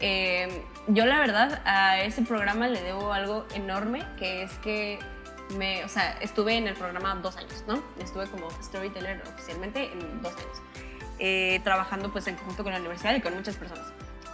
Eh, 0.00 0.62
yo 0.88 1.06
la 1.06 1.18
verdad 1.18 1.62
a 1.64 2.00
ese 2.02 2.22
programa 2.22 2.68
le 2.68 2.82
debo 2.82 3.12
algo 3.12 3.46
enorme, 3.54 4.04
que 4.18 4.42
es 4.42 4.52
que 4.58 4.98
me, 5.56 5.84
o 5.84 5.88
sea, 5.88 6.18
estuve 6.20 6.56
en 6.56 6.66
el 6.66 6.74
programa 6.74 7.14
dos 7.16 7.36
años, 7.36 7.64
¿no? 7.66 7.82
Estuve 8.00 8.26
como 8.26 8.50
storyteller 8.62 9.22
oficialmente 9.26 9.92
en 9.92 10.22
dos 10.22 10.32
años, 10.32 10.62
eh, 11.18 11.60
trabajando 11.64 12.10
pues 12.12 12.26
en 12.26 12.36
conjunto 12.36 12.62
con 12.62 12.72
la 12.72 12.78
universidad 12.78 13.14
y 13.14 13.20
con 13.20 13.34
muchas 13.34 13.56
personas. 13.56 13.86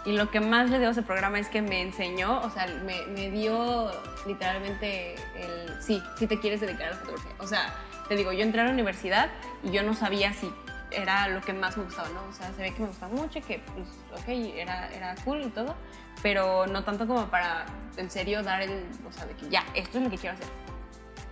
Y 0.05 0.11
lo 0.13 0.29
que 0.29 0.41
más 0.41 0.69
le 0.69 0.79
debo 0.79 0.89
a 0.89 0.91
ese 0.91 1.01
programa 1.01 1.39
es 1.39 1.47
que 1.47 1.61
me 1.61 1.81
enseñó, 1.81 2.41
o 2.41 2.49
sea, 2.49 2.67
me, 2.83 3.05
me 3.07 3.31
dio 3.31 3.89
literalmente 4.25 5.15
el, 5.35 5.81
sí, 5.81 6.03
si 6.17 6.27
te 6.27 6.39
quieres 6.39 6.59
dedicar 6.59 6.87
a 6.87 6.91
la 6.91 6.97
fotografía. 6.97 7.31
O 7.39 7.47
sea, 7.47 7.73
te 8.09 8.15
digo, 8.17 8.33
yo 8.33 8.41
entré 8.41 8.61
a 8.61 8.65
la 8.65 8.71
universidad 8.71 9.29
y 9.63 9.71
yo 9.71 9.81
no 9.81 9.93
sabía 9.93 10.33
si 10.33 10.51
era 10.93 11.27
lo 11.27 11.41
que 11.41 11.53
más 11.53 11.77
me 11.77 11.83
gustaba, 11.83 12.09
¿no? 12.09 12.23
O 12.29 12.33
sea, 12.33 12.51
se 12.53 12.61
ve 12.61 12.73
que 12.73 12.81
me 12.81 12.87
gustaba 12.87 13.13
mucho, 13.13 13.41
que 13.41 13.59
pues, 13.59 13.87
ok, 14.21 14.27
era, 14.55 14.89
era 14.93 15.15
cool 15.23 15.41
y 15.41 15.49
todo, 15.49 15.75
pero 16.21 16.67
no 16.67 16.83
tanto 16.83 17.07
como 17.07 17.25
para 17.27 17.65
en 17.97 18.09
serio 18.09 18.43
dar 18.43 18.61
el, 18.61 18.85
o 19.07 19.11
sea, 19.11 19.25
de 19.25 19.33
que 19.33 19.49
ya, 19.49 19.65
esto 19.73 19.97
es 19.97 20.03
lo 20.03 20.09
que 20.09 20.17
quiero 20.17 20.35
hacer. 20.35 20.47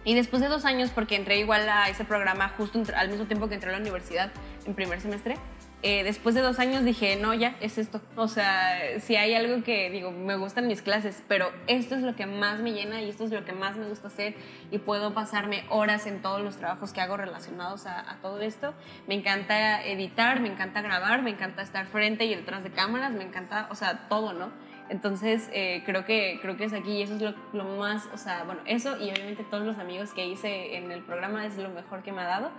Y 0.04 0.16
después 0.16 0.42
de 0.42 0.48
dos 0.48 0.66
años, 0.66 0.90
porque 0.90 1.16
entré 1.16 1.38
igual 1.38 1.70
a 1.70 1.88
ese 1.90 2.04
programa 2.04 2.50
justo 2.58 2.82
al 2.96 3.10
mismo 3.10 3.26
tiempo 3.26 3.48
que 3.48 3.56
entré 3.56 3.70
a 3.70 3.74
la 3.74 3.80
universidad, 3.80 4.32
en 4.66 4.74
primer 4.74 5.00
semestre. 5.00 5.36
Eh, 5.84 6.04
después 6.04 6.36
de 6.36 6.42
dos 6.42 6.60
años 6.60 6.84
dije, 6.84 7.16
no, 7.16 7.34
ya, 7.34 7.56
es 7.60 7.80
esto. 7.80 8.02
O 8.16 8.28
sea, 8.28 9.00
si 9.00 9.16
hay 9.16 9.34
algo 9.34 9.64
que 9.64 9.90
digo, 9.90 10.12
me 10.12 10.36
gustan 10.36 10.68
mis 10.68 10.84
clases, 10.84 11.24
pero 11.28 11.52
esto 11.66 11.96
es 11.96 12.04
lo 12.04 12.16
que 12.16 12.28
más 12.28 12.60
me 12.60 12.72
llena 12.72 13.02
y 13.02 13.10
esto 13.10 13.24
es 13.24 13.32
lo 13.32 13.44
que 13.46 13.52
más 13.52 13.78
me 13.78 13.88
gusta 13.88 14.08
hacer 14.08 14.36
y 14.70 14.78
puedo 14.78 15.16
pasarme 15.16 15.64
horas 15.70 16.06
en 16.06 16.22
todos 16.22 16.42
los 16.42 16.58
trabajos 16.58 16.94
que 16.94 17.02
hago 17.02 17.18
relacionados 17.18 17.88
a, 17.88 18.20
todo 18.22 18.42
esto. 18.42 18.76
Me 19.08 19.16
encanta 19.16 19.84
editar, 19.84 20.40
me 20.40 20.50
encanta 20.50 20.82
grabar, 20.82 21.24
me 21.24 21.32
encanta 21.32 21.64
estar 21.64 21.88
frente 21.88 22.26
y 22.26 22.36
detrás 22.36 22.64
de 22.64 22.70
cámaras, 22.70 23.12
me 23.14 23.24
encanta, 23.24 23.68
o 23.72 23.76
sea, 23.76 24.08
todo, 24.08 24.34
¿no? 24.34 24.52
Entonces, 24.90 25.50
eh, 25.54 25.82
creo, 25.86 26.06
que, 26.06 26.38
creo 26.42 26.58
que 26.58 26.66
es 26.66 26.74
aquí 26.74 26.98
y 26.98 27.02
eso 27.02 27.16
es 27.16 27.22
lo, 27.22 27.34
lo 27.54 27.64
más, 27.64 28.08
o 28.14 28.18
sea, 28.18 28.44
bueno, 28.44 28.62
eso 28.66 28.98
y 28.98 29.10
obviamente 29.10 29.44
todos 29.50 29.66
los 29.66 29.80
amigos 29.80 30.14
que 30.14 30.28
hice 30.28 30.76
en 30.76 30.92
el 30.92 31.02
programa 31.02 31.46
es 31.46 31.58
lo 31.58 31.70
mejor 31.70 32.04
que 32.04 32.12
me 32.12 32.22
ha 32.22 32.26
dado 32.26 32.52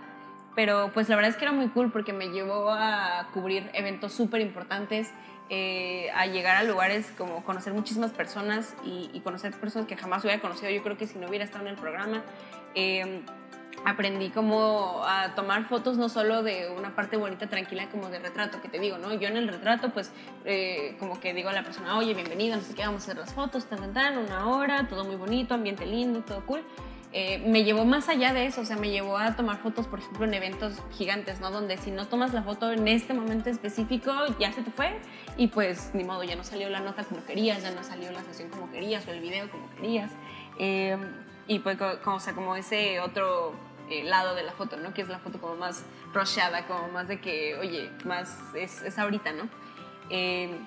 pero 0.55 0.91
pues 0.93 1.09
la 1.09 1.15
verdad 1.15 1.31
es 1.31 1.37
que 1.37 1.45
era 1.45 1.51
muy 1.51 1.67
cool 1.69 1.91
porque 1.91 2.13
me 2.13 2.27
llevó 2.27 2.69
a 2.71 3.27
cubrir 3.33 3.69
eventos 3.73 4.13
súper 4.13 4.41
importantes, 4.41 5.11
eh, 5.49 6.09
a 6.15 6.25
llegar 6.25 6.57
a 6.57 6.63
lugares 6.63 7.11
como 7.17 7.43
conocer 7.43 7.73
muchísimas 7.73 8.11
personas 8.11 8.75
y, 8.83 9.19
conocer 9.21 9.51
personas 9.53 9.87
que 9.87 9.97
jamás 9.97 10.23
hubiera 10.23 10.41
conocido, 10.41 10.69
yo 10.71 10.83
creo 10.83 10.97
que 10.97 11.07
si 11.07 11.19
no 11.19 11.27
hubiera 11.27 11.45
estado 11.45 11.65
en 11.65 11.71
el 11.71 11.77
programa. 11.77 12.23
Em, 12.75 13.23
aprendí 13.85 14.29
como 14.29 15.03
a 15.05 15.35
tomar 15.35 15.65
fotos 15.65 15.97
no 15.97 16.07
solo 16.07 16.43
de 16.43 16.69
una 16.77 16.95
parte 16.95 17.17
bonita, 17.17 17.47
tranquila, 17.47 17.89
como 17.89 18.09
de 18.09 18.19
retrato, 18.19 18.61
que 18.61 18.69
te 18.69 18.79
digo, 18.79 18.97
¿no? 18.97 19.13
Yo 19.13 19.27
en 19.27 19.37
el 19.37 19.47
retrato, 19.47 19.89
pues, 19.89 20.11
eh, 20.45 20.95
como 20.99 21.19
que 21.19 21.33
digo 21.33 21.49
a 21.49 21.53
la 21.53 21.63
persona, 21.63 21.97
oye, 21.97 22.13
bienvenido, 22.13 22.55
no 22.55 22.63
sé 22.63 22.73
qué, 22.73 22.85
vamos 22.85 23.01
a 23.01 23.05
hacer 23.05 23.17
las 23.17 23.33
fotos, 23.33 23.65
tan, 23.65 23.79
tan, 23.79 23.93
tan, 23.93 24.17
una 24.17 24.47
hora, 24.47 24.87
todo 24.87 25.03
muy 25.03 25.15
bonito, 25.15 25.53
ambiente 25.53 25.85
lindo, 25.85 26.21
todo 26.21 26.45
cool. 26.45 26.63
Eh, 27.15 27.37
me 27.45 27.63
llevó 27.63 27.85
más 27.85 28.09
allá 28.09 28.33
de 28.33 28.47
eso, 28.47 28.61
o 28.61 28.65
sea, 28.65 28.75
me 28.75 28.89
llevó 28.89 29.19
a 29.19 29.35
tomar 29.35 29.57
fotos, 29.57 29.85
por 29.85 29.99
ejemplo, 29.99 30.25
en 30.25 30.33
eventos 30.33 30.81
gigantes, 30.97 31.39
¿no? 31.39 31.51
Donde 31.51 31.77
si 31.77 31.91
no 31.91 32.07
tomas 32.07 32.33
la 32.33 32.41
foto 32.41 32.71
en 32.71 32.87
este 32.87 33.13
momento 33.13 33.51
específico, 33.51 34.11
ya 34.39 34.51
se 34.51 34.63
te 34.63 34.71
fue 34.71 34.99
y 35.37 35.47
pues 35.47 35.91
ni 35.93 36.03
modo, 36.03 36.23
ya 36.23 36.35
no 36.35 36.43
salió 36.43 36.69
la 36.69 36.79
nota 36.79 37.03
como 37.03 37.23
querías, 37.23 37.61
ya 37.61 37.69
no 37.69 37.83
salió 37.83 38.09
la 38.11 38.23
sesión 38.23 38.49
como 38.49 38.71
querías 38.71 39.07
o 39.07 39.11
el 39.11 39.19
video 39.19 39.47
como 39.51 39.69
querías. 39.75 40.11
Eh, 40.57 40.97
y 41.45 41.59
pues, 41.59 41.77
como, 42.03 42.15
o 42.15 42.19
sea, 42.19 42.33
como 42.33 42.55
ese 42.55 42.99
otro 42.99 43.53
eh, 43.91 44.03
lado 44.03 44.33
de 44.33 44.41
la 44.41 44.53
foto, 44.53 44.77
¿no? 44.77 44.95
Que 44.95 45.03
es 45.03 45.07
la 45.07 45.19
foto 45.19 45.39
como 45.39 45.55
más 45.55 45.85
rocheada, 46.13 46.65
como 46.65 46.87
más 46.87 47.07
de 47.07 47.21
que, 47.21 47.55
oye, 47.59 47.91
más 48.05 48.39
es, 48.55 48.81
es 48.81 48.97
ahorita, 48.97 49.31
¿no? 49.33 49.49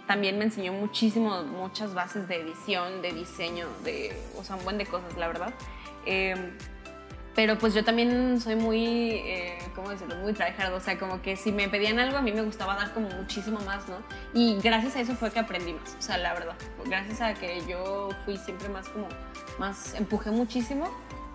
también 0.09 0.38
me 0.38 0.44
enseñó 0.44 0.72
muchísimo, 0.72 1.44
muchas 1.44 1.94
bases 1.94 2.26
de 2.26 2.40
edición, 2.40 3.00
de 3.00 3.12
diseño, 3.12 3.68
de, 3.85 4.16
o 4.37 4.42
sea, 4.42 4.56
un 4.56 4.64
buen 4.64 4.76
de 4.76 4.87
cosas, 4.87 5.16
la 5.16 5.28
verdad. 5.28 5.54
Em, 6.06 6.56
pero 7.36 7.58
pues 7.58 7.74
yo 7.74 7.84
también 7.84 8.40
soy 8.40 8.56
muy, 8.56 9.10
eh, 9.10 9.58
¿cómo 9.74 9.90
decirlo? 9.90 10.16
Muy 10.16 10.32
tryhard, 10.32 10.72
o 10.72 10.80
sea, 10.80 10.98
como 10.98 11.20
que 11.20 11.36
si 11.36 11.52
me 11.52 11.68
pedían 11.68 11.98
algo 11.98 12.16
a 12.16 12.22
mí 12.22 12.32
me 12.32 12.40
gustaba 12.40 12.74
dar 12.76 12.94
como 12.94 13.10
muchísimo 13.10 13.60
más, 13.60 13.86
¿no? 13.88 13.98
Y 14.32 14.58
gracias 14.62 14.96
a 14.96 15.00
eso 15.00 15.14
fue 15.16 15.30
que 15.30 15.38
aprendí 15.38 15.74
más, 15.74 15.94
o 15.98 16.02
sea, 16.02 16.16
la 16.16 16.32
verdad, 16.32 16.54
gracias 16.86 17.20
a 17.20 17.34
que 17.34 17.60
yo 17.68 18.08
fui 18.24 18.38
siempre 18.38 18.70
más 18.70 18.88
como, 18.88 19.08
más 19.58 19.94
empujé 19.94 20.30
muchísimo, 20.30 20.90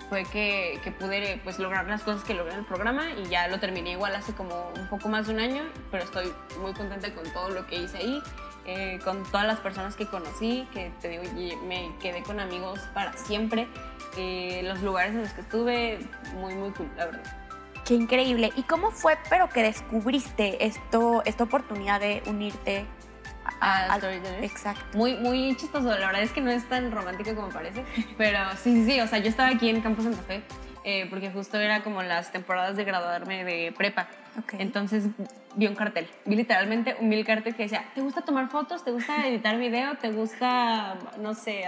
fue 0.10 0.25
que, 0.25 0.79
que 0.84 0.91
pude 0.91 1.39
pues 1.43 1.60
lograr 1.60 1.88
las 1.88 2.01
cosas 2.01 2.23
que 2.23 2.34
logré 2.34 2.53
en 2.53 2.60
el 2.60 2.65
programa 2.65 3.12
y 3.12 3.29
ya 3.29 3.47
lo 3.47 3.60
terminé 3.60 3.91
igual 3.91 4.15
hace 4.15 4.34
como 4.34 4.71
un 4.75 4.88
poco 4.88 5.07
más 5.07 5.27
de 5.27 5.34
un 5.36 5.39
año, 5.39 5.63
pero 5.91 6.03
estoy 6.03 6.34
muy 6.62 6.73
contenta 6.73 7.13
con 7.13 7.31
todo 7.31 7.49
lo 7.49 7.67
que 7.67 7.75
hice 7.75 7.97
ahí. 7.97 8.21
Eh, 8.67 8.99
con 9.03 9.23
todas 9.23 9.47
las 9.47 9.60
personas 9.60 9.95
que 9.95 10.05
conocí, 10.05 10.67
que 10.71 10.91
te 11.01 11.10
digo, 11.10 11.23
me 11.65 11.95
quedé 11.99 12.21
con 12.21 12.39
amigos 12.39 12.79
para 12.93 13.17
siempre. 13.17 13.67
Eh, 14.17 14.62
los 14.63 14.82
lugares 14.82 15.13
en 15.13 15.21
los 15.21 15.34
que 15.34 15.41
estuve, 15.41 16.00
muy, 16.36 16.54
muy 16.56 16.71
cool, 16.71 16.89
la 16.97 17.06
verdad. 17.06 17.38
Qué 17.86 17.95
increíble. 17.95 18.52
¿Y 18.56 18.63
cómo 18.63 18.91
fue, 18.91 19.17
pero 19.30 19.50
que 19.50 19.63
descubriste 19.63 20.65
esto, 20.65 21.24
esta 21.26 21.43
oportunidad 21.43 22.00
de 22.00 22.21
unirte 22.28 22.86
a, 23.60 24.00
Exacto. 24.41 24.97
Muy, 24.97 25.15
muy 25.15 25.56
chistoso. 25.56 25.89
La 25.89 26.08
verdad 26.08 26.21
es 26.21 26.32
que 26.32 26.41
no 26.41 26.52
es 26.52 26.67
tan 26.67 26.91
romántico 26.91 27.36
como 27.36 27.50
parece. 27.50 27.84
Pero 28.17 28.39
sí, 28.62 28.74
sí, 28.74 28.86
sí. 28.86 29.00
O 29.02 29.08
sea, 29.08 29.19
yo 29.19 29.30
estaba 29.30 29.50
aquí 29.50 29.69
en 29.69 29.82
Campus 29.82 30.06
Santa 30.06 30.21
Fe 30.24 30.43
eh, 30.84 31.08
porque 31.10 31.32
justo 31.32 31.60
era 31.60 31.84
como 31.84 32.02
las 32.02 32.32
temporadas 32.32 32.76
de 32.76 32.84
graduarme 32.84 33.43
de 33.43 33.71
prepa. 33.71 34.08
Entonces 34.60 35.06
vi 35.56 35.67
un 35.67 35.76
cartel, 35.76 36.08
vi 36.26 36.36
literalmente 36.36 36.96
un 37.00 37.10
mil 37.10 37.26
cartel 37.26 37.56
que 37.56 37.63
decía, 37.63 37.86
¿te 37.94 38.02
gusta 38.02 38.22
tomar 38.22 38.48
fotos? 38.48 38.84
¿Te 38.84 38.91
gusta 38.91 39.28
editar 39.28 39.58
video? 39.58 39.98
¿Te 39.98 40.12
gusta, 40.12 40.98
no 41.20 41.34
sé, 41.34 41.65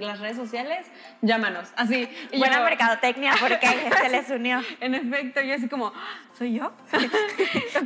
las 0.00 0.18
redes 0.18 0.36
sociales? 0.36 0.86
Llámanos, 1.22 1.68
así. 1.76 2.08
Buena 2.36 2.60
mercadotecnia 2.62 3.34
porque 3.40 3.66
se 4.02 4.08
les 4.08 4.28
unió. 4.30 4.60
en 4.80 4.94
efecto, 4.94 5.40
yo 5.40 5.54
así 5.54 5.68
como, 5.68 5.92
¿soy 6.36 6.54
yo? 6.54 6.72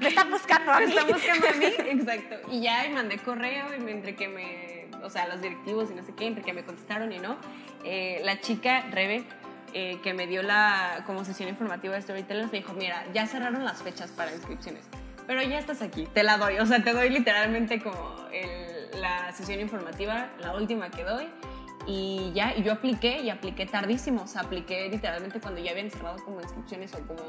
¿Me 0.01 0.09
están 0.09 0.31
buscando 0.31 0.73
a 0.73 0.81
mí? 0.81 0.87
¿Me 0.87 0.91
están 0.93 1.09
buscando 1.09 1.49
a 1.49 1.53
mí? 1.53 1.67
Exacto. 2.01 2.37
Y 2.51 2.63
ya 2.63 2.87
y 2.87 2.91
mandé 2.91 3.19
correo 3.19 3.67
y 3.75 3.91
entre 3.91 4.15
que 4.17 4.29
me, 4.29 4.89
o 5.05 5.11
sea, 5.11 5.29
los 5.29 5.43
directivos 5.43 5.91
y 5.91 5.95
no 5.95 6.03
sé 6.03 6.15
qué, 6.15 6.27
entre 6.27 6.43
que 6.43 6.53
me 6.53 6.65
contestaron 6.65 7.13
y 7.13 7.19
no, 7.19 7.37
eh, 7.85 8.21
la 8.25 8.41
chica, 8.41 8.87
Rebe, 8.91 9.25
eh, 9.75 10.01
que 10.03 10.15
me 10.15 10.27
dio 10.27 10.43
la 10.43 11.03
como 11.07 11.25
sesión 11.25 11.49
informativa 11.49 11.95
de 11.95 12.03
Storytellers 12.03 12.51
me 12.53 12.59
dijo, 12.59 12.73
mira, 12.73 13.05
ya 13.13 13.27
cerraron 13.27 13.65
las 13.65 13.83
fechas 13.83 14.11
para 14.11 14.33
inscripciones, 14.33 14.85
pero 15.27 15.43
ya 15.43 15.59
estás 15.59 15.83
aquí, 15.83 16.07
te 16.07 16.23
la 16.23 16.39
doy, 16.39 16.59
o 16.59 16.67
sea, 16.67 16.83
te 16.83 16.93
doy 16.93 17.11
literalmente 17.11 17.83
como 17.83 18.25
la 18.95 19.33
sesión 19.33 19.61
informativa, 19.61 20.29
la 20.41 20.55
última 20.55 20.91
que 20.91 21.05
doy, 21.05 21.29
y 21.87 22.33
ya, 22.35 22.55
y 22.57 22.63
yo 22.63 22.73
apliqué 22.73 23.21
y 23.21 23.31
apliqué 23.31 23.67
tardísimo, 23.67 24.23
o 24.23 24.27
sea, 24.27 24.43
apliqué 24.43 24.89
literalmente 24.89 25.41
cuando 25.41 25.61
ya 25.61 25.73
habían 25.73 25.91
cerrado 25.91 26.23
como 26.25 26.41
inscripciones 26.41 26.95
o 26.95 27.07
como, 27.07 27.23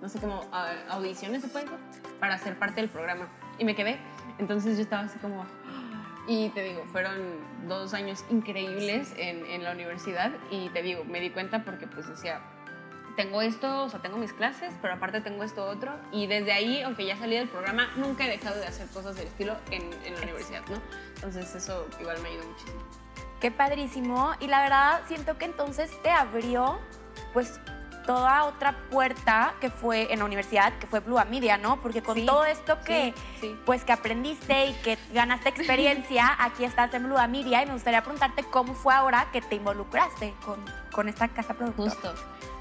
no 0.00 0.08
sé, 0.08 0.18
como 0.18 0.40
audiciones, 0.88 1.42
¿se 1.42 1.48
puede 1.48 1.66
Para 2.18 2.38
ser 2.38 2.58
parte 2.58 2.80
del 2.80 2.88
programa. 2.88 3.28
Y 3.58 3.64
me 3.64 3.74
quedé. 3.74 3.98
Entonces 4.38 4.76
yo 4.76 4.82
estaba 4.82 5.02
así 5.02 5.18
como, 5.18 5.44
y 6.28 6.50
te 6.50 6.62
digo, 6.62 6.84
fueron 6.92 7.16
dos 7.66 7.94
años 7.94 8.22
increíbles 8.30 9.14
en, 9.16 9.46
en, 9.46 9.64
la 9.64 9.72
universidad 9.72 10.30
y 10.50 10.68
te 10.68 10.82
digo, 10.82 11.02
me 11.04 11.20
di 11.20 11.30
cuenta 11.30 11.64
porque 11.64 11.86
pues 11.86 12.06
decía, 12.06 12.42
tengo 13.16 13.40
esto, 13.40 13.84
o 13.84 13.88
sea, 13.88 14.00
tengo 14.00 14.18
mis 14.18 14.34
clases, 14.34 14.72
pero 14.82 14.94
aparte 14.94 15.22
tengo 15.22 15.42
esto 15.42 15.64
otro. 15.64 15.90
Y 16.12 16.26
desde 16.26 16.52
ahí, 16.52 16.82
aunque 16.82 17.06
ya 17.06 17.16
salí 17.16 17.34
del 17.34 17.48
programa, 17.48 17.88
nunca 17.96 18.26
he 18.26 18.30
dejado 18.30 18.60
de 18.60 18.66
hacer 18.66 18.86
cosas 18.88 19.16
del 19.16 19.26
estilo 19.26 19.56
en, 19.70 19.82
en 20.04 20.14
la 20.14 20.22
universidad, 20.22 20.62
¿no? 20.68 20.80
Entonces 21.14 21.52
eso 21.54 21.88
igual 21.98 22.20
me 22.22 22.28
ayudó 22.28 22.46
muchísimo. 22.46 22.80
Qué 23.40 23.50
padrísimo. 23.50 24.32
Y 24.38 24.48
la 24.48 24.62
verdad, 24.62 25.00
siento 25.08 25.38
que 25.38 25.46
entonces 25.46 25.90
te 26.02 26.10
abrió, 26.10 26.78
pues, 27.32 27.58
toda 28.08 28.44
otra 28.44 28.72
puerta 28.90 29.52
que 29.60 29.68
fue 29.68 30.10
en 30.10 30.20
la 30.20 30.24
universidad, 30.24 30.72
que 30.78 30.86
fue 30.86 31.00
Blue 31.00 31.18
Media, 31.28 31.58
¿no? 31.58 31.82
Porque 31.82 32.00
con 32.00 32.24
todo 32.24 32.46
esto 32.46 32.78
que, 32.82 33.12
pues, 33.66 33.84
que 33.84 33.92
aprendiste 33.92 34.68
y 34.68 34.72
que 34.82 34.96
ganaste 35.12 35.50
experiencia, 35.50 36.34
aquí 36.38 36.64
estás 36.64 36.94
en 36.94 37.04
Blue 37.04 37.18
Media 37.28 37.62
y 37.62 37.66
me 37.66 37.74
gustaría 37.74 38.00
preguntarte 38.00 38.44
cómo 38.44 38.72
fue 38.72 38.94
ahora 38.94 39.28
que 39.30 39.42
te 39.42 39.56
involucraste 39.56 40.32
con, 40.42 40.64
con 40.90 41.10
esta 41.10 41.28
casa 41.28 41.52
productora. 41.52 41.90
Justo. 41.90 42.14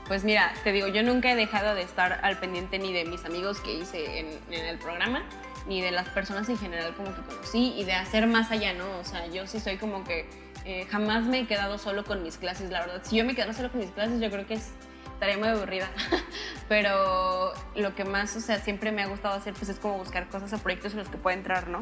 Pues 0.10 0.26
mira, 0.26 0.52
te 0.66 0.74
digo, 0.74 0.88
yo 0.88 1.02
nunca 1.02 1.32
he 1.32 1.36
dejado 1.38 1.76
de 1.76 1.84
estar 1.84 2.20
al 2.24 2.38
pendiente 2.40 2.78
ni 2.78 2.92
de 2.92 3.06
mis 3.06 3.24
amigos 3.24 3.62
que 3.62 3.74
hice 3.74 4.20
en, 4.20 4.28
el 4.52 4.78
programa, 4.80 5.24
ni 5.66 5.80
de 5.80 5.92
las 5.92 6.10
personas 6.10 6.50
en 6.50 6.58
general 6.58 6.94
como 6.94 7.16
que 7.16 7.22
conocí 7.22 7.74
y 7.78 7.86
de 7.86 7.94
hacer 7.94 8.28
más 8.28 8.52
allá, 8.52 8.74
¿no? 8.74 8.84
O 9.00 9.06
sea, 9.06 9.26
yo 9.28 9.48
sí 9.48 9.62
soy 9.62 9.78
como 9.78 10.04
que 10.04 10.30
eh, 10.66 10.86
jamás 10.90 11.24
me 11.24 11.40
he 11.40 11.48
quedado 11.48 11.78
solo 11.78 12.04
con 12.04 12.22
mis 12.22 12.36
clases, 12.36 12.70
la 12.70 12.82
verdad. 12.82 13.02
Si 13.06 13.16
yo 13.16 13.24
me 13.24 13.34
quedara 13.34 13.54
solo 13.54 13.72
con 13.72 13.80
mis 13.80 13.92
clases, 13.92 14.20
yo 14.20 14.30
creo 14.30 14.46
que 14.46 14.56
es 14.56 14.74
estaría 15.18 15.38
muy 15.40 15.48
aburrida. 15.48 15.90
Pero 16.70 17.52
lo 17.76 17.96
que 17.96 18.06
más, 18.06 18.36
o 18.36 18.40
sea, 18.40 18.60
siempre 18.60 18.92
me 18.92 19.02
ha 19.02 19.08
gustado 19.08 19.34
hacer, 19.34 19.54
pues 19.54 19.70
es 19.70 19.80
como 19.80 19.98
buscar 19.98 20.30
cosas 20.30 20.54
o 20.54 20.60
proyectos 20.60 20.94
en 20.94 21.00
los 21.00 21.10
que 21.10 21.18
pueda 21.18 21.36
entrar, 21.36 21.68
¿no? 21.68 21.80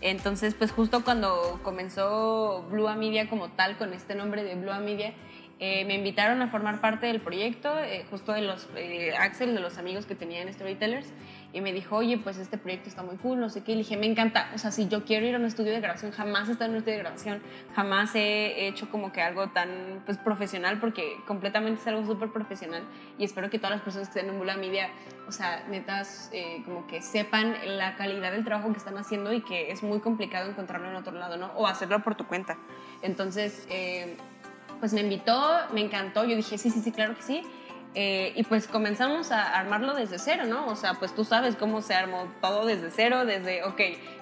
Entonces, 0.00 0.54
pues 0.54 0.72
justo 0.72 1.04
cuando 1.04 1.60
comenzó 1.62 2.66
Blue 2.70 2.88
Media 2.96 3.28
como 3.28 3.50
tal, 3.50 3.76
con 3.76 3.92
este 3.92 4.14
nombre 4.14 4.44
de 4.44 4.54
Blue 4.54 4.72
Media, 4.82 5.12
eh, 5.58 5.84
me 5.84 5.94
invitaron 5.94 6.40
a 6.40 6.48
formar 6.48 6.80
parte 6.80 7.06
del 7.06 7.20
proyecto, 7.20 7.78
eh, 7.78 8.06
justo 8.08 8.32
de 8.32 8.40
los 8.40 8.66
eh, 8.76 9.12
Axel, 9.18 9.54
de 9.54 9.60
los 9.60 9.76
amigos 9.76 10.06
que 10.06 10.14
tenía 10.14 10.40
en 10.40 10.50
Storytellers, 10.50 11.12
y 11.52 11.60
me 11.60 11.72
dijo, 11.72 11.96
oye, 11.96 12.16
pues 12.18 12.38
este 12.38 12.58
proyecto 12.58 12.88
está 12.88 13.02
muy 13.02 13.16
cool, 13.16 13.40
no 13.40 13.48
sé 13.48 13.62
qué. 13.62 13.72
Y 13.72 13.74
le 13.76 13.82
dije, 13.82 13.96
me 13.96 14.06
encanta, 14.06 14.50
o 14.54 14.58
sea, 14.58 14.70
si 14.70 14.86
yo 14.88 15.04
quiero 15.04 15.26
ir 15.26 15.34
a 15.34 15.38
un 15.38 15.44
estudio 15.44 15.72
de 15.72 15.80
grabación, 15.80 16.12
jamás 16.12 16.48
he 16.48 16.52
estado 16.52 16.66
en 16.66 16.72
un 16.72 16.78
estudio 16.78 16.98
de 16.98 17.02
grabación, 17.02 17.42
jamás 17.74 18.14
he 18.14 18.68
hecho 18.68 18.88
como 18.88 19.12
que 19.12 19.20
algo 19.20 19.48
tan 19.48 20.02
pues, 20.06 20.16
profesional, 20.18 20.78
porque 20.78 21.16
completamente 21.26 21.80
es 21.80 21.86
algo 21.88 22.06
súper 22.06 22.30
profesional. 22.30 22.82
Y 23.18 23.24
espero 23.24 23.50
que 23.50 23.58
todas 23.58 23.72
las 23.72 23.82
personas 23.82 24.08
que 24.08 24.18
estén 24.18 24.32
en 24.32 24.38
Bula 24.38 24.56
Media, 24.56 24.90
o 25.26 25.32
sea, 25.32 25.64
netas, 25.68 26.30
como 26.64 26.86
que 26.86 27.02
sepan 27.02 27.54
la 27.64 27.96
calidad 27.96 28.32
del 28.32 28.44
trabajo 28.44 28.70
que 28.72 28.78
están 28.78 28.96
haciendo 28.98 29.32
y 29.32 29.42
que 29.42 29.70
es 29.70 29.82
muy 29.82 30.00
complicado 30.00 30.50
encontrarlo 30.50 30.88
en 30.88 30.96
otro 30.96 31.12
lado, 31.12 31.36
¿no? 31.36 31.52
O 31.56 31.66
hacerlo 31.66 32.02
por 32.02 32.14
tu 32.14 32.26
cuenta. 32.26 32.58
Entonces, 33.02 33.66
pues 34.78 34.92
me 34.92 35.00
invitó, 35.00 35.50
me 35.72 35.80
encantó, 35.82 36.24
yo 36.24 36.36
dije, 36.36 36.58
sí, 36.58 36.70
sí, 36.70 36.80
sí, 36.80 36.92
claro 36.92 37.14
que 37.14 37.22
sí. 37.22 37.42
Eh, 37.94 38.32
y 38.36 38.44
pues 38.44 38.68
comenzamos 38.68 39.32
a 39.32 39.58
armarlo 39.58 39.94
desde 39.94 40.18
cero, 40.18 40.44
¿no? 40.46 40.66
O 40.66 40.76
sea, 40.76 40.94
pues 40.94 41.12
tú 41.14 41.24
sabes 41.24 41.56
cómo 41.56 41.82
se 41.82 41.94
armó 41.94 42.28
todo 42.40 42.64
desde 42.64 42.90
cero, 42.90 43.24
desde, 43.24 43.64
ok, 43.64 43.80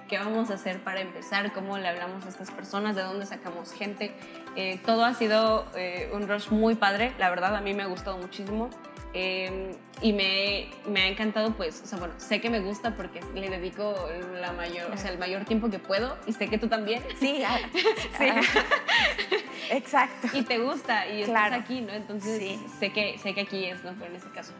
¿qué 0.08 0.18
vamos 0.18 0.50
a 0.50 0.54
hacer 0.54 0.82
para 0.82 1.00
empezar? 1.00 1.52
¿Cómo 1.52 1.76
le 1.76 1.86
hablamos 1.86 2.24
a 2.24 2.28
estas 2.30 2.50
personas? 2.50 2.96
¿De 2.96 3.02
dónde 3.02 3.26
sacamos 3.26 3.72
gente? 3.72 4.14
Eh, 4.56 4.80
todo 4.86 5.04
ha 5.04 5.12
sido 5.12 5.66
eh, 5.76 6.10
un 6.14 6.26
rush 6.26 6.48
muy 6.48 6.76
padre, 6.76 7.12
la 7.18 7.28
verdad, 7.28 7.54
a 7.54 7.60
mí 7.60 7.74
me 7.74 7.82
ha 7.82 7.86
gustado 7.86 8.16
muchísimo. 8.16 8.70
Eh, 9.14 9.74
y 10.00 10.12
me, 10.12 10.68
me, 10.86 11.02
ha 11.02 11.06
encantado, 11.08 11.52
pues, 11.52 11.82
o 11.82 11.86
sea, 11.86 11.98
bueno, 11.98 12.14
sé 12.18 12.40
que 12.40 12.50
me 12.50 12.60
gusta 12.60 12.94
porque 12.94 13.20
le 13.34 13.48
dedico 13.48 13.94
la 14.40 14.52
mayor, 14.52 14.90
o 14.92 14.96
sea, 14.96 15.10
el 15.10 15.18
mayor 15.18 15.44
tiempo 15.44 15.70
que 15.70 15.78
puedo 15.78 16.16
y 16.26 16.32
sé 16.32 16.48
que 16.48 16.58
tú 16.58 16.68
también. 16.68 17.02
Sí, 17.18 17.42
ah, 17.46 17.58
sí. 18.18 18.28
Exacto. 19.70 20.28
Y 20.34 20.42
te 20.42 20.58
gusta 20.58 21.06
y 21.08 21.22
estás 21.22 21.52
aquí, 21.52 21.80
¿no? 21.80 21.92
Entonces 21.92 22.60
sé, 22.78 22.92
que, 22.92 23.18
sé 23.18 23.34
que 23.34 23.40
aquí 23.40 23.64
es, 23.64 23.82
¿no? 23.82 23.92
Pero 23.98 24.10
en 24.10 24.16
ese 24.16 24.30
caso. 24.30 24.52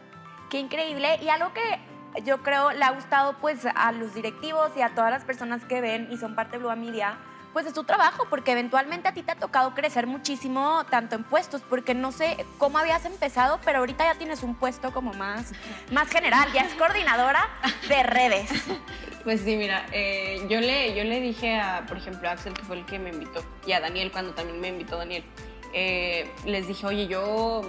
Qué 0.49 0.59
increíble. 0.59 1.19
Y 1.21 1.29
algo 1.29 1.53
que 1.53 2.21
yo 2.23 2.41
creo 2.41 2.71
le 2.71 2.83
ha 2.83 2.91
gustado 2.91 3.37
pues 3.39 3.65
a 3.65 3.91
los 3.91 4.13
directivos 4.13 4.71
y 4.75 4.81
a 4.81 4.89
todas 4.95 5.11
las 5.11 5.23
personas 5.23 5.63
que 5.65 5.79
ven 5.79 6.09
y 6.11 6.17
son 6.17 6.35
parte 6.35 6.57
de 6.57 6.63
Blue 6.63 6.75
Media 6.75 7.17
pues 7.53 7.65
es 7.65 7.73
tu 7.73 7.83
trabajo, 7.83 8.27
porque 8.29 8.51
eventualmente 8.51 9.07
a 9.07 9.13
ti 9.13 9.23
te 9.23 9.31
ha 9.31 9.35
tocado 9.35 9.73
crecer 9.73 10.07
muchísimo, 10.07 10.85
tanto 10.89 11.15
en 11.15 11.23
puestos, 11.23 11.61
porque 11.61 11.93
no 11.93 12.11
sé 12.11 12.45
cómo 12.57 12.77
habías 12.77 13.05
empezado, 13.05 13.59
pero 13.63 13.79
ahorita 13.79 14.05
ya 14.05 14.15
tienes 14.15 14.43
un 14.43 14.55
puesto 14.55 14.91
como 14.91 15.13
más, 15.13 15.51
más 15.91 16.09
general, 16.09 16.51
ya 16.53 16.61
es 16.61 16.73
coordinadora 16.75 17.47
de 17.87 18.03
redes. 18.03 18.49
Pues 19.21 19.41
sí, 19.41 19.57
mira, 19.57 19.85
eh, 19.91 20.45
yo, 20.49 20.61
le, 20.61 20.95
yo 20.95 21.03
le 21.03 21.19
dije 21.19 21.59
a, 21.59 21.85
por 21.85 21.97
ejemplo, 21.97 22.29
a 22.29 22.31
Axel, 22.31 22.53
que 22.53 22.63
fue 22.63 22.77
el 22.77 22.85
que 22.85 22.99
me 22.99 23.09
invitó, 23.09 23.43
y 23.67 23.73
a 23.73 23.81
Daniel, 23.81 24.11
cuando 24.13 24.33
también 24.33 24.61
me 24.61 24.69
invitó 24.69 24.97
Daniel, 24.97 25.25
eh, 25.73 26.31
les 26.45 26.67
dije, 26.67 26.87
oye, 26.87 27.07
yo 27.07 27.61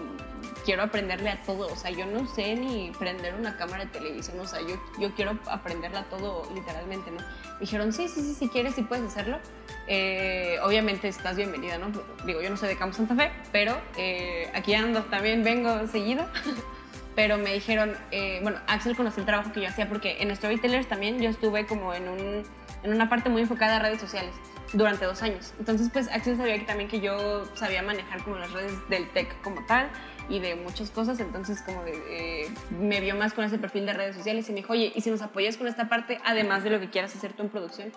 quiero 0.71 0.85
aprenderle 0.85 1.31
a 1.31 1.43
todo, 1.43 1.67
o 1.67 1.75
sea, 1.75 1.91
yo 1.91 2.07
no 2.07 2.29
sé 2.29 2.55
ni 2.55 2.93
prender 2.97 3.35
una 3.35 3.57
cámara 3.57 3.87
de 3.87 3.91
televisión, 3.91 4.39
o 4.39 4.47
sea, 4.47 4.61
yo, 4.61 4.81
yo 5.01 5.13
quiero 5.17 5.37
aprenderle 5.51 5.99
a 5.99 6.05
todo 6.05 6.49
literalmente, 6.55 7.11
¿no? 7.11 7.19
dijeron, 7.59 7.93
sí, 7.93 8.07
sí, 8.07 8.21
sí, 8.21 8.35
si 8.35 8.49
quieres, 8.49 8.77
sí 8.77 8.83
puedes 8.83 9.05
hacerlo. 9.05 9.41
Eh, 9.89 10.59
obviamente 10.63 11.09
estás 11.09 11.37
bienvenida, 11.37 11.77
¿no? 11.77 11.91
Digo, 12.25 12.41
yo 12.41 12.51
no 12.51 12.57
soy 12.57 12.69
de 12.69 12.77
Campo 12.77 12.97
Santa 12.97 13.17
Fe, 13.17 13.33
pero 13.51 13.77
eh, 13.97 14.49
aquí 14.55 14.73
ando, 14.73 15.03
también 15.07 15.43
vengo 15.43 15.89
seguido. 15.89 16.25
pero 17.17 17.37
me 17.37 17.53
dijeron, 17.53 17.97
eh, 18.13 18.39
bueno, 18.45 18.61
Axel 18.69 18.95
conoció 18.95 19.23
el 19.23 19.27
trabajo 19.27 19.51
que 19.51 19.63
yo 19.63 19.69
hacía 19.69 19.89
porque 19.89 20.23
en 20.23 20.35
Storytellers 20.37 20.87
también 20.87 21.21
yo 21.21 21.31
estuve 21.31 21.67
como 21.67 21.93
en, 21.95 22.09
un, 22.09 22.45
en 22.85 22.93
una 22.93 23.09
parte 23.09 23.29
muy 23.29 23.43
enfocada 23.43 23.79
a 23.79 23.79
redes 23.81 24.01
sociales 24.01 24.33
durante 24.73 25.05
dos 25.05 25.21
años. 25.23 25.53
Entonces, 25.59 25.91
pues 25.93 26.09
Axel 26.13 26.37
sabía 26.37 26.57
que 26.61 26.65
también 26.65 26.89
que 26.89 27.01
yo 27.01 27.45
sabía 27.57 27.83
manejar 27.83 28.23
como 28.23 28.37
las 28.37 28.53
redes 28.53 28.73
del 28.89 29.09
tech 29.11 29.41
como 29.43 29.67
tal 29.67 29.91
y 30.31 30.39
de 30.39 30.55
muchas 30.55 30.91
cosas, 30.91 31.19
entonces 31.21 31.61
como 31.61 31.83
eh, 31.87 32.49
me 32.81 33.01
vio 33.01 33.17
más 33.17 33.35
con 33.35 33.45
ese 33.45 33.59
perfil 33.59 33.85
de 33.85 33.93
redes 33.93 34.17
sociales 34.17 34.49
y 34.49 34.53
me 34.53 34.59
dijo, 34.59 34.73
oye, 34.73 34.93
¿y 34.95 35.01
si 35.01 35.11
nos 35.11 35.21
apoyas 35.21 35.57
con 35.57 35.67
esta 35.67 35.89
parte, 35.89 36.21
además 36.25 36.63
de 36.63 36.71
lo 36.71 36.79
que 36.79 36.89
quieras 36.89 37.15
hacer 37.15 37.33
tú 37.33 37.43
en 37.43 37.49
producción? 37.49 37.93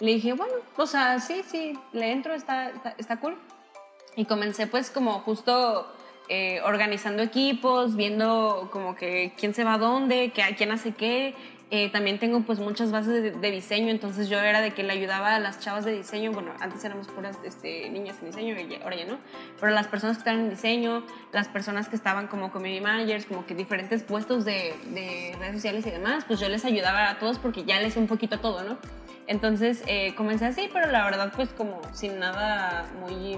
Le 0.00 0.12
dije, 0.12 0.32
bueno, 0.32 0.52
o 0.76 0.86
sea, 0.86 1.20
sí, 1.20 1.42
sí, 1.48 1.78
le 1.92 2.10
entro, 2.12 2.34
está, 2.34 2.72
está, 2.98 3.18
cool. 3.18 3.38
Y 4.16 4.24
comencé 4.26 4.66
pues 4.66 4.90
como 4.90 5.20
justo 5.20 5.86
eh, 6.28 6.60
organizando 6.64 7.22
equipos, 7.22 7.94
viendo 7.96 8.68
como 8.72 8.96
que 8.96 9.32
quién 9.38 9.54
se 9.54 9.64
va 9.64 9.74
a 9.74 9.78
dónde, 9.78 10.32
que, 10.32 10.42
quién 10.56 10.72
hace 10.72 10.92
qué, 10.92 11.34
eh, 11.70 11.90
también 11.90 12.20
tengo 12.20 12.42
pues 12.42 12.60
muchas 12.60 12.92
bases 12.92 13.40
de, 13.40 13.50
diseño, 13.50 13.90
entonces 13.90 14.28
yo 14.28 14.38
era 14.38 14.60
de 14.60 14.72
que 14.72 14.84
le 14.84 14.92
ayudaba 14.92 15.34
a 15.34 15.40
las 15.40 15.58
chavas 15.58 15.84
de 15.84 15.92
diseño, 15.92 16.30
bueno, 16.30 16.52
antes 16.60 16.84
éramos 16.84 17.08
puras 17.08 17.38
este, 17.44 17.90
niñas 17.90 18.16
en 18.20 18.26
diseño, 18.28 18.56
ahora 18.84 18.96
ya 18.96 19.06
no, 19.06 19.18
pero 19.58 19.72
las 19.72 19.88
personas 19.88 20.16
que 20.16 20.20
estaban 20.20 20.40
en 20.42 20.50
diseño, 20.50 21.04
las 21.32 21.48
personas 21.48 21.88
que 21.88 21.96
estaban 21.96 22.28
como 22.28 22.52
community 22.52 22.80
managers, 22.80 23.26
como 23.26 23.46
que 23.46 23.56
diferentes 23.56 24.04
puestos 24.04 24.44
de, 24.44 24.74
de 24.94 25.34
redes 25.40 25.54
sociales 25.56 25.84
y 25.86 25.90
demás, 25.90 26.24
pues 26.24 26.38
yo 26.38 26.48
les 26.48 26.64
ayudaba 26.64 27.10
a 27.10 27.18
todos 27.18 27.40
porque 27.40 27.64
ya 27.64 27.80
les 27.80 27.96
un 27.96 28.06
poquito 28.06 28.38
todo, 28.38 28.62
¿no? 28.62 28.78
Entonces 29.26 29.82
eh, 29.86 30.14
comencé 30.14 30.46
así, 30.46 30.68
pero 30.72 30.90
la 30.90 31.04
verdad 31.04 31.32
pues 31.34 31.48
como 31.50 31.80
sin 31.92 32.18
nada 32.18 32.86
muy 33.00 33.36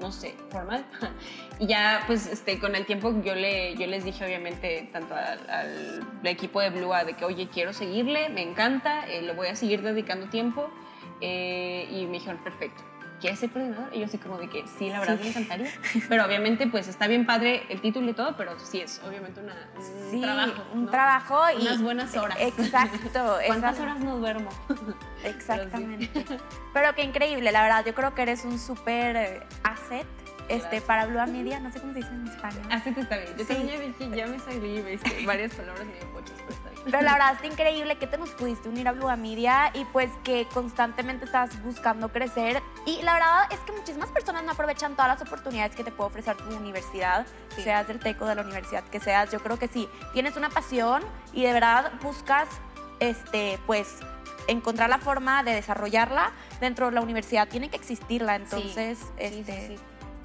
no 0.00 0.12
sé, 0.12 0.34
formal. 0.50 0.84
y 1.58 1.66
ya, 1.66 2.02
pues, 2.06 2.26
este, 2.26 2.58
con 2.58 2.74
el 2.74 2.86
tiempo 2.86 3.14
yo, 3.22 3.34
le, 3.34 3.76
yo 3.76 3.86
les 3.86 4.04
dije, 4.04 4.24
obviamente, 4.24 4.88
tanto 4.92 5.14
al, 5.14 6.02
equipo 6.24 6.60
de 6.60 6.70
Blue 6.70 6.92
de 7.04 7.14
que, 7.14 7.24
oye, 7.24 7.48
quiero 7.48 7.72
seguirle, 7.72 8.28
me 8.28 8.42
encanta, 8.42 9.06
eh, 9.06 9.22
le 9.22 9.32
voy 9.32 9.48
a 9.48 9.54
seguir 9.54 9.82
dedicando 9.82 10.28
tiempo. 10.28 10.70
Eh, 11.20 11.88
y 11.90 12.06
me 12.06 12.14
dijeron, 12.14 12.42
perfecto. 12.42 12.82
¿Quieres 13.24 13.40
ser? 13.40 13.50
Y 13.92 14.00
yo 14.00 14.04
así 14.04 14.18
como 14.18 14.36
de 14.36 14.50
que 14.50 14.66
sí, 14.78 14.90
la 14.90 15.00
verdad 15.00 15.18
me 15.18 15.28
encantaría. 15.28 15.70
Pero 16.10 16.26
obviamente, 16.26 16.66
pues 16.66 16.88
está 16.88 17.06
bien 17.06 17.24
padre 17.24 17.62
el 17.70 17.80
título 17.80 18.10
y 18.10 18.12
todo, 18.12 18.36
pero 18.36 18.58
sí 18.58 18.82
es 18.82 19.00
obviamente 19.02 19.40
una, 19.40 19.54
un 20.12 20.20
trabajo. 20.20 20.62
Un 20.74 20.90
trabajo 20.90 21.40
y. 21.58 21.62
Unas 21.62 21.80
buenas 21.80 22.14
horas. 22.18 22.36
Exacto. 22.38 23.38
¿Cuántas 23.46 23.80
horas 23.80 23.98
no 24.00 24.18
duermo? 24.18 24.50
Exactamente. 25.24 26.10
Pero, 26.74 26.94
qué 26.94 27.02
increíble, 27.02 27.50
la 27.50 27.62
verdad. 27.62 27.82
Yo 27.86 27.94
creo 27.94 28.14
que 28.14 28.20
eres 28.20 28.44
un 28.44 28.58
súper 28.58 29.16
eh, 29.16 29.40
asset 29.62 30.06
este, 30.50 30.82
para 30.82 31.06
Blue 31.06 31.26
Media, 31.26 31.60
no 31.60 31.72
sé 31.72 31.80
cómo 31.80 31.94
se 31.94 32.00
dice 32.00 32.10
en 32.12 32.28
español. 32.28 32.66
Asset 32.70 32.98
está 32.98 33.16
bien. 33.16 33.34
Yo 33.38 33.46
también 33.46 33.94
ya, 33.98 34.16
ya 34.16 34.26
me 34.26 34.38
salí 34.38 34.82
¿viste? 34.82 35.24
varias 35.24 35.54
palabras 35.54 35.86
medio 35.86 36.12
pochas, 36.12 36.36
pero. 36.46 36.63
Pero 36.84 37.00
la 37.00 37.12
verdad 37.12 37.32
está 37.34 37.46
increíble 37.46 37.96
que 37.96 38.06
te 38.06 38.18
nos 38.18 38.30
pudiste 38.30 38.68
unir 38.68 38.86
a 38.88 38.92
Blue 38.92 39.08
Media 39.16 39.70
y 39.72 39.84
pues 39.86 40.10
que 40.22 40.46
constantemente 40.52 41.24
estás 41.24 41.62
buscando 41.62 42.10
crecer. 42.10 42.62
Y 42.86 43.00
la 43.02 43.14
verdad 43.14 43.48
es 43.50 43.58
que 43.60 43.72
muchísimas 43.72 44.10
personas 44.10 44.44
no 44.44 44.52
aprovechan 44.52 44.92
todas 44.94 45.18
las 45.18 45.26
oportunidades 45.26 45.74
que 45.74 45.82
te 45.82 45.90
puede 45.90 46.08
ofrecer 46.08 46.36
tu 46.36 46.54
universidad, 46.54 47.26
seas 47.56 47.88
del 47.88 48.00
TECO, 48.00 48.26
de 48.26 48.34
la 48.34 48.42
universidad 48.42 48.84
que 48.84 49.00
seas. 49.00 49.30
Yo 49.32 49.40
creo 49.40 49.58
que 49.58 49.68
sí, 49.68 49.88
tienes 50.12 50.36
una 50.36 50.50
pasión 50.50 51.02
y 51.32 51.44
de 51.44 51.52
verdad 51.52 51.92
buscas, 52.02 52.48
este, 53.00 53.58
pues 53.66 53.98
encontrar 54.46 54.90
la 54.90 54.98
forma 54.98 55.42
de 55.42 55.54
desarrollarla 55.54 56.32
dentro 56.60 56.86
de 56.86 56.92
la 56.92 57.00
universidad. 57.00 57.48
Tiene 57.48 57.70
que 57.70 57.76
existirla 57.76 58.36
entonces 58.36 58.98
este 59.16 59.78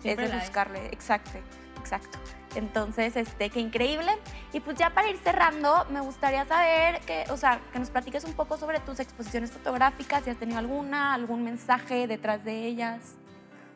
es 0.04 0.18
de 0.18 0.28
buscarle. 0.28 0.88
Exacto 0.88 1.40
exacto 1.80 2.20
entonces 2.56 3.16
este 3.16 3.50
qué 3.50 3.60
increíble 3.60 4.12
y 4.54 4.60
pues 4.60 4.78
ya 4.78 4.90
para 4.92 5.10
ir 5.10 5.18
cerrando 5.18 5.86
me 5.92 6.02
gustaría 6.02 6.46
saber 6.46 7.00
que 7.02 7.26
o 7.30 7.38
sea 7.38 7.60
que 7.72 7.80
nos 7.80 7.90
platiques 7.90 8.24
un 8.24 8.34
poco 8.34 8.58
sobre 8.58 8.80
tus 8.80 9.00
exposiciones 9.00 9.52
fotográficas 9.52 10.24
si 10.24 10.30
has 10.30 10.38
tenido 10.38 10.60
alguna 10.60 11.14
algún 11.14 11.44
mensaje 11.44 12.08
detrás 12.08 12.44
de 12.44 12.66
ellas 12.66 13.16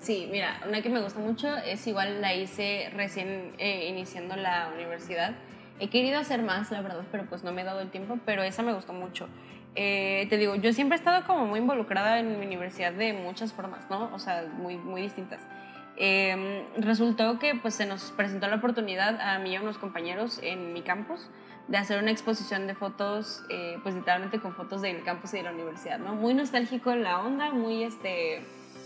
Sí, 0.03 0.27
mira, 0.29 0.59
una 0.67 0.81
que 0.81 0.89
me 0.89 0.99
gusta 0.99 1.21
mucho 1.21 1.55
es 1.59 1.87
igual 1.87 2.19
la 2.19 2.33
hice 2.33 2.91
recién 2.93 3.53
eh, 3.57 3.87
iniciando 3.87 4.35
la 4.35 4.69
universidad. 4.75 5.33
He 5.79 5.89
querido 5.89 6.19
hacer 6.19 6.43
más, 6.43 6.71
la 6.71 6.81
verdad, 6.81 7.05
pero 7.09 7.23
pues 7.25 7.45
no 7.45 7.53
me 7.53 7.61
he 7.61 7.63
dado 7.63 7.79
el 7.79 7.89
tiempo, 7.89 8.19
pero 8.25 8.43
esa 8.43 8.63
me 8.63 8.73
gustó 8.73 8.91
mucho. 8.91 9.29
Eh, 9.75 10.27
te 10.29 10.37
digo, 10.37 10.55
yo 10.55 10.73
siempre 10.73 10.97
he 10.97 10.99
estado 10.99 11.25
como 11.25 11.45
muy 11.45 11.59
involucrada 11.59 12.19
en 12.19 12.37
mi 12.37 12.45
universidad 12.45 12.91
de 12.91 13.13
muchas 13.13 13.53
formas, 13.53 13.89
¿no? 13.89 14.13
O 14.13 14.19
sea, 14.19 14.45
muy, 14.57 14.75
muy 14.75 15.01
distintas. 15.01 15.39
Em, 15.95 16.63
resultó 16.77 17.37
que 17.37 17.53
pues 17.55 17.75
se 17.75 17.85
nos 17.85 18.11
presentó 18.11 18.47
la 18.47 18.55
oportunidad 18.55 19.21
a 19.21 19.37
mí 19.39 19.51
y 19.51 19.55
a 19.55 19.61
unos 19.61 19.77
compañeros 19.77 20.39
en 20.41 20.73
mi 20.73 20.81
campus 20.81 21.29
de 21.67 21.77
hacer 21.77 22.01
una 22.01 22.11
exposición 22.11 22.67
de 22.67 22.75
fotos, 22.75 23.43
eh, 23.49 23.77
pues 23.83 23.95
literalmente 23.95 24.39
con 24.39 24.53
fotos 24.53 24.81
del 24.81 25.03
campus 25.03 25.33
y 25.33 25.37
de 25.37 25.43
la 25.43 25.51
universidad, 25.51 25.99
¿no? 25.99 26.15
Muy 26.15 26.33
nostálgico 26.33 26.93
la 26.95 27.19
onda, 27.21 27.51
muy, 27.51 27.83
este, 27.83 28.45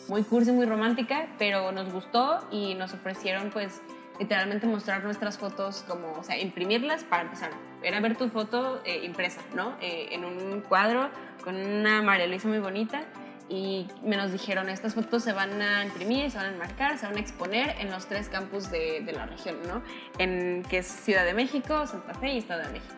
muy 0.09 0.23
cursi, 0.23 0.51
muy 0.51 0.65
romántica, 0.65 1.27
pero 1.39 1.71
nos 1.71 1.91
gustó 1.91 2.39
y 2.51 2.75
nos 2.75 2.93
ofrecieron 2.93 3.49
pues 3.51 3.81
literalmente 4.19 4.67
mostrar 4.67 5.03
nuestras 5.03 5.37
fotos, 5.37 5.85
como, 5.87 6.11
o 6.13 6.23
sea, 6.23 6.37
imprimirlas 6.37 7.03
para 7.03 7.23
empezar. 7.23 7.51
Era 7.83 7.99
ver 7.99 8.17
tu 8.17 8.29
foto 8.29 8.81
eh, 8.83 9.05
impresa, 9.05 9.41
¿no? 9.55 9.75
Eh, 9.81 10.09
en 10.11 10.25
un 10.25 10.61
cuadro 10.61 11.09
con 11.43 11.55
una 11.55 12.01
María 12.01 12.27
Luisa 12.27 12.47
muy 12.47 12.59
bonita 12.59 13.03
y 13.49 13.87
me 14.03 14.17
nos 14.17 14.31
dijeron, 14.31 14.69
estas 14.69 14.93
fotos 14.93 15.23
se 15.23 15.33
van 15.33 15.61
a 15.61 15.85
imprimir, 15.85 16.29
se 16.31 16.37
van 16.37 16.47
a 16.47 16.49
enmarcar, 16.49 16.97
se 16.97 17.05
van 17.05 17.15
a 17.15 17.19
exponer 17.19 17.75
en 17.79 17.91
los 17.91 18.05
tres 18.07 18.29
campus 18.29 18.69
de, 18.69 19.01
de 19.01 19.11
la 19.13 19.25
región, 19.25 19.57
¿no? 19.67 19.81
En, 20.17 20.63
que 20.69 20.79
es 20.79 20.87
Ciudad 20.87 21.25
de 21.25 21.33
México, 21.33 21.87
Santa 21.87 22.13
Fe 22.13 22.33
y 22.33 22.37
Estado 22.39 22.63
de 22.63 22.73
México. 22.73 22.93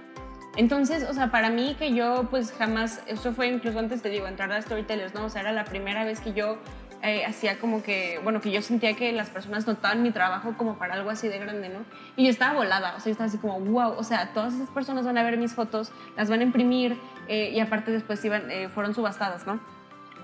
Entonces, 0.55 1.03
o 1.03 1.13
sea, 1.13 1.31
para 1.31 1.49
mí 1.49 1.75
que 1.77 1.93
yo 1.93 2.27
pues 2.29 2.51
jamás, 2.51 3.01
eso 3.05 3.33
fue 3.33 3.47
incluso 3.47 3.79
antes 3.79 4.01
te 4.01 4.09
digo, 4.09 4.27
entrar 4.27 4.51
a 4.51 4.61
Storytellers, 4.61 5.13
¿no? 5.13 5.25
O 5.25 5.29
sea, 5.29 5.41
era 5.41 5.51
la 5.51 5.65
primera 5.65 6.03
vez 6.03 6.19
que 6.19 6.33
yo 6.33 6.57
eh, 7.01 7.23
hacía 7.25 7.59
como 7.59 7.81
que, 7.81 8.19
bueno, 8.23 8.41
que 8.41 8.51
yo 8.51 8.61
sentía 8.61 8.93
que 8.93 9.13
las 9.13 9.29
personas 9.29 9.65
notaban 9.65 10.03
mi 10.03 10.11
trabajo 10.11 10.55
como 10.57 10.77
para 10.77 10.95
algo 10.95 11.11
así 11.11 11.29
de 11.29 11.39
grande, 11.39 11.69
¿no? 11.69 11.85
Y 12.17 12.25
yo 12.25 12.29
estaba 12.29 12.55
volada, 12.55 12.95
o 12.97 12.99
sea, 12.99 13.05
yo 13.05 13.11
estaba 13.11 13.27
así 13.27 13.37
como, 13.37 13.59
wow, 13.59 13.93
o 13.97 14.03
sea, 14.03 14.33
todas 14.33 14.53
esas 14.53 14.69
personas 14.69 15.05
van 15.05 15.17
a 15.17 15.23
ver 15.23 15.37
mis 15.37 15.53
fotos, 15.53 15.93
las 16.17 16.29
van 16.29 16.41
a 16.41 16.43
imprimir 16.43 16.97
eh, 17.29 17.51
y 17.53 17.59
aparte 17.61 17.91
después 17.91 18.23
iban, 18.25 18.51
eh, 18.51 18.67
fueron 18.67 18.93
subastadas, 18.93 19.47
¿no? 19.47 19.61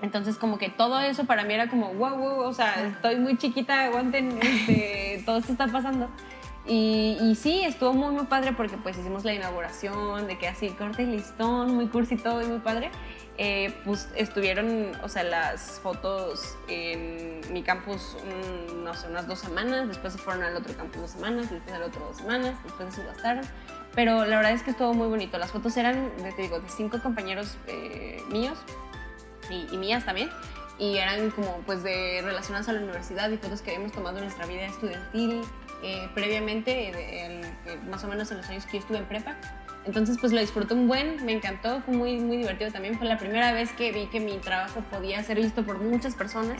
Entonces, 0.02 0.36
como 0.36 0.58
que 0.58 0.68
todo 0.68 1.00
eso 1.00 1.24
para 1.24 1.44
mí 1.44 1.54
era 1.54 1.68
como, 1.68 1.94
wow, 1.94 2.16
wow, 2.16 2.38
o 2.40 2.52
sea, 2.52 2.86
estoy 2.86 3.16
muy 3.16 3.36
chiquita, 3.38 3.84
aguanten, 3.84 4.38
este, 4.42 5.22
todo 5.26 5.38
esto 5.38 5.52
está 5.52 5.66
pasando. 5.66 6.10
Y, 6.68 7.16
y, 7.20 7.36
sí, 7.36 7.62
estuvo 7.62 7.92
muy, 7.92 8.12
muy 8.12 8.24
padre 8.24 8.52
porque 8.52 8.76
pues 8.76 8.98
hicimos 8.98 9.24
la 9.24 9.32
inauguración, 9.32 10.26
de 10.26 10.36
que 10.36 10.48
así 10.48 10.70
corte 10.70 11.04
y 11.04 11.06
listón, 11.06 11.76
muy 11.76 11.86
cursi 11.86 12.16
todo 12.16 12.42
y 12.42 12.46
muy 12.46 12.58
padre. 12.58 12.90
Eh, 13.38 13.72
pues 13.84 14.08
estuvieron, 14.16 14.92
o 15.02 15.08
sea, 15.08 15.22
las 15.22 15.78
fotos 15.80 16.56
en 16.68 17.40
mi 17.52 17.62
campus, 17.62 18.16
no 18.82 18.94
sé, 18.94 19.08
unas 19.08 19.28
dos 19.28 19.38
semanas, 19.38 19.86
después 19.86 20.14
se 20.14 20.18
fueron 20.18 20.42
al 20.42 20.56
otro 20.56 20.74
campus 20.74 21.02
dos 21.02 21.10
semanas, 21.10 21.50
después 21.50 21.74
al 21.74 21.82
otro 21.82 22.00
dos 22.00 22.16
semanas, 22.16 22.54
después 22.64 22.94
se 22.94 23.02
subastaron. 23.02 23.44
Pero 23.94 24.24
la 24.24 24.36
verdad 24.36 24.52
es 24.52 24.62
que 24.62 24.70
estuvo 24.70 24.92
muy 24.92 25.06
bonito. 25.06 25.38
Las 25.38 25.52
fotos 25.52 25.76
eran, 25.76 26.10
te 26.34 26.42
digo, 26.42 26.60
de 26.60 26.68
cinco 26.68 26.98
compañeros 27.00 27.56
eh, 27.66 28.20
míos 28.30 28.58
y, 29.50 29.66
y, 29.72 29.78
mías 29.78 30.04
también. 30.04 30.30
Y 30.78 30.98
eran 30.98 31.30
como 31.30 31.62
pues 31.64 31.82
de 31.82 32.20
relacionadas 32.22 32.68
a 32.68 32.72
la 32.72 32.80
universidad 32.80 33.30
y 33.30 33.38
fotos 33.38 33.62
que 33.62 33.70
habíamos 33.70 33.92
tomado 33.92 34.18
en 34.18 34.24
nuestra 34.24 34.46
vida 34.46 34.66
estudiantil 34.66 35.42
eh, 35.82 36.08
previamente, 36.14 37.42
más 37.88 38.02
o 38.04 38.08
menos 38.08 38.30
en 38.30 38.38
los 38.38 38.48
años 38.48 38.64
que 38.66 38.72
yo 38.72 38.78
estuve 38.78 38.98
en 38.98 39.04
prepa. 39.04 39.36
Entonces, 39.84 40.16
pues 40.18 40.32
lo 40.32 40.40
disfruté 40.40 40.74
un 40.74 40.88
buen, 40.88 41.24
me 41.24 41.30
encantó, 41.30 41.80
fue 41.82 41.94
muy, 41.94 42.18
muy 42.18 42.38
divertido 42.38 42.72
también. 42.72 42.98
Fue 42.98 43.06
la 43.06 43.18
primera 43.18 43.52
vez 43.52 43.70
que 43.72 43.92
vi 43.92 44.06
que 44.06 44.18
mi 44.18 44.38
trabajo 44.38 44.80
podía 44.90 45.22
ser 45.22 45.36
visto 45.36 45.64
por 45.64 45.78
muchas 45.78 46.16
personas. 46.16 46.58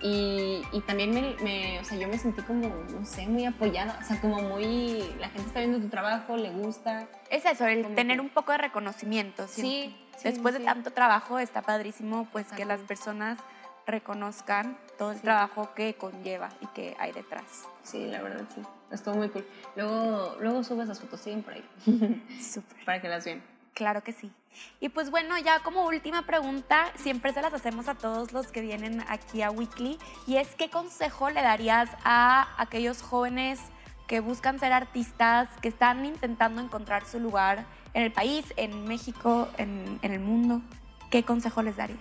Y, 0.00 0.62
y 0.72 0.80
también 0.86 1.10
me, 1.42 1.78
o 1.80 1.84
sea, 1.84 1.98
yo 1.98 2.08
me 2.08 2.16
sentí 2.16 2.40
como, 2.40 2.68
no 2.68 3.04
sé, 3.04 3.26
muy 3.26 3.44
apoyada. 3.44 3.98
O 4.02 4.06
sea, 4.06 4.18
como 4.22 4.40
muy, 4.40 5.04
la 5.20 5.28
gente 5.28 5.48
está 5.48 5.60
viendo 5.60 5.78
tu 5.80 5.88
trabajo, 5.88 6.38
le 6.38 6.48
gusta. 6.48 7.08
Es 7.30 7.44
eso, 7.44 7.66
el 7.66 7.94
tener 7.94 8.22
un 8.22 8.30
poco 8.30 8.52
de 8.52 8.58
reconocimiento. 8.58 9.46
Sí. 9.48 9.94
Después 10.22 10.54
de 10.54 10.60
tanto 10.60 10.90
trabajo, 10.92 11.38
está 11.38 11.62
padrísimo, 11.62 12.26
pues 12.32 12.46
que 12.52 12.64
las 12.64 12.80
personas 12.80 13.38
reconozcan 13.86 14.76
todo 14.98 15.12
el 15.12 15.20
trabajo 15.20 15.72
que 15.74 15.94
conlleva 15.94 16.48
y 16.60 16.66
que 16.68 16.96
hay 16.98 17.12
detrás. 17.12 17.68
Sí, 17.82 18.06
la 18.06 18.22
verdad, 18.22 18.44
sí. 18.54 18.62
Estuvo 18.90 19.14
muy 19.14 19.28
cool. 19.28 19.46
Luego, 19.76 20.36
luego 20.40 20.64
subes 20.64 20.88
las 20.88 21.00
fotos, 21.00 21.20
siguen 21.20 21.42
por 21.42 21.54
ahí. 21.54 21.64
Súper. 22.40 22.84
Para 22.84 23.00
que 23.00 23.08
las 23.08 23.24
vean. 23.24 23.42
Claro 23.74 24.02
que 24.02 24.12
sí. 24.12 24.32
Y 24.80 24.88
pues 24.88 25.10
bueno, 25.10 25.38
ya 25.38 25.60
como 25.60 25.86
última 25.86 26.22
pregunta, 26.22 26.92
siempre 26.96 27.32
se 27.32 27.42
las 27.42 27.52
hacemos 27.52 27.88
a 27.88 27.94
todos 27.94 28.32
los 28.32 28.46
que 28.48 28.62
vienen 28.62 29.04
aquí 29.08 29.42
a 29.42 29.50
Weekly, 29.50 29.98
y 30.26 30.36
es 30.36 30.54
¿qué 30.54 30.70
consejo 30.70 31.28
le 31.28 31.42
darías 31.42 31.90
a 32.04 32.48
aquellos 32.56 33.02
jóvenes 33.02 33.60
que 34.06 34.20
buscan 34.20 34.58
ser 34.58 34.72
artistas, 34.72 35.48
que 35.60 35.68
están 35.68 36.04
intentando 36.06 36.62
encontrar 36.62 37.04
su 37.06 37.20
lugar 37.20 37.66
en 37.94 38.02
el 38.02 38.12
país, 38.12 38.44
en 38.56 38.84
México, 38.84 39.48
en, 39.58 39.98
en 40.02 40.12
el 40.12 40.20
mundo? 40.20 40.62
¿Qué 41.10 41.22
consejo 41.22 41.62
les 41.62 41.76
darías? 41.76 41.98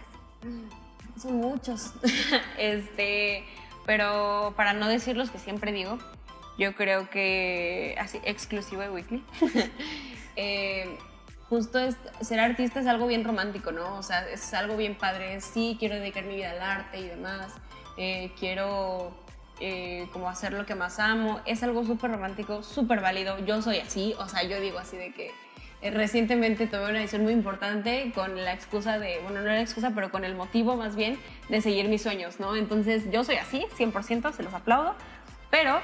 Son 1.21 1.35
muchos. 1.35 1.93
este, 2.57 3.45
pero 3.85 4.53
para 4.55 4.73
no 4.73 4.87
decir 4.87 5.15
los 5.15 5.29
que 5.29 5.39
siempre 5.39 5.71
digo, 5.71 5.99
yo 6.57 6.75
creo 6.75 7.09
que, 7.09 7.95
así, 7.99 8.19
exclusivo 8.23 8.81
de 8.81 8.89
Weekly, 8.89 9.23
eh, 10.35 10.97
justo 11.49 11.79
ser 12.21 12.39
artista 12.39 12.79
es 12.79 12.87
algo 12.87 13.07
bien 13.07 13.23
romántico, 13.23 13.71
¿no? 13.71 13.97
O 13.97 14.03
sea, 14.03 14.27
es 14.29 14.53
algo 14.53 14.77
bien 14.77 14.95
padre. 14.95 15.39
Sí, 15.41 15.75
quiero 15.79 15.95
dedicar 15.95 16.23
mi 16.23 16.35
vida 16.35 16.51
al 16.51 16.61
arte 16.61 16.99
y 16.99 17.07
demás. 17.07 17.53
Eh, 17.97 18.31
quiero 18.39 19.13
eh, 19.59 20.07
como 20.11 20.29
hacer 20.29 20.53
lo 20.53 20.65
que 20.65 20.75
más 20.75 20.99
amo. 20.99 21.41
Es 21.45 21.61
algo 21.61 21.85
súper 21.85 22.11
romántico, 22.11 22.63
súper 22.63 23.01
válido. 23.01 23.37
Yo 23.45 23.61
soy 23.61 23.79
así, 23.79 24.15
o 24.17 24.27
sea, 24.27 24.43
yo 24.43 24.59
digo 24.59 24.79
así 24.79 24.97
de 24.97 25.11
que 25.13 25.31
recientemente 25.91 26.67
tomé 26.67 26.89
una 26.89 26.99
decisión 26.99 27.23
muy 27.23 27.33
importante 27.33 28.11
con 28.13 28.43
la 28.43 28.53
excusa 28.53 28.99
de, 28.99 29.19
bueno, 29.23 29.41
no 29.41 29.47
la 29.47 29.61
excusa, 29.61 29.91
pero 29.93 30.11
con 30.11 30.23
el 30.25 30.35
motivo 30.35 30.75
más 30.75 30.95
bien 30.95 31.17
de 31.49 31.61
seguir 31.61 31.87
mis 31.87 32.01
sueños, 32.01 32.39
¿no? 32.39 32.55
Entonces 32.55 33.11
yo 33.11 33.23
soy 33.23 33.35
así, 33.35 33.65
100%, 33.77 34.31
se 34.33 34.43
los 34.43 34.53
aplaudo, 34.53 34.95
pero 35.49 35.81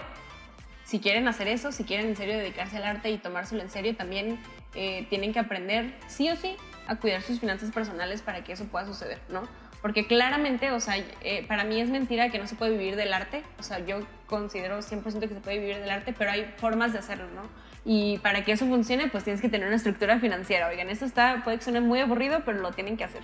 si 0.84 1.00
quieren 1.00 1.28
hacer 1.28 1.48
eso, 1.48 1.72
si 1.72 1.84
quieren 1.84 2.08
en 2.08 2.16
serio 2.16 2.38
dedicarse 2.38 2.78
al 2.78 2.84
arte 2.84 3.10
y 3.12 3.18
tomárselo 3.18 3.62
en 3.62 3.70
serio, 3.70 3.96
también 3.96 4.40
eh, 4.76 5.06
tienen 5.10 5.34
que 5.34 5.40
aprender 5.40 5.94
sí 6.08 6.30
o 6.30 6.36
sí 6.36 6.56
a 6.88 6.96
cuidar 6.96 7.22
sus 7.22 7.40
finanzas 7.40 7.72
personales 7.72 8.22
para 8.22 8.44
que 8.44 8.54
eso 8.54 8.66
pueda 8.66 8.86
suceder, 8.86 9.20
¿no? 9.30 9.48
Porque 9.82 10.06
claramente, 10.06 10.72
o 10.72 10.80
sea, 10.80 10.96
eh, 10.98 11.46
para 11.48 11.64
mí 11.64 11.80
es 11.80 11.90
mentira 11.90 12.30
que 12.30 12.40
no 12.40 12.48
se 12.48 12.56
puede 12.56 12.78
vivir 12.78 12.96
del 12.96 13.14
arte, 13.14 13.44
o 13.58 13.64
sea, 13.64 13.80
yo 13.80 14.06
considero 14.28 14.80
100% 14.80 15.20
que 15.20 15.28
se 15.28 15.42
puede 15.42 15.60
vivir 15.60 15.78
del 15.78 15.90
arte, 15.90 16.14
pero 16.16 16.32
hay 16.32 16.54
formas 16.58 16.94
de 16.94 17.00
hacerlo, 17.00 17.26
¿no? 17.36 17.44
Y 17.84 18.20
para 18.20 18.44
que 18.44 18.52
eso 18.52 18.68
funcione, 18.68 19.08
pues 19.08 19.24
tienes 19.24 19.42
que 19.42 19.50
tener 19.50 19.68
una 19.68 19.76
estructura 19.76 20.20
financiera. 20.20 20.68
Oigan, 20.68 20.90
esto 20.90 21.06
está, 21.06 21.42
puede 21.44 21.58
que 21.58 21.64
suene 21.64 21.82
muy 21.82 22.00
aburrido, 22.00 22.44
pero 22.46 22.60
lo 22.60 22.72
tienen 22.72 22.96
que 22.96 23.04
hacer. 23.04 23.24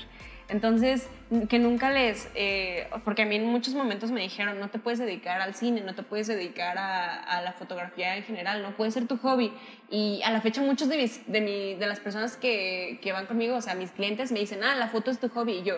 Entonces, 0.50 1.08
que 1.50 1.60
nunca 1.60 1.92
les, 1.92 2.30
eh, 2.34 2.88
porque 3.04 3.24
a 3.24 3.26
mí 3.26 3.36
en 3.36 3.46
muchos 3.46 3.76
momentos 3.76 4.12
me 4.12 4.22
dijeron, 4.22 4.60
no 4.60 4.70
te 4.70 4.80
puedes 4.80 4.98
dedicar 4.98 5.42
al 5.42 5.54
cine, 5.54 5.82
no 5.82 5.94
te 5.94 6.02
puedes 6.02 6.26
dedicar 6.28 6.78
a, 6.80 7.42
la 7.42 7.52
fotografía 7.52 8.16
en 8.16 8.24
general, 8.24 8.64
no 8.64 8.72
puede 8.76 8.92
ser 8.92 9.06
tu 9.08 9.18
hobby. 9.18 9.54
Y 9.92 10.22
a 10.24 10.32
la 10.32 10.42
fecha 10.42 10.62
muchos 10.62 10.90
de, 10.90 10.98
mis, 10.98 11.32
de, 11.32 11.42
mi, 11.42 11.76
de 11.76 11.86
las 11.86 12.00
personas 12.00 12.36
que, 12.36 13.00
que 13.04 13.12
van 13.12 13.28
conmigo, 13.28 13.58
o 13.58 13.62
sea, 13.62 13.76
mis 13.76 13.92
clientes 13.92 14.32
me 14.32 14.40
dicen, 14.40 14.64
ah, 14.64 14.74
la 14.76 14.88
foto 14.88 15.12
es 15.12 15.20
tu 15.20 15.30
hobby. 15.30 15.60
Y 15.60 15.64
yo, 15.64 15.76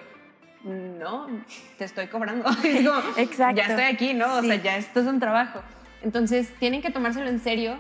no, 0.64 1.28
te 1.78 1.84
estoy 1.84 2.08
cobrando. 2.08 2.50
Exacto. 3.18 3.58
Ya 3.58 3.68
estoy 3.68 3.86
aquí, 3.86 4.14
¿no? 4.14 4.38
O 4.38 4.42
sea, 4.42 4.56
ya 4.56 4.78
esto 4.78 5.02
es 5.02 5.08
un 5.08 5.20
trabajo. 5.20 5.62
Entonces, 6.02 6.54
tienen 6.60 6.82
que 6.82 6.92
tomárselo 6.92 7.28
en 7.28 7.40
serio 7.40 7.78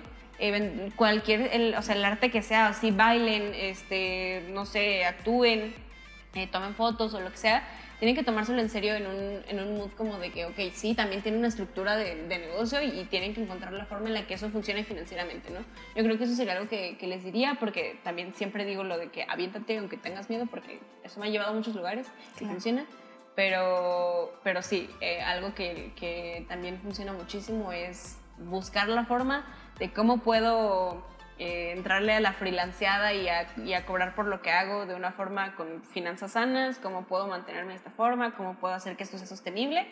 cualquier, 0.95 1.49
el, 1.53 1.75
o 1.75 1.81
sea, 1.81 1.95
el 1.95 2.05
arte 2.05 2.31
que 2.31 2.41
sea, 2.41 2.67
así 2.67 2.91
bailen, 2.91 3.53
este, 3.53 4.45
no 4.49 4.65
sé, 4.65 5.05
actúen, 5.05 5.73
eh, 6.33 6.47
tomen 6.47 6.75
fotos 6.75 7.13
o 7.13 7.19
lo 7.19 7.31
que 7.31 7.37
sea, 7.37 7.67
tienen 7.99 8.15
que 8.15 8.23
tomárselo 8.23 8.61
en 8.61 8.69
serio 8.69 8.95
en 8.95 9.05
un, 9.05 9.41
en 9.47 9.59
un 9.59 9.75
mood 9.75 9.91
como 9.91 10.17
de 10.19 10.31
que, 10.31 10.45
ok, 10.45 10.57
sí, 10.73 10.95
también 10.95 11.21
tiene 11.21 11.37
una 11.37 11.49
estructura 11.49 11.97
de, 11.97 12.15
de, 12.27 12.39
negocio 12.39 12.81
y, 12.81 13.03
tienen 13.05 13.33
que 13.33 13.43
encontrar 13.43 13.73
la 13.73 13.85
forma 13.85 14.07
en 14.07 14.13
la 14.13 14.25
que 14.25 14.35
eso 14.35 14.49
funcione 14.49 14.85
financieramente, 14.85 15.49
¿no? 15.51 15.59
Yo 15.95 16.03
creo 16.03 16.17
que 16.17 16.23
eso 16.23 16.33
sería 16.33 16.53
algo 16.53 16.69
que, 16.69 16.97
que 16.97 17.07
les 17.07 17.25
diría, 17.25 17.57
porque 17.59 17.99
también 18.03 18.33
siempre 18.33 18.63
digo 18.63 18.85
lo 18.85 18.97
de 18.97 19.09
que 19.09 19.25
aviéntate 19.27 19.77
aunque 19.77 19.97
tengas 19.97 20.29
miedo, 20.29 20.45
porque 20.45 20.79
eso 21.03 21.19
me 21.19 21.27
ha 21.27 21.29
llevado 21.29 21.51
a 21.51 21.53
muchos 21.53 21.75
lugares 21.75 22.07
que 22.37 22.45
funciona. 22.45 22.85
Pero, 23.35 24.33
pero 24.43 24.61
sí, 24.61 24.89
eh, 25.01 25.21
algo 25.21 25.53
que, 25.53 25.93
que 25.95 26.45
también 26.47 26.79
funciona 26.81 27.13
muchísimo 27.13 27.71
es 27.71 28.17
buscar 28.37 28.87
la 28.87 29.05
forma 29.05 29.45
de 29.79 29.91
cómo 29.91 30.19
puedo 30.19 31.03
eh, 31.39 31.71
entrarle 31.71 32.13
a 32.13 32.19
la 32.19 32.33
freelanceada 32.33 33.13
y 33.13 33.29
a, 33.29 33.85
cobrar 33.85 34.13
por 34.13 34.25
lo 34.25 34.41
que 34.41 34.51
hago 34.51 34.85
de 34.85 34.93
una 34.93 35.13
forma 35.13 35.55
con 35.55 35.81
finanzas 35.83 36.33
sanas, 36.33 36.79
cómo 36.79 37.05
puedo 37.05 37.27
mantenerme 37.27 37.71
de 37.71 37.77
esta 37.77 37.91
forma, 37.91 38.35
cómo 38.35 38.55
puedo 38.55 38.73
hacer 38.73 38.97
que 38.97 39.03
esto 39.03 39.17
sea 39.17 39.25
sostenible 39.27 39.87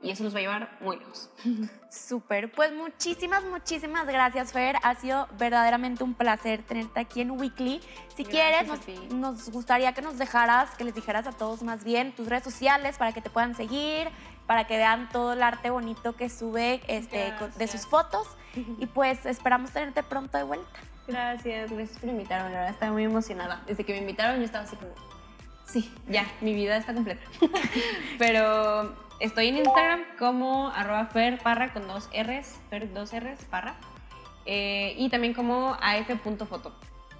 y 0.00 0.10
eso 0.10 0.24
nos 0.24 0.34
va 0.34 0.38
a 0.38 0.42
llevar 0.42 0.78
muy 0.80 0.96
lejos. 0.98 1.30
Súper, 1.90 2.50
pues 2.52 2.72
muchísimas, 2.72 3.44
muchísimas 3.44 4.06
gracias 4.06 4.52
Fer, 4.52 4.76
ha 4.82 4.94
sido 4.94 5.28
verdaderamente 5.38 6.04
un 6.04 6.14
placer 6.14 6.62
tenerte 6.62 7.00
aquí 7.00 7.20
en 7.20 7.32
Weekly. 7.32 7.80
Si 8.16 8.24
quieres, 8.24 8.68
nos, 9.12 9.50
gustaría 9.50 9.92
que 9.94 10.02
nos 10.02 10.18
dejaras, 10.18 10.70
que 10.76 10.84
les 10.84 10.94
dijeras 10.94 11.26
a 11.26 11.32
todos 11.32 11.62
más 11.62 11.82
bien 11.84 12.12
tus 12.12 12.28
redes 12.28 12.44
sociales 12.44 12.98
para 12.98 13.12
que 13.12 13.20
te 13.20 13.30
puedan 13.30 13.54
seguir, 13.54 14.08
para 14.46 14.66
que 14.66 14.76
vean 14.76 15.08
todo 15.10 15.32
el 15.32 15.42
arte 15.42 15.70
bonito 15.70 16.14
que 16.14 16.28
sube 16.28 16.80
este, 16.88 17.32
de 17.56 17.66
sus 17.66 17.86
fotos 17.86 18.26
y 18.78 18.86
pues 18.86 19.26
esperamos 19.26 19.70
tenerte 19.70 20.02
pronto 20.02 20.38
de 20.38 20.44
vuelta. 20.44 20.80
Gracias, 21.06 21.72
gracias 21.72 21.98
por 21.98 22.08
invitarme, 22.08 22.50
la 22.50 22.58
verdad 22.58 22.70
estaba 22.70 22.92
muy 22.92 23.04
emocionada. 23.04 23.62
Desde 23.66 23.84
que 23.84 23.92
me 23.92 23.98
invitaron 23.98 24.38
yo 24.38 24.44
estaba 24.44 24.64
así 24.64 24.76
como, 24.76 24.92
sí, 25.66 25.92
ya, 26.08 26.26
mi 26.40 26.54
vida 26.54 26.76
está 26.76 26.94
completa. 26.94 27.22
Pero 28.18 28.94
estoy 29.20 29.48
en 29.48 29.58
Instagram 29.58 30.04
como 30.18 30.68
arroba 30.68 31.06
ferparra 31.06 31.72
con 31.72 31.88
dos 31.88 32.08
R's, 32.12 32.60
fer 32.70 32.92
dos 32.92 33.12
R's, 33.12 33.44
parra. 33.46 33.74
Eh, 34.46 34.94
y 34.96 35.08
también 35.08 35.34
como 35.34 35.76
af.foto. 35.80 36.74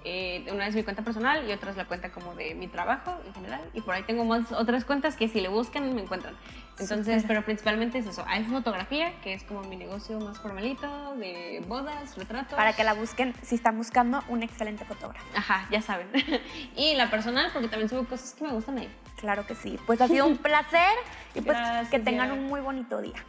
Eh, 0.05 0.45
una 0.51 0.67
es 0.67 0.75
mi 0.75 0.83
cuenta 0.83 1.01
personal 1.01 1.47
y 1.47 1.53
otra 1.53 1.71
es 1.71 1.77
la 1.77 1.85
cuenta 1.85 2.11
como 2.11 2.35
de 2.35 2.55
mi 2.55 2.67
trabajo 2.67 3.17
en 3.25 3.33
general. 3.33 3.61
Y 3.73 3.81
por 3.81 3.93
ahí 3.93 4.03
tengo 4.03 4.25
más 4.25 4.51
otras 4.51 4.83
cuentas 4.83 5.15
que 5.15 5.27
si 5.27 5.39
le 5.39 5.47
buscan 5.47 5.93
me 5.95 6.01
encuentran. 6.01 6.35
Entonces, 6.79 7.23
pero 7.27 7.43
principalmente 7.43 7.99
es 7.99 8.07
eso. 8.07 8.23
Hay 8.27 8.43
fotografía, 8.45 9.13
que 9.21 9.33
es 9.33 9.43
como 9.43 9.61
mi 9.61 9.75
negocio 9.75 10.19
más 10.19 10.39
formalito, 10.39 11.15
de 11.15 11.63
bodas, 11.67 12.17
retratos. 12.17 12.55
Para 12.55 12.73
que 12.73 12.83
la 12.83 12.93
busquen 12.93 13.33
si 13.41 13.55
están 13.55 13.77
buscando 13.77 14.23
un 14.27 14.43
excelente 14.43 14.83
fotógrafo. 14.85 15.25
Ajá, 15.35 15.67
ya 15.71 15.81
saben. 15.81 16.07
y 16.75 16.95
la 16.95 17.09
personal, 17.09 17.49
porque 17.53 17.67
también 17.67 17.89
subo 17.89 18.05
cosas 18.05 18.33
que 18.33 18.43
me 18.43 18.51
gustan 18.51 18.79
ahí. 18.79 18.89
Claro 19.17 19.45
que 19.45 19.55
sí. 19.55 19.79
Pues 19.85 20.01
ha 20.01 20.07
sido 20.07 20.25
un 20.27 20.37
placer 20.37 20.97
y 21.35 21.41
pues 21.41 21.57
que 21.89 21.99
tengan 21.99 22.31
un 22.31 22.47
muy 22.47 22.61
bonito 22.61 23.01
día. 23.01 23.23